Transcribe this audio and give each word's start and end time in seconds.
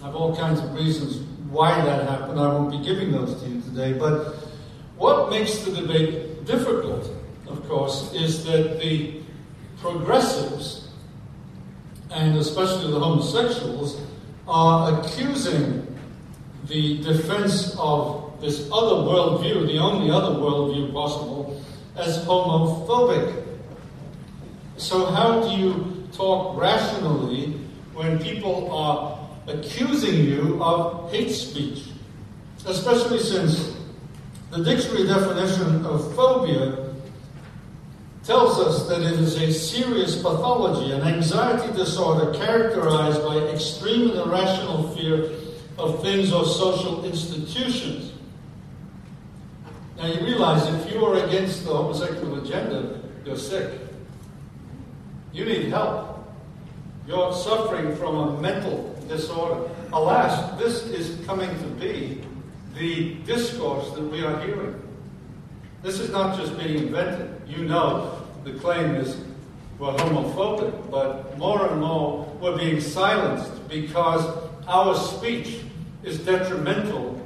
I 0.00 0.06
have 0.06 0.14
all 0.14 0.36
kinds 0.36 0.60
of 0.60 0.74
reasons 0.74 1.26
why 1.50 1.74
that 1.84 2.08
happened. 2.08 2.38
I 2.38 2.48
won't 2.48 2.70
be 2.70 2.84
giving 2.84 3.10
those 3.10 3.42
to 3.42 3.48
you 3.48 3.60
today. 3.62 3.94
But 3.94 4.34
what 4.96 5.30
makes 5.30 5.58
the 5.60 5.72
debate 5.72 6.44
difficult, 6.44 7.10
of 7.48 7.66
course, 7.68 8.12
is 8.12 8.44
that 8.44 8.78
the 8.78 9.22
progressives, 9.78 10.88
and 12.12 12.36
especially 12.36 12.92
the 12.92 13.00
homosexuals, 13.00 14.00
are 14.46 15.00
accusing 15.00 15.93
the 16.66 17.02
defense 17.02 17.76
of 17.78 18.40
this 18.40 18.68
other 18.72 18.96
worldview, 18.96 19.66
the 19.66 19.78
only 19.78 20.10
other 20.10 20.36
worldview 20.36 20.92
possible, 20.92 21.62
as 21.96 22.24
homophobic. 22.24 23.44
So, 24.76 25.06
how 25.06 25.42
do 25.42 25.56
you 25.56 26.08
talk 26.12 26.58
rationally 26.58 27.52
when 27.92 28.18
people 28.18 28.72
are 28.72 29.18
accusing 29.46 30.24
you 30.24 30.62
of 30.62 31.10
hate 31.12 31.30
speech? 31.30 31.84
Especially 32.66 33.18
since 33.18 33.76
the 34.50 34.64
dictionary 34.64 35.06
definition 35.06 35.84
of 35.84 36.14
phobia 36.14 36.84
tells 38.24 38.58
us 38.58 38.88
that 38.88 39.02
it 39.02 39.20
is 39.20 39.36
a 39.36 39.52
serious 39.52 40.16
pathology, 40.16 40.92
an 40.92 41.02
anxiety 41.02 41.70
disorder 41.76 42.32
characterized 42.38 43.22
by 43.22 43.36
extreme 43.36 44.10
and 44.10 44.18
irrational 44.20 44.88
fear 44.96 45.30
of 45.78 46.02
things 46.02 46.32
or 46.32 46.44
social 46.44 47.04
institutions. 47.04 48.12
Now 49.96 50.06
you 50.06 50.20
realize 50.24 50.66
if 50.74 50.92
you 50.92 51.04
are 51.04 51.24
against 51.24 51.64
the 51.64 51.74
homosexual 51.74 52.42
agenda, 52.42 53.00
you're 53.24 53.36
sick. 53.36 53.80
You 55.32 55.44
need 55.44 55.68
help. 55.68 56.24
You're 57.06 57.32
suffering 57.32 57.94
from 57.96 58.16
a 58.16 58.40
mental 58.40 58.94
disorder. 59.08 59.70
Alas, 59.92 60.58
this 60.58 60.84
is 60.86 61.24
coming 61.26 61.50
to 61.50 61.66
be 61.80 62.22
the 62.74 63.14
discourse 63.26 63.92
that 63.92 64.02
we 64.02 64.22
are 64.24 64.40
hearing. 64.40 64.80
This 65.82 66.00
is 66.00 66.10
not 66.10 66.38
just 66.38 66.58
being 66.58 66.86
invented. 66.86 67.42
You 67.46 67.64
know 67.64 68.22
the 68.44 68.52
claim 68.54 68.94
is 68.94 69.16
we're 69.78 69.92
homophobic, 69.92 70.90
but 70.90 71.36
more 71.36 71.66
and 71.68 71.80
more 71.80 72.24
we're 72.40 72.56
being 72.56 72.80
silenced 72.80 73.68
because 73.68 74.24
our 74.66 74.94
speech 74.94 75.60
is 76.02 76.18
detrimental 76.20 77.20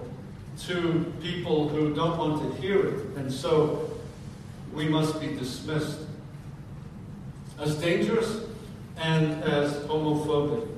to 0.61 1.12
people 1.20 1.69
who 1.69 1.94
don't 1.94 2.19
want 2.19 2.42
to 2.42 2.61
hear 2.61 2.86
it. 2.86 3.06
And 3.17 3.33
so 3.33 3.91
we 4.72 4.89
must 4.89 5.20
be 5.20 5.28
dismissed 5.28 6.00
as 7.59 7.77
dangerous 7.77 8.41
and 8.97 9.43
as 9.44 9.72
homophobic. 9.87 10.69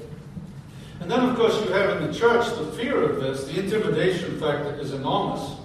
And 1.01 1.11
then, 1.11 1.21
of 1.21 1.37
course, 1.37 1.59
you 1.65 1.73
have 1.73 1.97
in 1.97 2.11
the 2.11 2.19
church 2.19 2.47
the 2.57 2.67
fear 2.73 3.03
of 3.03 3.21
this. 3.21 3.45
The 3.45 3.59
intimidation 3.59 4.39
factor 4.39 4.75
is 4.79 4.93
enormous. 4.93 5.57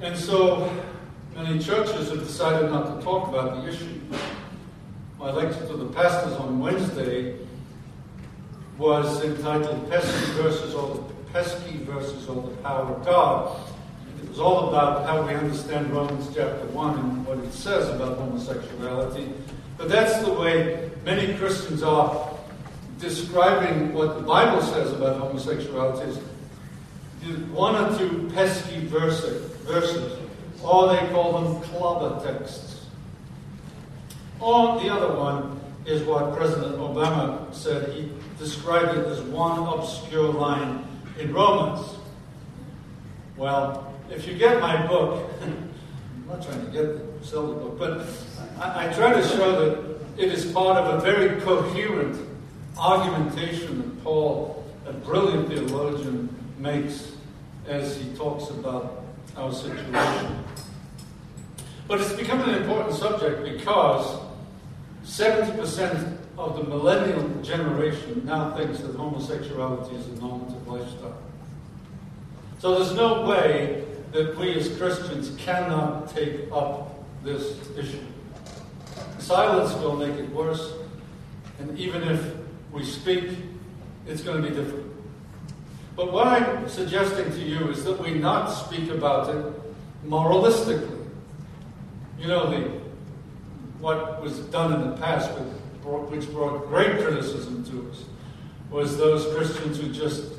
And 0.00 0.16
so 0.16 0.70
many 1.36 1.60
churches 1.60 2.10
have 2.10 2.18
decided 2.18 2.70
not 2.70 2.98
to 2.98 3.04
talk 3.04 3.28
about 3.28 3.62
the 3.62 3.68
issue. 3.68 4.00
My 5.18 5.30
lecture 5.30 5.64
to 5.66 5.76
the 5.76 5.86
pastors 5.86 6.34
on 6.34 6.58
Wednesday 6.58 7.36
was 8.78 9.24
entitled 9.24 9.90
Pesky 9.90 10.32
versus 10.32 10.74
all 10.74 10.94
the 10.94 11.14
Pesky 11.32 11.78
versus 11.78 12.28
all 12.28 12.40
the 12.42 12.56
power 12.58 12.94
of 12.94 13.04
God. 13.04 13.60
It 14.22 14.28
was 14.28 14.40
all 14.40 14.68
about 14.68 15.06
how 15.06 15.26
we 15.26 15.34
understand 15.34 15.90
Romans 15.92 16.26
chapter 16.34 16.66
1 16.66 16.98
and 16.98 17.26
what 17.26 17.38
it 17.38 17.52
says 17.52 17.88
about 17.88 18.18
homosexuality. 18.18 19.32
But 19.76 19.88
that's 19.88 20.24
the 20.24 20.32
way 20.32 20.90
many 21.04 21.34
Christians 21.34 21.82
are 21.82 22.30
describing 22.98 23.92
what 23.92 24.16
the 24.16 24.22
Bible 24.22 24.62
says 24.62 24.92
about 24.92 25.18
homosexuality 25.18 26.20
one 27.52 27.74
or 27.76 27.98
two 27.98 28.30
pesky 28.34 28.86
verses, 28.86 29.50
verses, 29.62 30.18
or 30.62 30.88
they 30.88 31.08
call 31.08 31.40
them 31.40 31.62
clobber 31.62 32.24
texts. 32.24 32.86
Or 34.40 34.80
the 34.80 34.90
other 34.90 35.16
one 35.16 35.60
is 35.86 36.02
what 36.02 36.36
President 36.36 36.76
Obama 36.76 37.52
said. 37.54 37.92
He 37.94 38.10
described 38.44 38.98
it 38.98 39.06
as 39.06 39.20
one 39.22 39.58
obscure 39.58 40.30
line 40.30 40.86
in 41.18 41.32
Romans. 41.32 41.96
Well, 43.38 43.94
if 44.10 44.28
you 44.28 44.34
get 44.34 44.60
my 44.60 44.86
book, 44.86 45.30
I'm 45.42 45.72
not 46.28 46.44
trying 46.44 46.64
to 46.66 46.70
get 46.70 47.24
sell 47.24 47.46
the 47.46 47.54
book, 47.54 47.78
but 47.78 48.06
I, 48.60 48.88
I 48.88 48.92
try 48.92 49.14
to 49.14 49.26
show 49.26 49.50
that 49.64 50.22
it 50.22 50.30
is 50.30 50.52
part 50.52 50.76
of 50.76 50.94
a 50.94 51.00
very 51.00 51.40
coherent 51.40 52.20
argumentation 52.78 53.78
that 53.78 54.04
Paul, 54.04 54.62
a 54.86 54.92
brilliant 54.92 55.48
theologian, 55.48 56.28
makes 56.58 57.12
as 57.66 57.96
he 57.96 58.14
talks 58.14 58.50
about 58.50 59.04
our 59.38 59.52
situation. 59.52 60.44
But 61.88 62.00
it's 62.00 62.12
become 62.12 62.42
an 62.42 62.54
important 62.56 62.94
subject 62.94 63.42
because 63.42 64.20
70% 65.04 66.18
of 66.36 66.56
the 66.56 66.64
millennial 66.64 67.28
generation 67.42 68.22
now 68.24 68.50
thinks 68.56 68.80
that 68.80 68.96
homosexuality 68.96 69.94
is 69.94 70.08
a 70.08 70.20
normative 70.20 70.66
lifestyle. 70.66 71.16
So 72.58 72.78
there's 72.78 72.94
no 72.94 73.22
way 73.26 73.84
that 74.12 74.36
we 74.36 74.54
as 74.54 74.76
Christians 74.76 75.34
cannot 75.38 76.08
take 76.08 76.50
up 76.52 77.04
this 77.22 77.56
issue. 77.76 78.02
Silence 79.18 79.74
will 79.74 79.96
make 79.96 80.14
it 80.14 80.28
worse, 80.30 80.72
and 81.58 81.78
even 81.78 82.02
if 82.02 82.34
we 82.72 82.84
speak, 82.84 83.30
it's 84.06 84.22
going 84.22 84.42
to 84.42 84.48
be 84.48 84.54
different. 84.54 84.90
But 85.96 86.12
what 86.12 86.26
I'm 86.26 86.68
suggesting 86.68 87.30
to 87.30 87.40
you 87.40 87.68
is 87.68 87.84
that 87.84 88.00
we 88.00 88.14
not 88.14 88.48
speak 88.48 88.90
about 88.90 89.34
it 89.34 89.44
moralistically. 90.06 91.06
You 92.18 92.28
know, 92.28 92.50
the, 92.50 92.68
what 93.78 94.20
was 94.20 94.40
done 94.40 94.72
in 94.72 94.90
the 94.90 94.96
past 94.96 95.32
with 95.38 95.63
which 95.84 96.30
brought 96.30 96.66
great 96.68 97.00
criticism 97.00 97.64
to 97.64 97.90
us, 97.90 98.04
was 98.70 98.96
those 98.96 99.34
Christians 99.34 99.78
who 99.78 99.92
just 99.92 100.32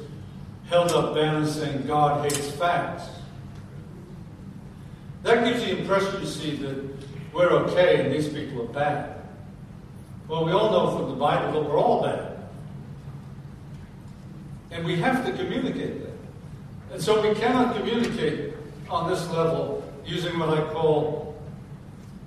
held 0.69 0.91
up 0.91 1.13
banners 1.13 1.55
saying 1.55 1.85
God 1.85 2.23
hates 2.23 2.51
facts. 2.51 3.03
That 5.23 5.45
gives 5.45 5.63
the 5.63 5.77
impression, 5.77 6.21
you 6.21 6.27
see, 6.27 6.55
that 6.57 6.83
we're 7.33 7.49
okay 7.49 8.03
and 8.03 8.13
these 8.13 8.27
people 8.27 8.63
are 8.63 8.73
bad. 8.73 9.21
Well, 10.27 10.45
we 10.45 10.51
all 10.51 10.71
know 10.71 10.97
from 10.97 11.09
the 11.09 11.15
Bible 11.15 11.53
that 11.53 11.69
we're 11.69 11.77
all 11.77 12.01
bad. 12.01 12.37
And 14.71 14.85
we 14.85 14.95
have 14.97 15.25
to 15.25 15.31
communicate 15.31 16.01
that. 16.01 16.13
And 16.93 17.01
so 17.01 17.21
we 17.21 17.35
cannot 17.35 17.75
communicate 17.75 18.53
on 18.89 19.09
this 19.09 19.27
level 19.29 19.83
using 20.05 20.37
what 20.39 20.49
I 20.49 20.61
call 20.73 21.35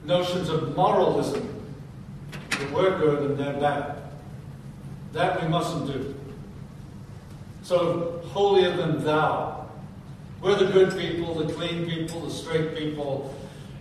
notions 0.05 0.49
of 0.49 0.75
moralism 0.77 1.58
that 2.59 2.73
we're 2.73 2.99
good 2.99 3.31
and 3.31 3.39
they're 3.39 3.61
bad. 3.61 3.97
That 5.13 5.43
we 5.43 5.49
mustn't 5.49 5.87
do. 5.87 6.15
So, 7.63 8.23
holier 8.33 8.77
than 8.77 9.05
thou. 9.05 9.69
We're 10.41 10.57
the 10.57 10.73
good 10.73 10.97
people, 10.97 11.35
the 11.35 11.53
clean 11.53 11.87
people, 11.87 12.21
the 12.21 12.31
straight 12.31 12.77
people, 12.77 13.35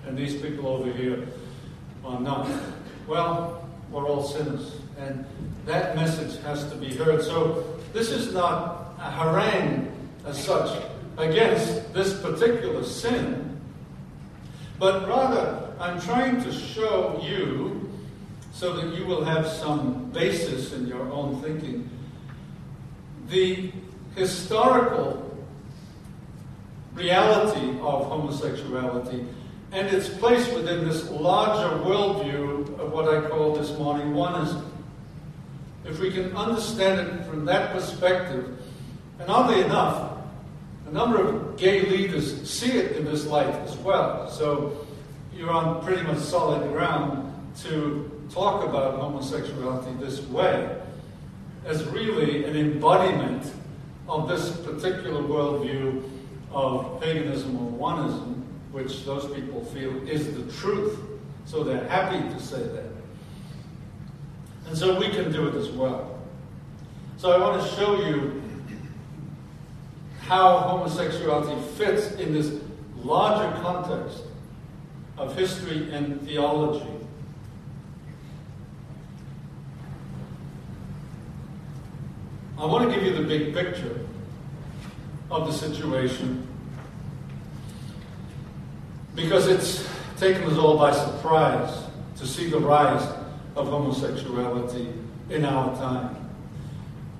and 0.05 0.17
these 0.17 0.41
people 0.41 0.67
over 0.67 0.91
here 0.91 1.27
are 2.03 2.19
not. 2.19 2.49
Well, 3.07 3.65
we're 3.89 4.05
all 4.05 4.23
sinners. 4.23 4.81
And 4.99 5.25
that 5.65 5.95
message 5.95 6.41
has 6.43 6.69
to 6.69 6.75
be 6.75 6.93
heard. 6.95 7.23
So, 7.23 7.79
this 7.93 8.09
is 8.09 8.33
not 8.33 8.95
a 8.99 9.11
harangue 9.11 9.91
as 10.25 10.43
such 10.43 10.83
against 11.17 11.93
this 11.93 12.21
particular 12.21 12.83
sin, 12.83 13.59
but 14.79 15.07
rather 15.07 15.73
I'm 15.79 16.01
trying 16.01 16.43
to 16.43 16.51
show 16.51 17.19
you 17.23 17.86
so 18.57 18.73
that 18.75 18.97
you 18.97 19.05
will 19.05 19.23
have 19.23 19.47
some 19.47 20.09
basis 20.09 20.73
in 20.73 20.87
your 20.87 21.11
own 21.11 21.39
thinking. 21.43 21.87
The 23.29 23.71
historical 24.15 25.37
reality 26.95 27.69
of 27.81 28.07
homosexuality 28.07 29.27
and 29.71 29.87
its 29.89 30.09
place 30.09 30.51
within 30.53 30.87
this 30.87 31.07
larger 31.11 31.83
worldview 31.83 32.79
of 32.79 32.91
what 32.91 33.07
I 33.07 33.29
call 33.29 33.55
this 33.55 33.77
morning 33.77 34.13
oneism. 34.13 34.65
If 35.85 35.99
we 35.99 36.09
can 36.09 36.35
understand 36.35 36.99
it 36.99 37.25
from 37.27 37.45
that 37.45 37.73
perspective, 37.73 38.57
and 39.19 39.29
oddly 39.29 39.61
enough, 39.61 40.17
a 40.87 40.91
number 40.91 41.21
of 41.21 41.57
gay 41.57 41.81
leaders 41.81 42.49
see 42.49 42.71
it 42.71 42.95
in 42.95 43.05
this 43.05 43.27
light 43.27 43.53
as 43.53 43.75
well. 43.77 44.31
So 44.31 44.87
you're 45.35 45.51
on 45.51 45.85
pretty 45.85 46.01
much 46.01 46.17
solid 46.17 46.67
ground 46.71 47.23
to 47.61 48.16
talk 48.37 48.63
about 48.63 48.99
homosexuality 48.99 49.91
this 49.99 50.21
way 50.27 50.79
as 51.65 51.83
really 51.85 52.45
an 52.45 52.55
embodiment 52.55 53.51
of 54.07 54.29
this 54.29 54.55
particular 54.57 55.23
worldview 55.23 56.03
of 56.51 57.01
paganism 57.01 57.57
or 57.57 57.91
oneism, 57.91 58.43
which 58.71 59.05
those 59.05 59.25
people 59.33 59.65
feel 59.65 60.07
is 60.07 60.35
the 60.35 60.51
truth. 60.53 60.99
So 61.45 61.63
they're 61.63 61.87
happy 61.87 62.19
to 62.31 62.39
say 62.39 62.61
that. 62.61 62.85
And 64.67 64.77
so 64.77 64.99
we 64.99 65.09
can 65.09 65.31
do 65.31 65.47
it 65.47 65.55
as 65.55 65.69
well. 65.69 66.19
So 67.17 67.31
I 67.31 67.39
want 67.39 67.59
to 67.59 67.75
show 67.75 68.07
you 68.07 68.39
how 70.19 70.59
homosexuality 70.59 71.59
fits 71.75 72.11
in 72.13 72.33
this 72.33 72.53
larger 72.97 73.59
context 73.61 74.25
of 75.17 75.35
history 75.35 75.91
and 75.91 76.21
theology. 76.21 76.96
I 82.59 82.65
want 82.65 82.89
to 82.89 82.95
give 82.95 83.05
you 83.05 83.13
the 83.13 83.23
big 83.23 83.53
picture 83.53 83.99
of 85.29 85.45
the 85.45 85.53
situation 85.53 86.47
because 89.13 89.47
it's 89.47 89.87
taken 90.17 90.43
us 90.45 90.57
all 90.57 90.75
by 90.75 90.91
surprise 90.91 91.83
to 92.17 92.25
see 92.25 92.49
the 92.49 92.59
rise 92.59 93.03
of 93.55 93.67
homosexuality 93.67 94.91
in 95.29 95.45
our 95.45 95.75
time. 95.75 96.15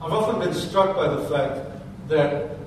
I've 0.02 0.12
often 0.12 0.40
been 0.40 0.56
struck 0.56 0.96
by 0.96 1.08
the 1.08 1.30
fact 1.30 1.70
that 2.08 2.58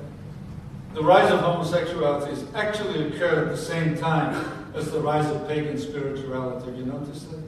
the 0.94 1.02
rise 1.02 1.30
of 1.32 1.40
homosexuality 1.40 2.30
has 2.30 2.44
actually 2.54 3.08
occurred 3.08 3.48
at 3.48 3.50
the 3.50 3.56
same 3.56 3.96
time 3.96 4.72
as 4.76 4.92
the 4.92 5.00
rise 5.00 5.26
of 5.26 5.48
pagan 5.48 5.76
spirituality. 5.76 6.66
Have 6.66 6.76
you 6.76 6.84
noticed 6.84 7.30
that? 7.32 7.42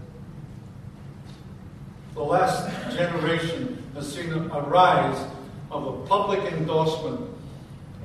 The 2.15 2.23
last 2.23 2.69
generation 2.97 3.82
has 3.95 4.13
seen 4.13 4.33
a 4.33 4.61
rise 4.61 5.27
of 5.71 5.87
a 5.87 6.07
public 6.07 6.53
endorsement 6.53 7.21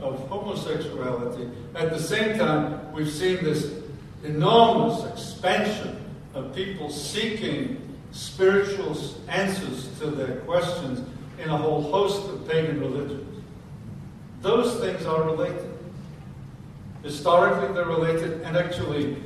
of 0.02 0.20
homosexuality. 0.30 1.50
At 1.76 1.92
the 1.92 2.00
same 2.00 2.38
time, 2.38 2.92
we've 2.94 3.12
seen 3.12 3.44
this 3.44 3.74
enormous 4.24 5.06
expansion 5.12 6.04
of 6.34 6.54
people 6.56 6.90
seeking 6.90 7.82
spiritual 8.12 8.98
answers 9.28 9.90
to 10.00 10.08
their 10.08 10.38
questions 10.42 11.08
in 11.42 11.50
a 11.50 11.58
whole 11.58 11.82
host 11.82 12.30
of 12.30 12.48
pagan 12.48 12.80
religions. 12.80 13.44
Those 14.42 14.80
things 14.80 15.06
are 15.06 15.24
related. 15.24 15.78
Historically, 17.04 17.74
they're 17.74 17.86
related, 17.86 18.42
and 18.42 18.58
actually, 18.58 19.18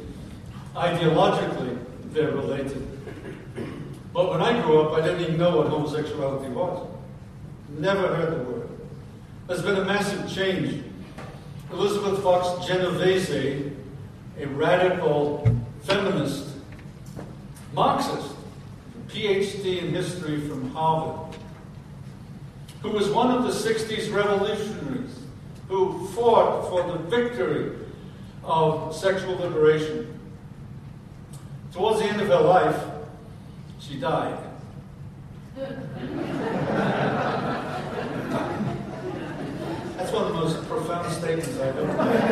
ideologically, 0.75 1.77
they're 2.11 2.31
related. 2.31 2.90
But 4.13 4.29
when 4.29 4.41
I 4.41 4.61
grew 4.61 4.81
up, 4.81 4.93
I 4.93 5.05
didn't 5.05 5.21
even 5.21 5.37
know 5.37 5.57
what 5.57 5.67
homosexuality 5.67 6.49
was. 6.49 6.87
Never 7.77 8.07
heard 8.15 8.31
the 8.33 8.43
word. 8.43 8.69
There's 9.47 9.61
been 9.61 9.77
a 9.77 9.85
massive 9.85 10.29
change. 10.29 10.83
Elizabeth 11.71 12.21
Fox 12.21 12.67
Genovese, 12.67 13.71
a 14.37 14.45
radical 14.47 15.47
feminist, 15.83 16.49
Marxist, 17.73 18.35
PhD 19.07 19.81
in 19.81 19.93
history 19.93 20.41
from 20.41 20.71
Harvard, 20.71 21.37
who 22.81 22.89
was 22.89 23.09
one 23.09 23.31
of 23.31 23.43
the 23.43 23.49
60s 23.49 24.13
revolutionaries 24.13 25.17
who 25.69 26.05
fought 26.07 26.69
for 26.69 26.83
the 26.91 26.97
victory 27.09 27.77
of 28.43 28.93
sexual 28.93 29.35
liberation. 29.35 30.19
Towards 31.71 31.99
the 31.99 32.05
end 32.05 32.19
of 32.19 32.27
her 32.27 32.41
life, 32.41 32.83
she 33.81 33.99
died. 33.99 34.37
That's 39.97 40.11
one 40.11 40.23
of 40.23 40.27
the 40.29 40.33
most 40.35 40.67
profound 40.67 41.11
statements 41.11 41.59
I've 41.59 41.77
ever 41.77 41.87
made. 41.87 42.27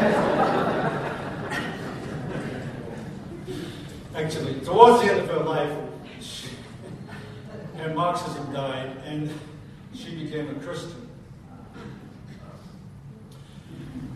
Actually, 4.15 4.59
towards 4.61 5.03
the 5.03 5.11
end 5.11 5.19
of 5.21 5.29
her 5.29 5.43
life, 5.43 5.77
she, 6.21 6.49
and 7.77 7.95
Marxism 7.95 8.53
died, 8.53 8.97
and 9.05 9.31
she 9.93 10.23
became 10.23 10.49
a 10.49 10.59
Christian. 10.59 11.07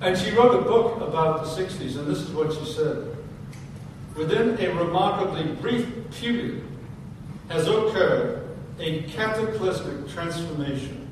And 0.01 0.17
she 0.17 0.31
wrote 0.31 0.59
a 0.59 0.61
book 0.61 1.01
about 1.01 1.43
the 1.43 1.49
60s, 1.49 1.97
and 1.97 2.07
this 2.07 2.19
is 2.19 2.29
what 2.31 2.53
she 2.53 2.65
said. 2.65 3.15
Within 4.15 4.59
a 4.59 4.73
remarkably 4.75 5.45
brief 5.53 5.87
period 6.11 6.63
has 7.49 7.67
occurred 7.67 8.49
a 8.79 9.03
cataclysmic 9.03 10.09
transformation 10.09 11.07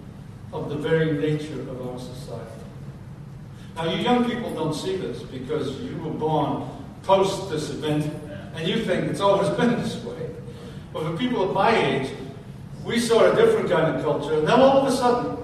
of 0.54 0.70
the 0.70 0.76
very 0.76 1.14
nature 1.14 1.62
of 1.62 1.88
our 1.88 2.00
society. 2.00 2.52
Now, 3.76 3.86
you 3.86 4.04
young 4.04 4.30
people 4.30 4.54
don't 4.54 4.74
see 4.74 4.98
this 4.98 5.24
because 5.24 5.80
you 5.80 5.98
were 5.98 6.12
born 6.12 6.68
post 7.04 7.50
this 7.50 7.70
event 7.70 8.12
and 8.56 8.68
you 8.68 8.84
think 8.84 9.06
it's 9.06 9.22
always 9.22 9.50
been 9.58 9.82
this 9.82 10.04
way. 10.04 10.30
But 10.94 11.04
for 11.04 11.18
people 11.18 11.44
of 11.44 11.54
my 11.54 11.76
age, 11.76 12.12
we 12.84 13.00
saw 13.00 13.32
a 13.32 13.36
different 13.36 13.70
kind 13.70 13.96
of 13.96 14.04
culture, 14.04 14.34
and 14.34 14.48
then 14.48 14.60
all 14.60 14.80
of 14.80 14.92
a 14.92 14.96
sudden, 14.96 15.38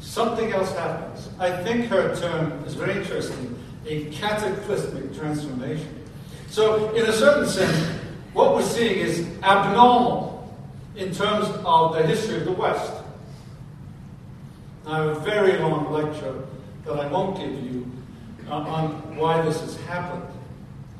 something 0.00 0.52
else 0.52 0.74
happens. 0.74 1.28
I 1.38 1.62
think 1.62 1.86
her 1.86 2.14
term 2.16 2.64
is 2.64 2.74
very 2.74 2.96
interesting 2.96 3.56
a 3.86 4.06
cataclysmic 4.06 5.16
transformation. 5.16 6.04
So, 6.48 6.92
in 6.94 7.06
a 7.06 7.12
certain 7.12 7.48
sense, 7.48 7.95
what 8.36 8.54
we're 8.54 8.62
seeing 8.62 8.98
is 8.98 9.26
abnormal 9.42 10.54
in 10.94 11.10
terms 11.10 11.48
of 11.64 11.94
the 11.94 12.06
history 12.06 12.36
of 12.36 12.44
the 12.44 12.52
West. 12.52 12.92
I 14.86 14.98
have 14.98 15.16
a 15.16 15.20
very 15.20 15.56
long 15.58 15.90
lecture 15.90 16.44
that 16.84 16.92
I 16.92 17.06
won't 17.06 17.38
give 17.38 17.64
you 17.64 17.90
uh, 18.46 18.56
on 18.56 19.16
why 19.16 19.40
this 19.40 19.58
has 19.62 19.76
happened. 19.86 20.28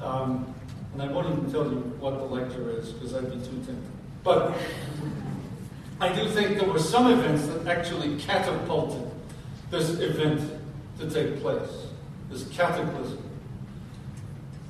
Um, 0.03 0.55
and 0.95 1.03
I 1.03 1.09
won't 1.09 1.27
even 1.27 1.53
tell 1.53 1.65
you 1.65 1.81
what 2.01 2.17
the 2.17 2.25
lecture 2.25 2.71
is 2.71 2.89
because 2.93 3.15
I'd 3.15 3.31
be 3.31 3.37
too 3.37 3.57
tempted. 3.67 3.77
But 4.25 4.57
I 6.01 6.11
do 6.15 6.31
think 6.31 6.59
there 6.59 6.69
were 6.69 6.79
some 6.79 7.13
events 7.13 7.47
that 7.49 7.67
actually 7.67 8.17
catapulted 8.17 9.11
this 9.71 9.91
event 10.01 10.41
to 11.01 11.11
take 11.11 11.39
place, 11.43 11.87
this 12.31 12.49
cataclysm. 12.49 13.26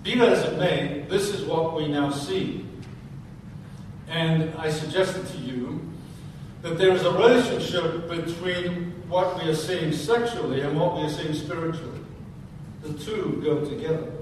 Be 0.06 0.14
that 0.14 0.28
as 0.28 0.44
it 0.44 0.56
may, 0.56 1.04
this 1.08 1.30
is 1.30 1.44
what 1.44 1.74
we 1.74 1.88
now 1.88 2.10
see. 2.10 2.64
And 4.08 4.54
I 4.54 4.70
suggested 4.70 5.26
to 5.26 5.38
you 5.38 5.80
that 6.62 6.78
there 6.78 6.92
is 6.92 7.02
a 7.02 7.10
relationship 7.10 8.08
between 8.08 8.92
what 9.08 9.36
we 9.36 9.50
are 9.50 9.54
seeing 9.56 9.92
sexually 9.92 10.60
and 10.60 10.78
what 10.78 10.94
we 10.94 11.02
are 11.02 11.10
seeing 11.10 11.34
spiritually. 11.34 11.98
The 12.84 12.92
two 12.92 13.40
go 13.42 13.64
together. 13.64 14.12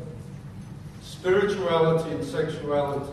Spirituality 1.02 2.12
and 2.12 2.24
sexuality 2.24 3.12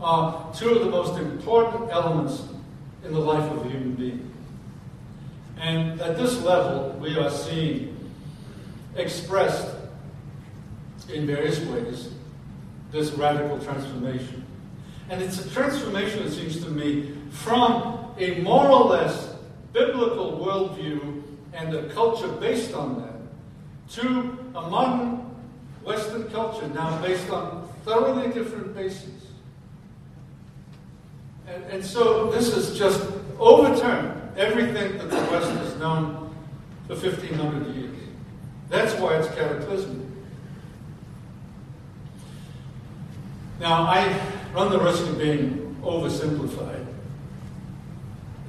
are 0.00 0.54
two 0.54 0.68
of 0.68 0.84
the 0.84 0.90
most 0.92 1.18
important 1.18 1.90
elements 1.90 2.44
in 3.04 3.12
the 3.12 3.18
life 3.18 3.50
of 3.50 3.66
a 3.66 3.68
human 3.68 3.94
being. 3.94 4.32
And 5.58 6.00
at 6.00 6.16
this 6.16 6.40
level, 6.42 6.96
we 7.00 7.18
are 7.18 7.30
seeing 7.30 8.08
expressed 8.94 9.75
in 11.08 11.26
various 11.26 11.60
ways 11.60 12.10
this 12.92 13.12
radical 13.12 13.58
transformation. 13.58 14.44
And 15.08 15.22
it's 15.22 15.44
a 15.44 15.50
transformation, 15.50 16.22
it 16.22 16.32
seems 16.32 16.62
to 16.64 16.70
me, 16.70 17.14
from 17.30 18.14
a 18.18 18.40
more 18.40 18.68
or 18.68 18.84
less 18.86 19.34
biblical 19.72 20.38
worldview 20.44 21.22
and 21.52 21.74
a 21.74 21.88
culture 21.90 22.28
based 22.28 22.74
on 22.74 23.00
that 23.00 23.92
to 23.94 24.38
a 24.54 24.68
modern 24.68 25.16
Western 25.84 26.28
culture 26.30 26.66
now 26.68 27.00
based 27.02 27.28
on 27.30 27.68
thoroughly 27.84 28.32
different 28.32 28.74
bases. 28.74 29.26
And, 31.46 31.62
and 31.64 31.84
so 31.84 32.30
this 32.30 32.52
has 32.54 32.76
just 32.76 33.00
overturned 33.38 34.20
everything 34.36 34.98
that 34.98 35.08
the 35.08 35.16
West 35.30 35.50
has 35.50 35.76
known 35.76 36.34
for 36.88 36.94
1,500 36.94 37.74
years. 37.74 37.96
That's 38.68 38.94
why 38.94 39.16
it's 39.16 39.28
cataclysmic. 39.28 40.05
Now, 43.58 43.84
I 43.84 44.20
run 44.54 44.70
the 44.70 44.78
risk 44.78 45.02
of 45.06 45.18
being 45.18 45.76
oversimplified 45.82 46.84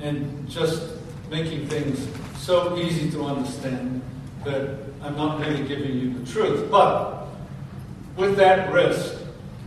and 0.01 0.49
just 0.49 0.83
making 1.29 1.67
things 1.67 2.07
so 2.37 2.77
easy 2.77 3.09
to 3.11 3.25
understand 3.25 4.01
that 4.43 4.77
I'm 5.01 5.15
not 5.15 5.39
really 5.39 5.67
giving 5.67 5.97
you 5.97 6.13
the 6.13 6.31
truth. 6.31 6.69
But 6.69 7.27
with 8.15 8.35
that 8.37 8.71
risk, 8.71 9.15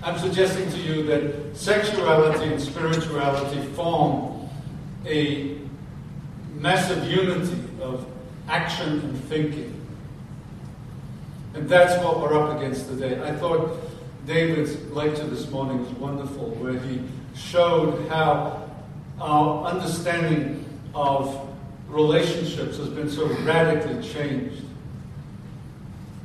I'm 0.02 0.18
suggesting 0.18 0.70
to 0.70 0.78
you 0.78 1.02
that 1.04 1.56
sexuality 1.56 2.52
and 2.52 2.60
spirituality 2.60 3.62
form 3.72 4.48
a 5.06 5.58
massive 6.54 7.04
unity 7.10 7.58
of 7.80 8.06
action 8.48 9.00
and 9.00 9.24
thinking. 9.24 9.76
And 11.54 11.68
that's 11.68 12.02
what 12.04 12.20
we're 12.20 12.38
up 12.38 12.56
against 12.58 12.88
today. 12.88 13.20
I 13.22 13.32
thought 13.32 13.76
David's 14.26 14.76
lecture 14.92 15.26
this 15.26 15.48
morning 15.50 15.80
was 15.80 15.90
wonderful, 15.94 16.50
where 16.56 16.78
he 16.78 17.02
showed 17.34 18.08
how 18.08 18.68
our 19.20 19.64
understanding 19.66 20.64
of 20.94 21.48
relationships 21.88 22.76
has 22.76 22.88
been 22.88 23.10
so 23.10 23.26
radically 23.42 24.02
changed. 24.02 24.64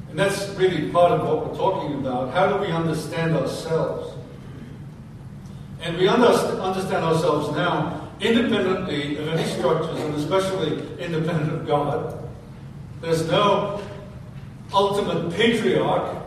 And 0.09 0.19
that's 0.19 0.49
really 0.51 0.91
part 0.91 1.11
of 1.11 1.27
what 1.27 1.47
we're 1.47 1.57
talking 1.57 1.95
about. 1.95 2.33
How 2.33 2.47
do 2.47 2.57
we 2.57 2.71
understand 2.71 3.35
ourselves? 3.35 4.13
And 5.81 5.97
we 5.97 6.07
understand 6.07 7.03
ourselves 7.03 7.55
now 7.55 8.09
independently 8.21 9.17
of 9.17 9.27
any 9.27 9.43
structures, 9.43 9.99
and 9.99 10.15
especially 10.15 10.79
independent 10.99 11.51
of 11.51 11.67
God. 11.67 12.17
There's 13.01 13.27
no 13.29 13.81
ultimate 14.73 15.35
patriarch, 15.35 16.24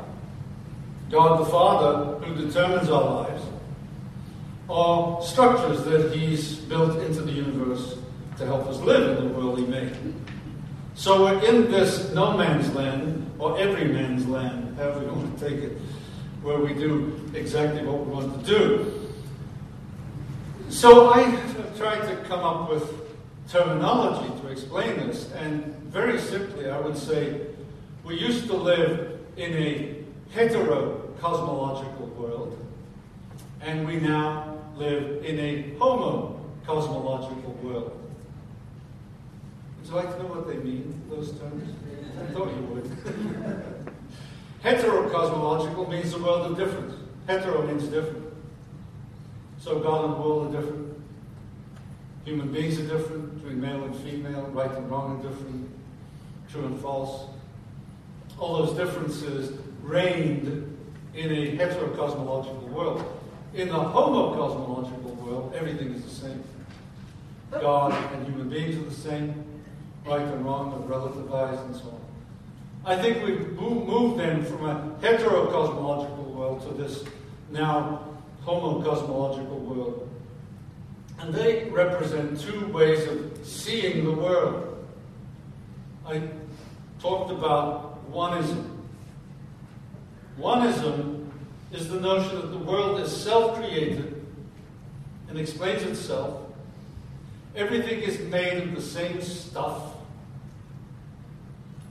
God 1.11 1.41
the 1.41 1.47
Father, 1.47 2.25
who 2.25 2.47
determines 2.47 2.91
our 2.91 3.23
lives, 3.23 3.43
or 4.69 5.23
structures 5.23 5.83
that 5.85 6.12
He's 6.15 6.57
built 6.57 6.99
into 7.03 7.23
the 7.23 7.33
universe 7.33 7.97
to 8.37 8.45
help 8.47 8.67
us 8.67 8.79
live 8.81 9.19
in 9.19 9.29
the 9.29 9.35
world 9.35 9.59
He 9.59 9.65
made. 9.65 9.97
So 10.95 11.23
we're 11.23 11.45
in 11.45 11.71
this 11.71 12.12
no 12.12 12.37
man's 12.37 12.75
land, 12.75 13.31
or 13.38 13.59
every 13.59 13.87
man's 13.87 14.27
land, 14.27 14.77
however 14.77 15.03
you 15.03 15.12
want 15.12 15.38
to 15.38 15.49
take 15.49 15.62
it, 15.62 15.79
where 16.43 16.59
we 16.59 16.75
do 16.75 17.21
exactly 17.35 17.85
what 17.85 18.05
we 18.05 18.12
want 18.12 18.45
to 18.45 18.59
do. 18.59 19.09
So 20.69 21.11
I 21.11 21.23
have 21.23 21.79
tried 21.79 22.00
to 22.00 22.17
come 22.29 22.41
up 22.41 22.71
with 22.71 22.93
terminology 23.49 24.29
to 24.43 24.49
explain 24.49 24.97
this, 24.97 25.33
and 25.33 25.75
very 25.85 26.19
simply, 26.19 26.69
I 26.69 26.79
would 26.79 26.99
say 26.99 27.47
we 28.05 28.19
used 28.19 28.47
to 28.49 28.55
live 28.55 29.19
in 29.37 29.55
a 29.55 29.98
hetero 30.30 31.11
cosmological 31.20 32.06
world, 32.18 32.58
and 33.61 33.87
we 33.87 33.97
now 33.97 34.58
live 34.76 35.25
in 35.25 35.38
a 35.38 35.78
homo 35.78 36.40
cosmological 36.66 37.52
world. 37.62 37.99
Would 39.78 39.88
you 39.88 39.94
like 39.94 40.16
to 40.16 40.23
know 40.23 40.28
what 40.28 40.47
they 40.47 40.56
mean, 40.56 41.02
those 41.11 41.32
terms? 41.38 41.68
I 42.20 42.32
thought 42.32 42.49
you 42.54 42.62
would. 42.62 42.85
Heterocosmological 44.64 45.88
means 45.88 46.12
the 46.12 46.18
world 46.18 46.50
of 46.50 46.58
difference. 46.58 46.94
Hetero 47.26 47.66
means 47.66 47.85
different. 47.85 48.25
So 49.61 49.78
God 49.78 50.04
and 50.06 50.18
world 50.18 50.54
are 50.54 50.61
different. 50.61 50.94
Human 52.25 52.52
beings 52.52 52.78
are 52.78 52.87
different 52.87 53.37
between 53.37 53.61
male 53.61 53.85
and 53.85 53.97
female, 53.97 54.42
right 54.52 54.70
and 54.70 54.90
wrong 54.90 55.18
are 55.18 55.30
different, 55.30 55.68
true 56.50 56.66
and 56.66 56.78
false. 56.80 57.30
All 58.38 58.64
those 58.64 58.76
differences 58.76 59.58
reigned 59.88 60.76
in 61.14 61.30
a 61.30 61.57
heterocosmological 61.57 62.68
world. 62.68 63.21
In 63.54 63.68
the 63.68 63.75
homocosmological 63.75 65.16
world, 65.16 65.54
everything 65.57 65.95
is 65.95 66.04
the 66.04 66.11
same. 66.11 66.45
God 67.50 67.92
and 68.12 68.26
human 68.26 68.50
beings 68.50 68.76
are 68.76 68.88
the 68.88 68.95
same 68.95 69.45
right 70.04 70.21
and 70.21 70.45
wrong 70.45 70.73
are 70.73 70.99
relativized 70.99 71.64
and 71.66 71.75
so 71.75 71.88
on. 71.88 72.00
I 72.85 73.00
think 73.00 73.25
we've 73.25 73.52
moved 73.52 74.21
then 74.21 74.45
from 74.45 74.64
a 74.66 74.97
heterocosmological 75.00 76.26
world 76.35 76.62
to 76.68 76.83
this 76.83 77.04
now 77.50 78.04
homocosmological 78.45 79.61
world. 79.61 80.09
And 81.18 81.35
they 81.35 81.64
represent 81.64 82.40
two 82.40 82.68
ways 82.68 83.07
of 83.09 83.47
seeing 83.47 84.04
the 84.04 84.12
world. 84.12 84.87
I 86.07 86.23
talked 87.00 87.30
about 87.30 88.11
oneism. 88.12 88.77
Oneism 90.38 91.28
is 91.73 91.88
the 91.88 92.00
notion 92.00 92.37
that 92.37 92.49
the 92.49 92.59
world 92.59 93.00
is 93.00 93.14
self 93.14 93.57
created 93.57 94.25
and 95.28 95.38
explains 95.38 95.83
itself. 95.83 96.42
Everything 97.57 98.00
is 98.00 98.18
made 98.21 98.62
of 98.62 98.75
the 98.75 98.83
same 98.83 99.21
stuff 99.21 99.95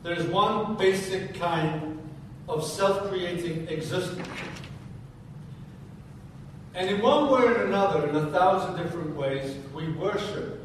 there's 0.07 0.25
one 0.27 0.75
basic 0.75 1.33
kind 1.35 1.99
of 2.47 2.63
self 2.65 3.09
creating 3.09 3.67
existence. 3.67 4.25
And 6.73 6.89
in 6.89 7.01
one 7.01 7.29
way 7.29 7.41
or 7.41 7.63
another, 7.65 8.07
in 8.07 8.15
a 8.15 8.27
thousand 8.27 8.81
different 8.81 9.17
ways, 9.17 9.57
we 9.75 9.91
worship 9.91 10.63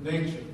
nature. 0.00 0.44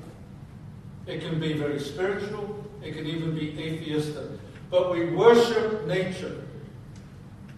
It 1.05 1.21
can 1.21 1.39
be 1.39 1.53
very 1.53 1.79
spiritual, 1.79 2.65
it 2.81 2.95
can 2.95 3.05
even 3.05 3.35
be 3.35 3.51
atheistic. 3.61 4.25
But 4.71 4.91
we 4.91 5.11
worship 5.11 5.85
nature. 5.85 6.43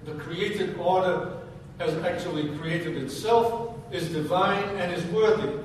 The 0.10 0.16
created 0.16 0.78
order 0.80 1.38
has 1.78 1.94
actually 2.04 2.50
created 2.58 2.98
itself, 2.98 3.76
is 3.92 4.10
divine, 4.10 4.64
and 4.78 4.92
is 4.94 5.06
worthy 5.06 5.60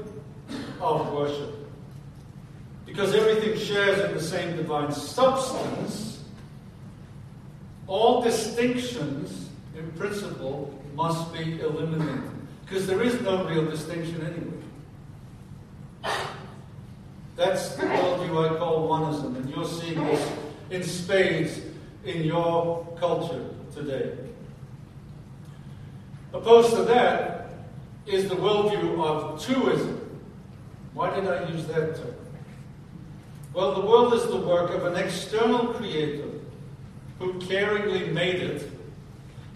of 0.80 1.12
worship 1.12 1.54
because 2.94 3.12
everything 3.12 3.58
shares 3.58 3.98
in 4.04 4.14
the 4.14 4.22
same 4.22 4.56
divine 4.56 4.92
substance, 4.92 6.22
all 7.88 8.22
distinctions, 8.22 9.48
in 9.76 9.90
principle, 9.92 10.72
must 10.94 11.32
be 11.32 11.60
eliminated. 11.60 12.22
Because 12.64 12.86
there 12.86 13.02
is 13.02 13.20
no 13.22 13.44
real 13.46 13.64
distinction 13.68 14.24
anyway. 14.24 16.14
That's 17.34 17.74
the 17.74 17.82
worldview 17.82 18.54
I 18.54 18.58
call 18.58 18.88
oneism, 18.88 19.36
and 19.36 19.50
you're 19.50 19.66
seeing 19.66 19.98
this 20.04 20.32
in 20.70 20.84
spades 20.84 21.60
in 22.04 22.22
your 22.22 22.86
culture 23.00 23.44
today. 23.74 24.23
Opposed 26.34 26.74
to 26.74 26.82
that 26.82 27.52
is 28.06 28.28
the 28.28 28.34
worldview 28.34 29.00
of 29.02 29.40
twoism. 29.40 30.00
Why 30.92 31.14
did 31.14 31.28
I 31.28 31.48
use 31.48 31.64
that 31.68 31.94
term? 31.94 32.14
Well, 33.52 33.80
the 33.80 33.86
world 33.86 34.14
is 34.14 34.26
the 34.26 34.36
work 34.36 34.72
of 34.72 34.84
an 34.84 34.96
external 34.96 35.68
creator 35.74 36.28
who 37.20 37.34
caringly 37.34 38.12
made 38.12 38.42
it, 38.42 38.68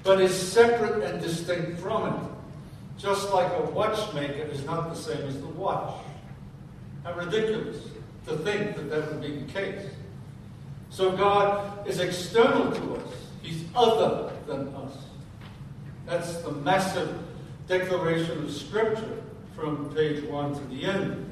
but 0.05 0.21
is 0.21 0.33
separate 0.33 1.03
and 1.03 1.21
distinct 1.21 1.81
from 1.81 2.15
it. 2.15 2.31
Just 2.97 3.33
like 3.33 3.53
a 3.55 3.63
watchmaker 3.73 4.45
is 4.45 4.65
not 4.65 4.89
the 4.89 4.95
same 4.95 5.27
as 5.27 5.41
the 5.41 5.49
watch. 5.49 5.95
How 7.03 7.15
ridiculous 7.15 7.89
to 8.29 8.37
think 8.39 8.77
that 8.77 8.89
that 8.91 9.09
would 9.09 9.21
be 9.21 9.41
the 9.41 9.53
case. 9.53 9.85
So 10.91 11.11
God 11.11 11.89
is 11.89 11.99
external 11.99 12.71
to 12.71 12.95
us, 12.97 13.15
He's 13.43 13.65
other 13.75 14.33
than 14.47 14.69
us. 14.77 15.08
That's 16.09 16.39
the 16.39 16.53
massive 16.53 17.19
declaration 17.69 18.43
of 18.43 18.51
Scripture 18.51 19.23
from 19.55 19.93
page 19.95 20.25
1 20.25 20.55
to 20.55 20.65
the 20.69 20.87
end. 20.87 21.31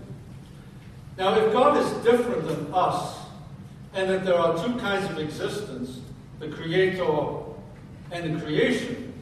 Now, 1.17 1.35
if 1.35 1.51
God 1.51 1.79
is 1.79 1.91
different 2.05 2.47
than 2.47 2.75
us, 2.75 3.17
and 3.95 4.11
that 4.11 4.27
there 4.27 4.35
are 4.35 4.63
two 4.63 4.75
kinds 4.79 5.11
of 5.11 5.19
existence, 5.19 6.01
the 6.41 6.49
Creator 6.49 7.07
and 8.13 8.37
the 8.37 8.45
creation, 8.45 9.15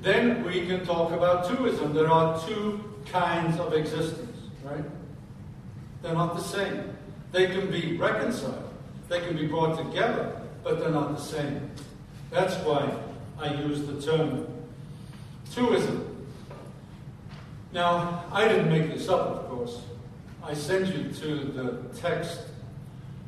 then 0.00 0.42
we 0.42 0.66
can 0.66 0.86
talk 0.86 1.12
about 1.12 1.44
twoism. 1.44 1.92
There 1.92 2.10
are 2.10 2.40
two 2.46 2.82
kinds 3.12 3.60
of 3.60 3.74
existence, 3.74 4.38
right? 4.64 4.84
They're 6.00 6.14
not 6.14 6.34
the 6.34 6.42
same. 6.42 6.96
They 7.30 7.48
can 7.48 7.70
be 7.70 7.98
reconciled, 7.98 8.72
they 9.10 9.20
can 9.20 9.36
be 9.36 9.46
brought 9.46 9.76
together, 9.76 10.40
but 10.64 10.80
they're 10.80 10.88
not 10.88 11.14
the 11.14 11.22
same. 11.22 11.70
That's 12.30 12.54
why 12.64 12.90
I 13.38 13.54
use 13.54 13.86
the 13.86 14.00
term 14.00 14.46
twoism. 15.50 16.04
Now, 17.72 18.24
I 18.32 18.48
didn't 18.48 18.70
make 18.70 18.90
this 18.92 19.08
up, 19.08 19.20
of 19.20 19.48
course. 19.48 19.82
I 20.42 20.54
send 20.54 20.88
you 20.88 21.12
to 21.12 21.44
the 21.52 21.98
text 21.98 22.40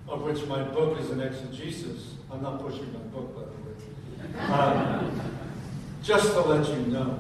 of 0.08 0.22
which 0.22 0.44
my 0.46 0.62
book 0.62 0.98
is 0.98 1.10
an 1.10 1.20
exegesis. 1.20 2.14
I'm 2.32 2.42
not 2.42 2.60
pushing 2.60 2.92
my 2.92 2.98
book, 2.98 3.34
by 3.34 3.42
the 3.42 3.48
way. 3.48 3.56
Um, 4.40 5.20
just 6.02 6.32
to 6.32 6.40
let 6.40 6.68
you 6.68 6.86
know. 6.86 7.18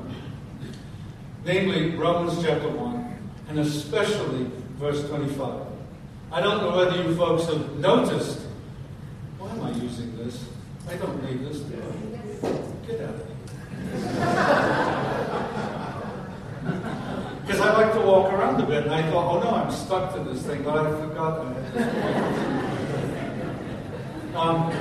Namely, 1.44 1.96
Romans 1.96 2.42
chapter 2.42 2.68
1, 2.68 3.18
and 3.48 3.58
especially 3.58 4.50
verse 4.78 5.06
25. 5.08 5.62
I 6.32 6.40
don't 6.40 6.62
know 6.62 6.76
whether 6.76 7.02
you 7.02 7.14
folks 7.16 7.46
have 7.46 7.76
noticed. 7.78 8.40
Why 9.38 9.50
am 9.50 9.60
I 9.62 9.70
using 9.72 10.16
this? 10.16 10.44
I 10.88 10.96
don't 10.96 11.22
need 11.24 11.44
this. 11.46 11.60
Get 12.90 13.00
out 13.02 13.14
of. 13.14 13.26
Because 17.46 17.60
I 17.60 17.72
like 17.80 17.92
to 17.94 18.00
walk 18.00 18.32
around 18.32 18.60
a 18.60 18.66
bit, 18.66 18.84
and 18.84 18.92
I 18.94 19.08
thought, 19.10 19.36
oh 19.36 19.40
no, 19.40 19.50
I'm 19.50 19.70
stuck 19.70 20.12
to 20.14 20.20
this 20.24 20.42
thing, 20.42 20.62
but 20.62 20.76
I 20.76 20.90
forgot. 21.00 21.46
um, 24.36 24.72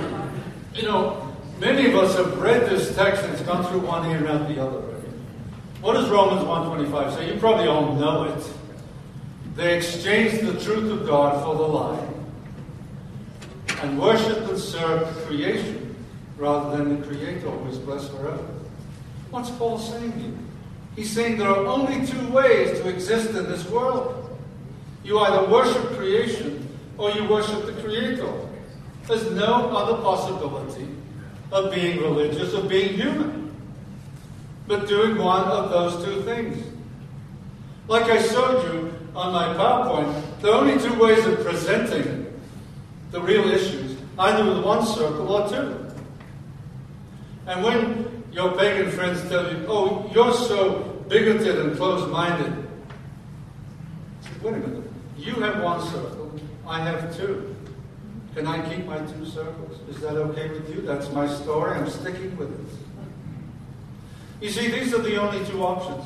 you 0.73 0.83
know, 0.83 1.35
many 1.59 1.87
of 1.87 1.95
us 1.95 2.15
have 2.15 2.39
read 2.39 2.69
this 2.69 2.95
text 2.95 3.23
and 3.23 3.33
it's 3.33 3.43
gone 3.43 3.65
through 3.65 3.81
one 3.81 4.09
ear 4.09 4.17
and 4.17 4.27
out 4.27 4.47
the 4.47 4.59
other. 4.63 4.81
What 5.81 5.93
does 5.93 6.09
Romans 6.09 6.43
1.25 6.43 7.15
say? 7.15 7.33
You 7.33 7.39
probably 7.39 7.67
all 7.67 7.95
know 7.95 8.23
it. 8.23 8.53
They 9.55 9.77
exchanged 9.77 10.45
the 10.45 10.59
truth 10.59 10.91
of 10.91 11.05
God 11.07 11.43
for 11.43 11.55
the 11.55 11.61
lie 11.61 12.07
and 13.81 13.99
worshiped 13.99 14.49
and 14.49 14.59
served 14.59 15.15
creation 15.25 15.88
rather 16.39 16.77
than 16.77 16.99
the 17.01 17.07
Creator 17.07 17.49
who 17.49 17.69
is 17.69 17.77
blessed 17.77 18.11
forever. 18.11 18.45
What's 19.29 19.51
Paul 19.51 19.77
saying 19.77 20.13
here? 20.13 20.33
He's 20.95 21.11
saying 21.11 21.37
there 21.37 21.49
are 21.49 21.65
only 21.65 22.05
two 22.07 22.27
ways 22.29 22.79
to 22.79 22.89
exist 22.89 23.29
in 23.31 23.43
this 23.43 23.69
world. 23.69 24.37
You 25.03 25.19
either 25.19 25.47
worship 25.49 25.83
creation 25.97 26.67
or 26.97 27.11
you 27.11 27.27
worship 27.27 27.65
the 27.65 27.73
Creator. 27.81 28.31
There's 29.05 29.29
no 29.31 29.69
other 29.75 30.01
possibility 30.01 30.87
of 31.51 31.73
being 31.73 31.99
religious 31.99 32.53
or 32.53 32.63
being 32.63 32.93
human, 32.93 33.55
but 34.67 34.87
doing 34.87 35.17
one 35.17 35.43
of 35.45 35.69
those 35.71 36.03
two 36.03 36.21
things. 36.23 36.63
Like 37.87 38.03
I 38.03 38.21
showed 38.21 38.63
you 38.71 38.93
on 39.15 39.33
my 39.33 39.47
PowerPoint, 39.55 40.41
there 40.41 40.53
are 40.53 40.61
only 40.61 40.79
two 40.79 40.93
ways 40.99 41.25
of 41.25 41.43
presenting 41.43 42.31
the 43.11 43.19
real 43.19 43.49
issues, 43.49 43.97
either 44.19 44.45
with 44.45 44.63
one 44.63 44.85
circle 44.85 45.27
or 45.27 45.49
two. 45.49 45.88
And 47.49 47.63
when 47.63 48.23
your 48.31 48.55
pagan 48.55 48.91
friends 48.91 49.27
tell 49.27 49.51
you, 49.51 49.65
oh, 49.67 50.07
you're 50.13 50.33
so 50.33 51.03
bigoted 51.09 51.57
and 51.57 51.75
closed 51.75 52.11
minded, 52.11 52.53
wait 54.43 54.53
a 54.53 54.57
minute, 54.57 54.83
you 55.17 55.33
have 55.33 55.63
one 55.63 55.81
circle, 55.87 56.39
I 56.67 56.79
have 56.81 57.17
two. 57.17 57.55
Can 58.35 58.45
I 58.45 58.61
keep 58.69 58.85
my 58.85 58.99
two 58.99 59.25
circles? 59.25 59.79
Is 59.89 59.99
that 60.01 60.15
okay 60.15 60.49
with 60.49 60.69
you? 60.69 60.81
That's 60.81 61.09
my 61.11 61.27
story, 61.27 61.75
I'm 61.75 61.89
sticking 61.89 62.37
with 62.37 62.53
it. 62.53 62.75
You 64.41 64.51
see, 64.51 64.69
these 64.69 64.93
are 64.93 65.01
the 65.01 65.19
only 65.19 65.43
two 65.47 65.63
options. 65.63 66.05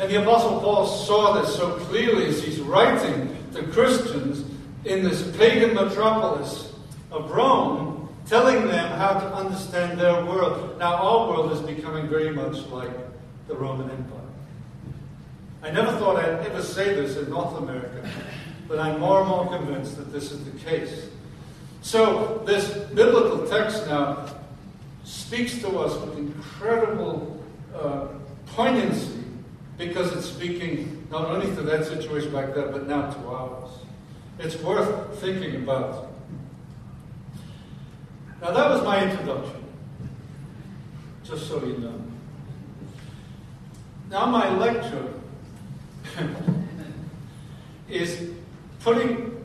And 0.00 0.10
the 0.10 0.20
Apostle 0.20 0.60
Paul 0.60 0.84
saw 0.84 1.40
this 1.40 1.54
so 1.54 1.76
clearly 1.86 2.26
as 2.26 2.42
he's 2.42 2.58
writing 2.58 3.36
to 3.54 3.62
Christians 3.68 4.44
in 4.84 5.04
this 5.04 5.30
pagan 5.36 5.76
metropolis 5.76 6.72
of 7.12 7.30
Rome, 7.30 7.87
telling 8.28 8.68
them 8.68 8.98
how 8.98 9.14
to 9.14 9.34
understand 9.34 9.98
their 9.98 10.24
world. 10.24 10.78
Now, 10.78 10.96
our 10.96 11.28
world 11.28 11.52
is 11.52 11.60
becoming 11.60 12.08
very 12.08 12.30
much 12.30 12.66
like 12.66 12.90
the 13.48 13.54
Roman 13.54 13.90
Empire. 13.90 14.18
I 15.62 15.70
never 15.70 15.92
thought 15.92 16.16
I'd 16.16 16.46
ever 16.46 16.62
say 16.62 16.94
this 16.94 17.16
in 17.16 17.30
North 17.30 17.56
America, 17.56 18.08
but 18.68 18.78
I'm 18.78 19.00
more 19.00 19.20
and 19.20 19.28
more 19.28 19.48
convinced 19.48 19.96
that 19.96 20.12
this 20.12 20.30
is 20.30 20.44
the 20.44 20.58
case. 20.58 21.08
So, 21.80 22.42
this 22.46 22.68
biblical 22.94 23.46
text 23.48 23.86
now 23.86 24.26
speaks 25.04 25.58
to 25.60 25.78
us 25.78 25.98
with 26.00 26.18
incredible 26.18 27.42
uh, 27.74 28.08
poignancy 28.46 29.24
because 29.78 30.12
it's 30.12 30.26
speaking 30.26 31.06
not 31.10 31.26
only 31.26 31.46
to 31.54 31.62
that 31.62 31.86
situation 31.86 32.30
back 32.32 32.54
there, 32.54 32.68
but 32.68 32.86
now 32.86 33.10
to 33.10 33.28
ours. 33.28 33.70
It's 34.38 34.56
worth 34.56 35.18
thinking 35.18 35.56
about. 35.56 36.07
Now, 38.40 38.52
that 38.52 38.70
was 38.70 38.82
my 38.84 39.02
introduction, 39.04 39.64
just 41.24 41.48
so 41.48 41.64
you 41.64 41.78
know. 41.78 42.00
Now, 44.10 44.26
my 44.26 44.48
lecture 44.56 45.12
is 47.88 48.30
putting 48.80 49.44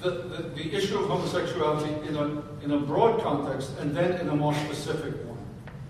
the, 0.00 0.10
the, 0.10 0.42
the, 0.54 0.74
issue 0.74 0.98
of 0.98 1.08
homosexuality 1.08 2.08
in 2.08 2.16
a, 2.16 2.42
in 2.62 2.72
a 2.72 2.78
broad 2.78 3.22
context 3.22 3.70
and 3.78 3.96
then 3.96 4.20
in 4.20 4.28
a 4.28 4.34
more 4.36 4.54
specific 4.54 5.14
one. 5.24 5.38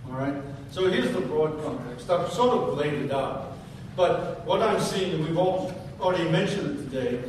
All 0.06 0.12
right? 0.12 0.34
So 0.70 0.88
here's 0.88 1.12
the 1.12 1.20
broad 1.20 1.60
context. 1.64 2.10
I've 2.10 2.30
sort 2.32 2.68
of 2.68 2.78
laid 2.78 2.94
it 2.94 3.10
out. 3.10 3.56
But 3.96 4.44
what 4.44 4.62
I'm 4.62 4.80
seeing, 4.80 5.14
and 5.14 5.24
we've 5.26 5.38
all 5.38 5.72
already 6.00 6.28
mentioned 6.30 6.78
it 6.78 6.90
today, 6.90 7.22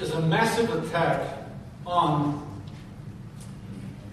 is 0.00 0.10
a 0.12 0.20
massive 0.22 0.72
attack 0.84 1.38
on 1.86 2.55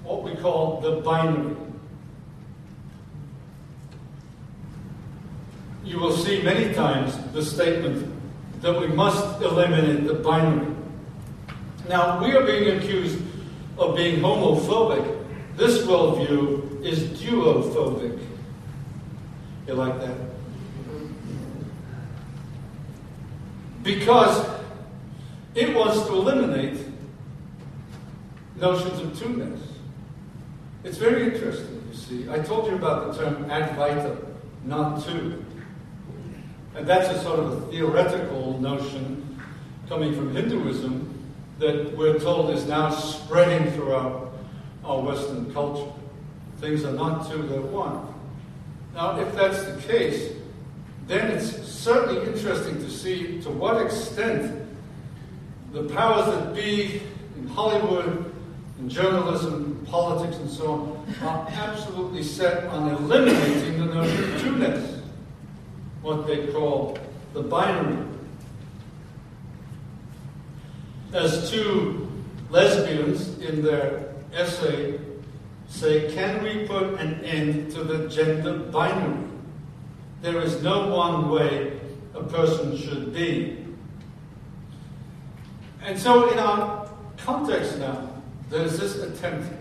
what 0.03 0.23
we 0.23 0.35
call 0.35 0.81
the 0.81 1.01
binary. 1.01 1.55
You 5.85 5.99
will 5.99 6.15
see 6.15 6.41
many 6.41 6.73
times 6.73 7.17
the 7.33 7.43
statement 7.43 8.09
that 8.61 8.79
we 8.79 8.87
must 8.87 9.41
eliminate 9.41 10.07
the 10.07 10.15
binary. 10.15 10.73
Now, 11.89 12.23
we 12.23 12.33
are 12.33 12.45
being 12.45 12.77
accused 12.77 13.19
of 13.77 13.95
being 13.95 14.21
homophobic. 14.21 15.25
This 15.57 15.85
worldview 15.85 16.83
is 16.83 16.99
duophobic. 17.19 18.19
You 19.67 19.73
like 19.73 19.99
that? 19.99 20.17
Because 23.83 24.49
it 25.55 25.75
wants 25.75 26.05
to 26.07 26.13
eliminate 26.13 26.79
notions 28.55 28.99
of 29.01 29.19
two-ness. 29.19 29.72
It's 30.83 30.97
very 30.97 31.33
interesting, 31.33 31.81
you 31.89 31.97
see. 31.97 32.29
I 32.29 32.39
told 32.39 32.67
you 32.67 32.75
about 32.75 33.13
the 33.13 33.23
term 33.23 33.45
Advaita, 33.45 34.17
not 34.65 35.03
two. 35.05 35.43
And 36.75 36.85
that's 36.85 37.07
a 37.07 37.21
sort 37.23 37.39
of 37.39 37.51
a 37.51 37.71
theoretical 37.71 38.59
notion 38.59 39.39
coming 39.87 40.13
from 40.13 40.35
Hinduism 40.35 41.09
that 41.59 41.95
we're 41.95 42.19
told 42.19 42.49
is 42.49 42.65
now 42.65 42.89
spreading 42.89 43.71
throughout 43.71 44.33
our 44.83 44.99
Western 44.99 45.53
culture. 45.53 45.89
Things 46.57 46.83
are 46.83 46.91
not 46.91 47.31
two, 47.31 47.43
they're 47.43 47.61
one. 47.61 48.13
Now, 48.93 49.19
if 49.19 49.33
that's 49.35 49.63
the 49.63 49.81
case, 49.81 50.33
then 51.07 51.31
it's 51.31 51.51
certainly 51.65 52.27
interesting 52.27 52.75
to 52.75 52.89
see 52.89 53.41
to 53.43 53.49
what 53.49 53.81
extent 53.81 54.67
the 55.71 55.83
powers 55.83 56.25
that 56.25 56.53
be 56.53 57.01
in 57.37 57.47
Hollywood, 57.47 58.33
in 58.79 58.89
journalism, 58.89 59.72
politics, 59.85 60.37
and 60.37 60.49
so 60.49 60.71
on 60.71 61.15
are 61.21 61.47
absolutely 61.49 62.23
set 62.23 62.65
on 62.65 62.89
eliminating 62.89 63.79
the 63.79 63.93
notion 63.93 64.33
of 64.33 64.41
two-ness, 64.41 64.99
what 66.01 66.27
they 66.27 66.47
call 66.47 66.97
the 67.33 67.41
binary. 67.41 68.05
As 71.13 71.49
two 71.49 72.09
lesbians 72.49 73.37
in 73.39 73.61
their 73.61 74.13
essay 74.33 74.99
say, 75.67 76.11
Can 76.13 76.43
we 76.43 76.67
put 76.67 76.99
an 76.99 77.23
end 77.23 77.71
to 77.71 77.83
the 77.83 78.07
gender 78.09 78.57
binary? 78.57 79.27
There 80.21 80.41
is 80.41 80.61
no 80.63 80.87
one 80.87 81.29
way 81.29 81.79
a 82.13 82.23
person 82.23 82.77
should 82.77 83.13
be. 83.13 83.65
And 85.81 85.99
so, 85.99 86.31
in 86.31 86.39
our 86.39 86.89
context 87.17 87.77
now, 87.77 88.09
there's 88.49 88.79
this 88.79 88.97
attempt 88.97 89.51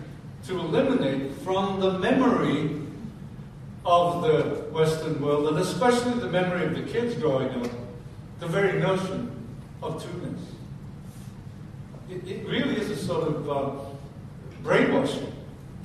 to 0.45 0.59
eliminate 0.59 1.31
from 1.43 1.79
the 1.79 1.99
memory 1.99 2.81
of 3.85 4.21
the 4.23 4.65
Western 4.71 5.21
world, 5.21 5.47
and 5.47 5.59
especially 5.59 6.19
the 6.19 6.29
memory 6.29 6.65
of 6.65 6.75
the 6.75 6.83
kids 6.83 7.15
growing 7.15 7.49
up, 7.49 7.71
the 8.39 8.47
very 8.47 8.79
notion 8.79 9.31
of 9.81 10.01
two-ness. 10.01 10.39
It, 12.09 12.27
it 12.27 12.47
really 12.47 12.77
is 12.79 12.89
a 12.89 12.97
sort 12.97 13.27
of 13.27 13.49
uh, 13.49 13.71
brainwashing 14.61 15.31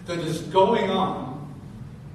that 0.06 0.18
is 0.18 0.42
going 0.42 0.90
on 0.90 1.28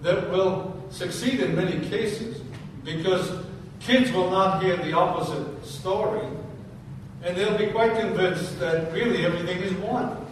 that 0.01 0.29
will 0.29 0.73
succeed 0.89 1.39
in 1.39 1.55
many 1.55 1.87
cases 1.89 2.41
because 2.83 3.31
kids 3.79 4.11
will 4.11 4.29
not 4.29 4.61
hear 4.61 4.77
the 4.77 4.93
opposite 4.93 5.65
story 5.65 6.25
and 7.23 7.37
they'll 7.37 7.57
be 7.57 7.67
quite 7.67 7.97
convinced 7.97 8.59
that 8.59 8.91
really 8.93 9.25
everything 9.25 9.59
is 9.59 9.73
one. 9.75 10.22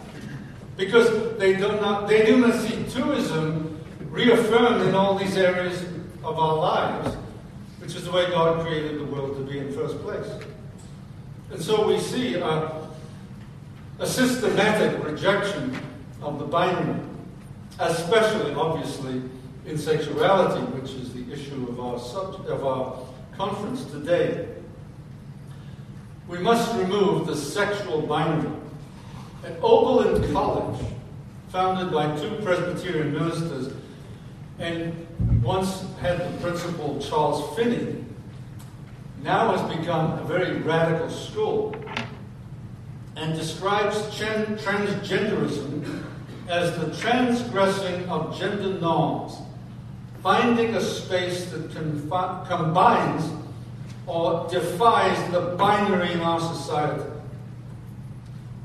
Because 0.76 1.38
they 1.38 1.54
do 1.54 1.68
not, 1.80 2.08
they 2.08 2.24
do 2.24 2.38
not 2.38 2.54
see 2.54 2.76
twoism 2.84 3.78
reaffirmed 4.10 4.82
in 4.86 4.94
all 4.94 5.18
these 5.18 5.36
areas 5.36 5.82
of 6.24 6.38
our 6.38 6.56
lives, 6.56 7.16
which 7.78 7.94
is 7.94 8.04
the 8.04 8.12
way 8.12 8.26
God 8.30 8.64
created 8.64 9.00
the 9.00 9.04
world 9.04 9.36
to 9.36 9.42
be 9.42 9.58
in 9.58 9.72
first 9.72 9.98
place. 10.02 10.26
And 11.50 11.60
so 11.60 11.86
we 11.86 11.98
see 11.98 12.36
a, 12.36 12.88
a 13.98 14.06
systematic 14.06 15.04
rejection 15.04 15.78
of 16.22 16.38
the 16.38 16.46
binary, 16.46 17.00
especially, 17.78 18.54
obviously, 18.54 19.22
in 19.66 19.78
sexuality, 19.78 20.60
which 20.72 20.92
is 20.92 21.12
the 21.12 21.30
issue 21.32 21.68
of 21.68 21.78
our 21.78 21.98
subject, 21.98 22.48
of 22.48 22.64
our 22.64 22.98
conference 23.36 23.84
today. 23.86 24.48
We 26.28 26.38
must 26.38 26.74
remove 26.76 27.26
the 27.26 27.36
sexual 27.36 28.02
binary. 28.02 28.61
At 29.44 29.58
Oberlin 29.60 30.32
College, 30.32 30.80
founded 31.48 31.92
by 31.92 32.16
two 32.16 32.36
Presbyterian 32.44 33.12
ministers, 33.12 33.74
and 34.60 35.06
once 35.42 35.84
had 36.00 36.20
the 36.20 36.30
principal 36.40 37.00
Charles 37.00 37.56
Finney, 37.56 38.04
now 39.24 39.56
has 39.56 39.76
become 39.76 40.16
a 40.18 40.22
very 40.24 40.58
radical 40.58 41.10
school 41.10 41.74
and 43.16 43.34
describes 43.34 43.96
transgenderism 44.16 46.04
as 46.48 46.78
the 46.78 46.94
transgressing 46.96 48.08
of 48.08 48.38
gender 48.38 48.78
norms, 48.78 49.38
finding 50.22 50.76
a 50.76 50.80
space 50.80 51.46
that 51.46 51.68
combines 52.48 53.28
or 54.06 54.48
defies 54.48 55.18
the 55.32 55.56
binary 55.58 56.12
in 56.12 56.20
our 56.20 56.38
society. 56.38 57.11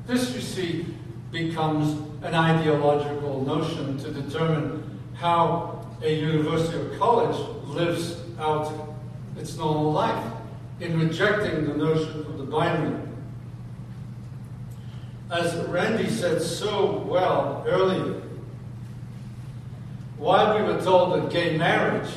This, 0.08 0.34
you 0.34 0.40
see, 0.40 0.86
becomes 1.34 2.00
an 2.24 2.34
ideological 2.34 3.46
notion 3.46 3.98
to 3.98 4.10
determine 4.10 5.02
how 5.16 5.86
a 6.02 6.14
university 6.14 6.78
or 6.78 6.98
college 6.98 7.38
lives 7.66 8.16
out 8.40 8.72
its 9.38 9.58
normal 9.58 9.92
life 9.92 10.24
in 10.80 10.98
rejecting 10.98 11.68
the 11.68 11.74
notion 11.74 12.22
of 12.22 12.38
the 12.38 12.46
binary. 12.46 13.02
As 15.30 15.54
Randy 15.68 16.10
said 16.10 16.42
so 16.42 17.00
well 17.06 17.66
earlier, 17.68 18.22
while 20.18 20.56
we 20.56 20.64
were 20.64 20.82
told 20.82 21.22
that 21.22 21.32
gay 21.32 21.58
marriage 21.58 22.10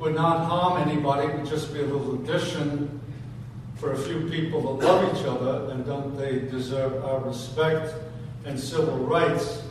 would 0.00 0.16
not 0.16 0.46
harm 0.46 0.88
anybody, 0.88 1.28
it 1.28 1.36
would 1.36 1.46
just 1.46 1.72
be 1.72 1.78
a 1.78 1.84
little 1.84 2.14
addition 2.14 3.00
for 3.76 3.92
a 3.92 3.98
few 3.98 4.28
people 4.28 4.76
that 4.76 4.86
love 4.86 5.16
each 5.16 5.24
other 5.26 5.70
and 5.72 5.84
don't 5.84 6.16
they 6.16 6.40
deserve 6.40 7.04
our 7.04 7.20
respect 7.20 7.94
and 8.44 8.58
civil 8.58 8.96
rights. 8.98 9.62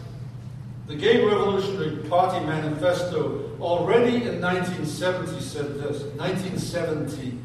The 0.88 0.96
Gay 0.96 1.26
Revolutionary 1.26 2.08
Party 2.08 2.46
Manifesto 2.46 3.46
already 3.60 4.18
in 4.28 4.41
1970 4.41 5.41
said 5.41 5.76
this 5.76 6.04
1970. 6.18 7.39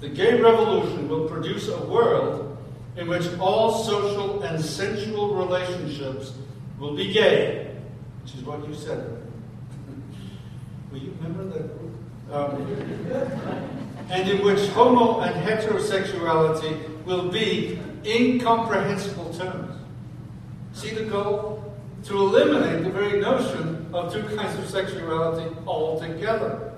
The 0.00 0.08
gay 0.10 0.40
revolution 0.40 1.08
will 1.08 1.26
produce 1.28 1.68
a 1.68 1.84
world 1.86 2.58
in 2.96 3.08
which 3.08 3.26
all 3.40 3.82
social 3.82 4.42
and 4.42 4.62
sensual 4.62 5.34
relationships 5.34 6.34
will 6.78 6.94
be 6.94 7.12
gay, 7.12 7.74
which 8.22 8.34
is 8.34 8.42
what 8.42 8.66
you 8.68 8.74
said. 8.74 9.22
Will 10.92 10.98
you 10.98 11.16
remember 11.20 11.44
that? 11.44 11.70
Um, 12.32 13.75
and 14.08 14.28
in 14.28 14.44
which 14.44 14.68
homo 14.70 15.20
and 15.20 15.34
heterosexuality 15.46 17.04
will 17.04 17.28
be 17.28 17.78
incomprehensible 18.04 19.32
terms. 19.34 19.74
See 20.72 20.90
the 20.90 21.04
goal? 21.04 21.74
To 22.04 22.16
eliminate 22.16 22.84
the 22.84 22.90
very 22.90 23.20
notion 23.20 23.88
of 23.92 24.12
two 24.12 24.22
kinds 24.36 24.56
of 24.58 24.68
sexuality 24.68 25.54
altogether. 25.66 26.72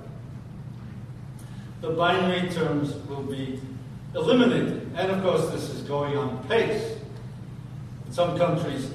The 1.83 1.91
binary 1.91 2.49
terms 2.49 2.95
will 3.07 3.23
be 3.23 3.61
eliminated. 4.15 4.91
And 4.97 5.11
of 5.11 5.23
course, 5.23 5.51
this 5.51 5.69
is 5.69 5.83
going 5.83 6.17
on 6.17 6.43
pace. 6.49 6.97
In 8.07 8.13
some 8.13 8.39
countries, 8.39 8.91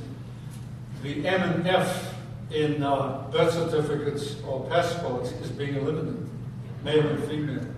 the 1.04 1.28
M 1.28 1.42
and 1.42 1.68
F 1.68 2.16
in 2.50 2.82
uh, 2.82 3.26
birth 3.32 3.54
certificates 3.54 4.42
or 4.48 4.68
passports 4.70 5.32
is 5.34 5.52
being 5.52 5.76
eliminated, 5.76 6.30
male 6.84 7.08
and 7.08 7.24
female 7.26 7.73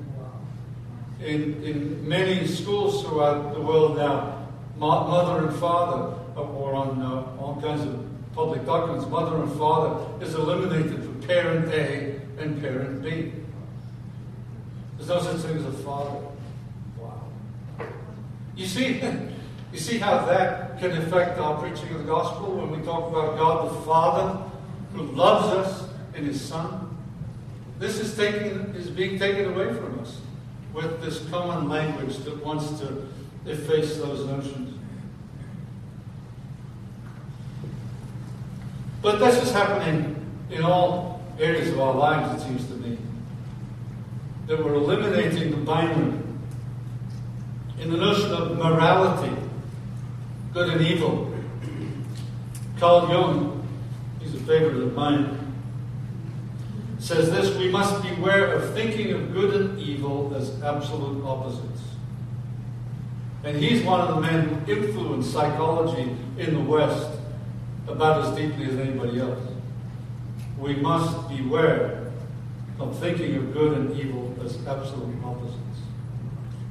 in, 1.20 1.64
in 1.64 2.08
many 2.08 2.46
schools 2.48 3.04
throughout 3.04 3.54
the 3.54 3.62
world 3.62 3.98
now, 3.98 4.48
mother 4.78 5.48
and 5.48 5.56
father, 5.58 6.14
or 6.36 6.74
on 6.74 7.02
uh, 7.02 7.42
all 7.42 7.60
kinds 7.62 7.82
of 7.82 8.06
public 8.34 8.66
documents, 8.66 9.08
mother 9.08 9.38
and 9.38 9.58
father 9.58 10.06
is 10.24 10.34
eliminated 10.34 11.04
for 11.04 11.28
parent 11.28 11.74
A 11.74 12.20
and 12.38 12.62
parent 12.62 13.02
B. 13.02 13.32
There's 14.98 15.10
no 15.10 15.22
such 15.22 15.42
thing 15.42 15.58
as 15.58 15.66
a 15.66 15.72
father. 15.72 16.20
Wow. 16.98 17.22
You 18.56 18.66
see, 18.66 19.02
you 19.72 19.80
see 19.80 19.98
how 19.98 20.26
that 20.26 20.80
can 20.80 20.92
affect 20.92 21.40
our 21.40 21.58
preaching 21.62 21.90
of 21.96 22.00
the 22.00 22.04
gospel 22.04 22.56
when 22.58 22.78
we 22.78 22.86
talk 22.86 23.10
about 23.10 23.38
God 23.38 23.72
the 23.72 23.82
Father 23.82 24.44
who 24.94 25.04
loves 25.04 25.48
us 25.48 25.90
in 26.14 26.26
His 26.26 26.42
Son. 26.42 26.98
This 27.80 28.00
is 28.00 28.16
taking 28.16 28.74
is 28.76 28.90
being 28.90 29.18
taken 29.18 29.54
away 29.54 29.74
from 29.74 30.00
us 30.00 30.20
with 30.76 31.02
this 31.02 31.28
common 31.30 31.70
language 31.70 32.18
that 32.18 32.44
wants 32.44 32.80
to 32.82 33.08
efface 33.46 33.98
those 33.98 34.28
notions. 34.28 34.78
But 39.02 39.20
this 39.20 39.42
is 39.42 39.52
happening 39.52 40.16
in 40.52 40.64
all 40.64 41.22
areas 41.40 41.70
of 41.70 41.80
our 41.80 41.94
lives, 41.94 42.42
it 42.42 42.46
seems 42.46 42.68
to 42.68 42.74
me. 42.74 42.98
That 44.48 44.64
we're 44.64 44.74
eliminating 44.74 45.52
the 45.52 45.58
binary 45.58 46.20
in 47.80 47.92
the 47.92 47.98
notion 47.98 48.32
of 48.32 48.58
morality, 48.58 49.34
good 50.54 50.70
and 50.70 50.82
evil. 50.82 51.32
Carl 52.80 53.08
Jung, 53.10 53.68
he's 54.20 54.36
a 54.36 54.40
favorite 54.40 54.78
of 54.78 54.94
mine, 54.94 55.45
says 57.06 57.30
this 57.30 57.56
we 57.60 57.70
must 57.70 58.02
beware 58.02 58.54
of 58.54 58.74
thinking 58.74 59.12
of 59.12 59.32
good 59.32 59.54
and 59.54 59.80
evil 59.80 60.34
as 60.36 60.60
absolute 60.64 61.24
opposites. 61.24 61.82
And 63.44 63.58
he's 63.58 63.84
one 63.84 64.02
of 64.02 64.16
the 64.16 64.22
men 64.22 64.48
who 64.48 64.72
influenced 64.72 65.32
psychology 65.32 66.18
in 66.40 66.56
the 66.56 66.60
West 66.62 67.20
about 67.88 68.26
as 68.26 68.36
deeply 68.36 68.66
as 68.66 68.80
anybody 68.80 69.20
else. 69.20 69.40
We 70.58 70.78
must 70.78 71.30
beware 71.30 72.12
of 72.80 72.98
thinking 72.98 73.36
of 73.36 73.54
good 73.54 73.78
and 73.78 74.00
evil 74.00 74.36
as 74.44 74.58
absolute 74.66 75.24
opposites. 75.24 75.60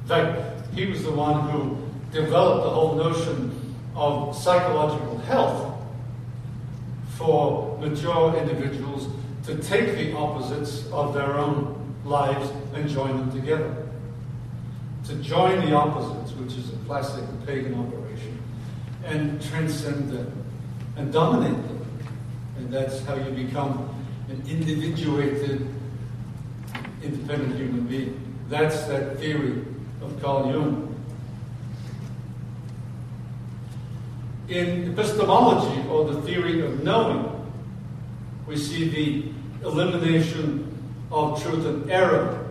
In 0.01 0.07
fact, 0.09 0.75
he 0.75 0.85
was 0.85 1.01
the 1.03 1.11
one 1.11 1.49
who 1.49 1.77
developed 2.11 2.65
the 2.65 2.71
whole 2.71 2.95
notion 2.95 3.73
of 3.95 4.35
psychological 4.35 5.17
health 5.19 5.77
for 7.11 7.77
mature 7.79 8.35
individuals 8.35 9.07
to 9.45 9.55
take 9.57 9.95
the 9.95 10.15
opposites 10.17 10.87
of 10.91 11.13
their 11.13 11.37
own 11.37 11.95
lives 12.03 12.49
and 12.73 12.89
join 12.89 13.17
them 13.17 13.31
together. 13.31 13.87
To 15.05 15.15
join 15.15 15.63
the 15.65 15.75
opposites, 15.75 16.31
which 16.33 16.53
is 16.53 16.73
a 16.73 16.77
classic 16.87 17.23
pagan 17.45 17.75
operation, 17.79 18.41
and 19.03 19.41
transcend 19.41 20.09
them 20.09 20.43
and 20.97 21.13
dominate 21.13 21.61
them. 21.67 21.87
And 22.57 22.73
that's 22.73 23.03
how 23.03 23.15
you 23.15 23.31
become 23.31 23.89
an 24.29 24.41
individuated, 24.49 25.67
independent 27.03 27.55
human 27.55 27.85
being. 27.85 28.19
That's 28.49 28.83
that 28.85 29.19
theory 29.19 29.63
of 30.01 30.19
Carl 30.21 30.51
Jung. 30.51 30.95
In 34.47 34.91
epistemology, 34.91 35.87
or 35.89 36.05
the 36.05 36.21
theory 36.21 36.61
of 36.65 36.83
knowing, 36.83 37.31
we 38.47 38.57
see 38.57 38.89
the 38.89 39.34
elimination 39.65 40.71
of 41.11 41.41
truth 41.41 41.65
and 41.65 41.89
error, 41.89 42.45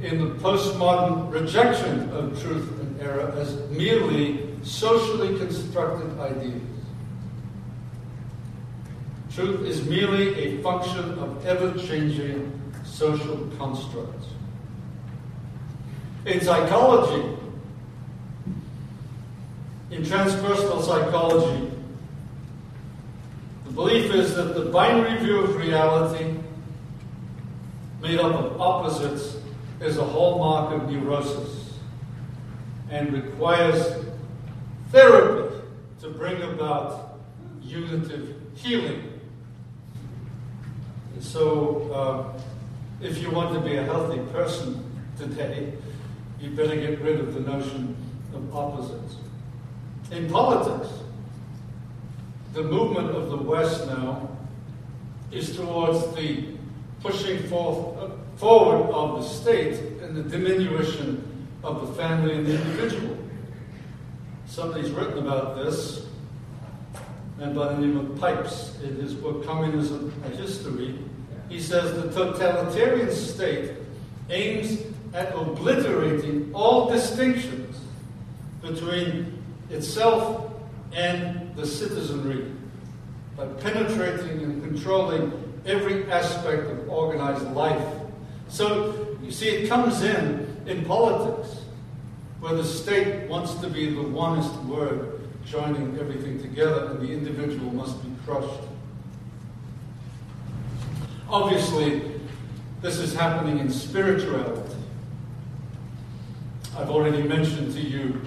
in 0.00 0.18
the 0.18 0.34
postmodern 0.42 1.32
rejection 1.32 2.10
of 2.10 2.40
truth 2.42 2.80
and 2.80 3.00
error 3.00 3.32
as 3.36 3.56
merely 3.70 4.48
socially 4.62 5.38
constructed 5.38 6.18
ideas. 6.18 6.62
Truth 9.34 9.66
is 9.66 9.84
merely 9.84 10.34
a 10.36 10.62
function 10.62 11.18
of 11.18 11.44
ever 11.46 11.76
changing 11.78 12.60
social 12.84 13.50
constructs. 13.58 14.28
In 16.26 16.40
psychology, 16.40 17.36
in 19.90 20.02
transpersonal 20.02 20.82
psychology, 20.82 21.70
the 23.64 23.72
belief 23.72 24.12
is 24.14 24.34
that 24.34 24.54
the 24.54 24.66
binary 24.66 25.18
view 25.18 25.40
of 25.40 25.56
reality 25.56 26.36
made 28.04 28.20
up 28.20 28.34
of 28.34 28.60
opposites 28.60 29.38
is 29.80 29.96
a 29.96 30.04
hallmark 30.04 30.74
of 30.74 30.90
neurosis 30.90 31.78
and 32.90 33.10
requires 33.14 34.04
therapy 34.90 35.64
to 36.02 36.10
bring 36.10 36.42
about 36.42 37.18
unitive 37.62 38.36
healing. 38.56 39.20
And 41.14 41.24
so, 41.24 41.90
uh, 41.94 42.40
if 43.02 43.22
you 43.22 43.30
want 43.30 43.54
to 43.54 43.60
be 43.60 43.76
a 43.76 43.84
healthy 43.84 44.20
person 44.32 44.84
today, 45.16 45.72
you 46.38 46.50
better 46.50 46.76
get 46.76 47.00
rid 47.00 47.18
of 47.20 47.32
the 47.32 47.40
notion 47.40 47.96
of 48.34 48.54
opposites. 48.54 49.16
In 50.10 50.28
politics, 50.28 50.92
the 52.52 52.64
movement 52.64 53.12
of 53.12 53.30
the 53.30 53.38
West 53.38 53.86
now 53.86 54.28
is 55.32 55.56
towards 55.56 56.14
the 56.14 56.54
pushing 57.04 57.38
forth, 57.48 57.98
uh, 57.98 58.08
forward 58.36 58.90
of 58.90 59.22
the 59.22 59.28
state 59.28 59.78
and 60.00 60.16
the 60.16 60.22
diminution 60.22 61.46
of 61.62 61.86
the 61.86 61.92
family 61.94 62.34
and 62.34 62.46
the 62.46 62.54
individual. 62.54 63.18
Somebody's 64.46 64.90
written 64.90 65.18
about 65.18 65.56
this, 65.56 66.06
and 67.38 67.54
by 67.54 67.74
the 67.74 67.78
name 67.78 67.98
of 67.98 68.18
Pipes, 68.18 68.78
in 68.82 68.96
his 68.96 69.12
book 69.12 69.44
Communism: 69.44 70.14
A 70.24 70.30
History, 70.30 70.98
he 71.50 71.60
says 71.60 71.94
the 71.94 72.10
totalitarian 72.10 73.12
state 73.12 73.72
aims 74.30 74.80
at 75.12 75.34
obliterating 75.34 76.50
all 76.54 76.90
distinctions 76.90 77.76
between 78.62 79.42
itself 79.68 80.50
and 80.94 81.54
the 81.54 81.66
citizenry 81.66 82.46
by 83.36 83.46
penetrating 83.60 84.42
and 84.42 84.64
controlling 84.64 85.43
every 85.66 86.10
aspect 86.10 86.70
of 86.70 86.88
organized 86.88 87.46
life. 87.52 87.82
So, 88.48 89.16
you 89.22 89.30
see, 89.30 89.48
it 89.48 89.68
comes 89.68 90.02
in 90.02 90.62
in 90.66 90.84
politics, 90.84 91.62
where 92.40 92.54
the 92.54 92.64
state 92.64 93.28
wants 93.28 93.54
to 93.54 93.68
be 93.68 93.94
the 93.94 94.02
onest 94.18 94.54
word, 94.62 95.20
joining 95.46 95.98
everything 95.98 96.40
together, 96.40 96.90
and 96.90 97.00
the 97.00 97.12
individual 97.12 97.72
must 97.72 98.02
be 98.02 98.10
crushed. 98.24 98.60
Obviously, 101.28 102.02
this 102.82 102.98
is 102.98 103.14
happening 103.14 103.58
in 103.58 103.70
spirituality. 103.70 104.74
I've 106.76 106.90
already 106.90 107.22
mentioned 107.22 107.72
to 107.74 107.80
you 107.80 108.20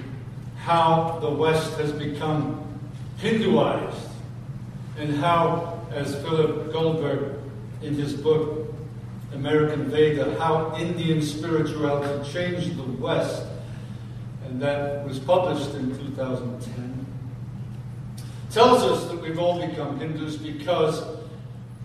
how 0.57 1.19
the 1.21 1.29
West 1.29 1.77
has 1.77 1.91
become 1.91 2.63
Hinduized 3.17 4.09
and 4.99 5.15
how, 5.15 5.76
as 5.97 6.15
Philip 6.21 6.71
Goldberg 6.71 7.39
in 7.81 7.95
his 7.95 8.13
book 8.13 8.71
American 9.33 9.89
Veda, 9.89 10.37
how 10.39 10.75
Indian 10.77 11.21
spirituality 11.23 12.31
changed 12.31 12.77
the 12.77 12.83
West, 13.01 13.43
and 14.45 14.61
that 14.61 15.05
was 15.05 15.17
published 15.17 15.73
in 15.73 15.89
2010, 15.97 17.05
tells 18.51 18.83
us 18.83 19.09
that 19.09 19.19
we've 19.19 19.39
all 19.39 19.65
become 19.67 19.99
Hindus 19.99 20.37
because 20.37 21.03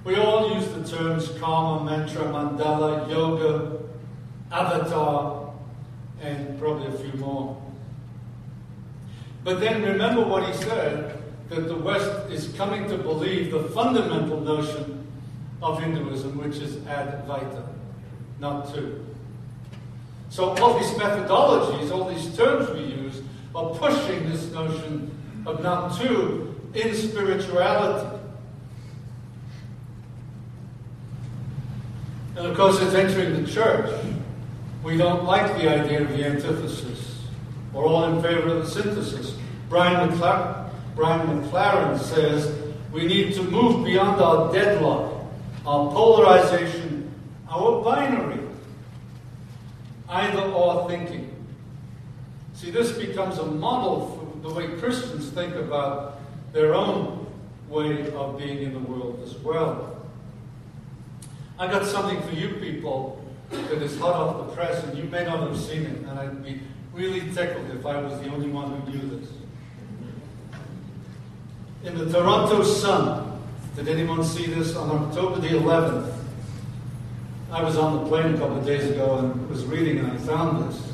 we 0.05 0.16
all 0.16 0.55
use 0.55 0.68
the 0.68 0.85
terms 0.96 1.29
karma, 1.38 1.85
mantra, 1.85 2.22
mandala, 2.25 3.11
yoga, 3.11 3.79
avatar, 4.51 5.55
and 6.20 6.59
probably 6.59 6.87
a 6.87 6.98
few 6.98 7.18
more. 7.18 7.61
But 9.42 9.61
then 9.61 9.83
remember 9.83 10.22
what 10.22 10.46
he 10.46 10.53
said 10.53 11.22
that 11.55 11.69
the 11.69 11.77
West 11.77 12.31
is 12.31 12.49
coming 12.57 12.88
to 12.88 12.97
believe 12.97 13.53
the 13.53 13.62
fundamental 13.65 14.41
notion 14.41 15.07
of 15.62 15.81
Hinduism, 15.83 16.38
which 16.38 16.57
is 16.57 16.77
Advaita, 16.77 17.62
not 18.41 18.75
two. 18.75 19.05
So 20.31 20.57
all 20.57 20.79
these 20.79 20.91
methodologies, 20.93 21.93
all 21.93 22.09
these 22.09 22.35
terms 22.35 22.71
we 22.71 22.85
use, 22.85 23.21
are 23.55 23.69
pushing 23.75 24.31
this 24.31 24.51
notion 24.51 25.11
of 25.45 25.62
not 25.62 26.01
two 26.01 26.59
in 26.73 26.95
spirituality. 26.95 28.19
And 32.37 32.47
of 32.47 32.57
course, 32.57 32.81
it's 32.81 32.95
entering 32.95 33.45
the 33.45 33.51
church. 33.51 33.95
We 34.83 34.97
don't 34.97 35.25
like 35.25 35.55
the 35.59 35.69
idea 35.69 36.01
of 36.01 36.09
the 36.09 36.25
antithesis. 36.25 37.21
We're 37.75 37.85
all 37.85 38.05
in 38.05 38.23
favor 38.23 38.49
of 38.49 38.65
the 38.65 38.71
synthesis. 38.71 39.37
Brian, 39.69 40.09
McCla- 40.09 40.62
Brian 40.95 41.27
McLaren 41.27 41.99
says 41.99 42.55
we 42.93 43.07
need 43.07 43.35
to 43.35 43.43
move 43.43 43.85
beyond 43.85 44.21
our 44.21 44.53
deadlock, 44.53 45.25
our 45.67 45.91
polarization, 45.91 47.13
our 47.49 47.83
binary, 47.83 48.41
either 50.09 50.43
or 50.43 50.89
thinking. 50.89 51.29
See, 52.55 52.71
this 52.71 52.93
becomes 52.93 53.39
a 53.39 53.47
model 53.47 54.35
for 54.43 54.49
the 54.49 54.55
way 54.55 54.69
Christians 54.79 55.31
think 55.31 55.55
about 55.55 56.21
their 56.53 56.75
own 56.75 57.27
way 57.69 58.13
of 58.13 58.39
being 58.39 58.63
in 58.63 58.75
the 58.75 58.79
world 58.79 59.21
as 59.25 59.35
well. 59.39 59.97
I 61.59 61.67
got 61.67 61.87
something 61.87 62.21
for 62.23 62.35
you 62.35 62.57
people 62.57 63.25
that 63.51 63.83
is 63.83 63.99
hot 63.99 64.15
off 64.15 64.47
the 64.47 64.55
press, 64.55 64.83
and 64.85 64.99
you 64.99 65.05
may 65.05 65.25
not 65.25 65.41
have 65.49 65.59
seen 65.59 65.83
it, 65.83 65.99
and 66.03 66.19
I'd 66.19 66.45
be 66.45 66.61
really 66.93 67.21
tickled 67.33 67.71
if 67.71 67.87
I 67.87 68.01
was 68.01 68.21
the 68.21 68.29
only 68.31 68.49
one 68.49 68.71
who 68.71 68.91
knew 68.91 69.19
this. 69.19 69.29
In 71.85 71.99
the 71.99 72.09
Toronto 72.12 72.62
Sun, 72.62 73.40
did 73.75 73.88
anyone 73.88 74.23
see 74.23 74.47
this 74.47 74.77
on 74.77 74.88
October 74.88 75.40
the 75.40 75.49
11th? 75.49 76.14
I 77.51 77.61
was 77.61 77.77
on 77.77 78.05
the 78.05 78.09
plane 78.09 78.35
a 78.35 78.38
couple 78.38 78.59
of 78.59 78.64
days 78.64 78.88
ago 78.88 79.18
and 79.18 79.51
was 79.51 79.64
reading, 79.64 79.99
and 79.99 80.12
I 80.12 80.16
found 80.18 80.71
this. 80.71 80.92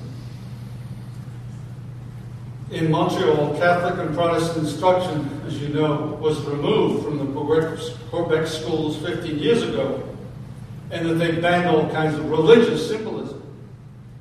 In 2.71 2.91
Montreal, 2.91 3.59
Catholic 3.59 3.99
and 3.99 4.15
Protestant 4.15 4.67
instruction, 4.67 5.43
as 5.47 5.61
you 5.61 5.69
know, 5.69 6.19
was 6.23 6.41
removed 6.47 7.05
from 7.05 7.19
the 7.19 7.27
Quebec 8.11 8.47
schools 8.47 8.97
15 8.97 9.39
years 9.39 9.63
ago, 9.63 10.03
and 10.91 11.07
that 11.07 11.15
they 11.15 11.33
banned 11.39 11.69
all 11.69 11.91
kinds 11.91 12.19
of 12.19 12.31
religious 12.31 12.89
symbolism. 12.89 13.43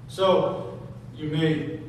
So, 0.10 0.78
you 1.16 1.30
may 1.30 1.80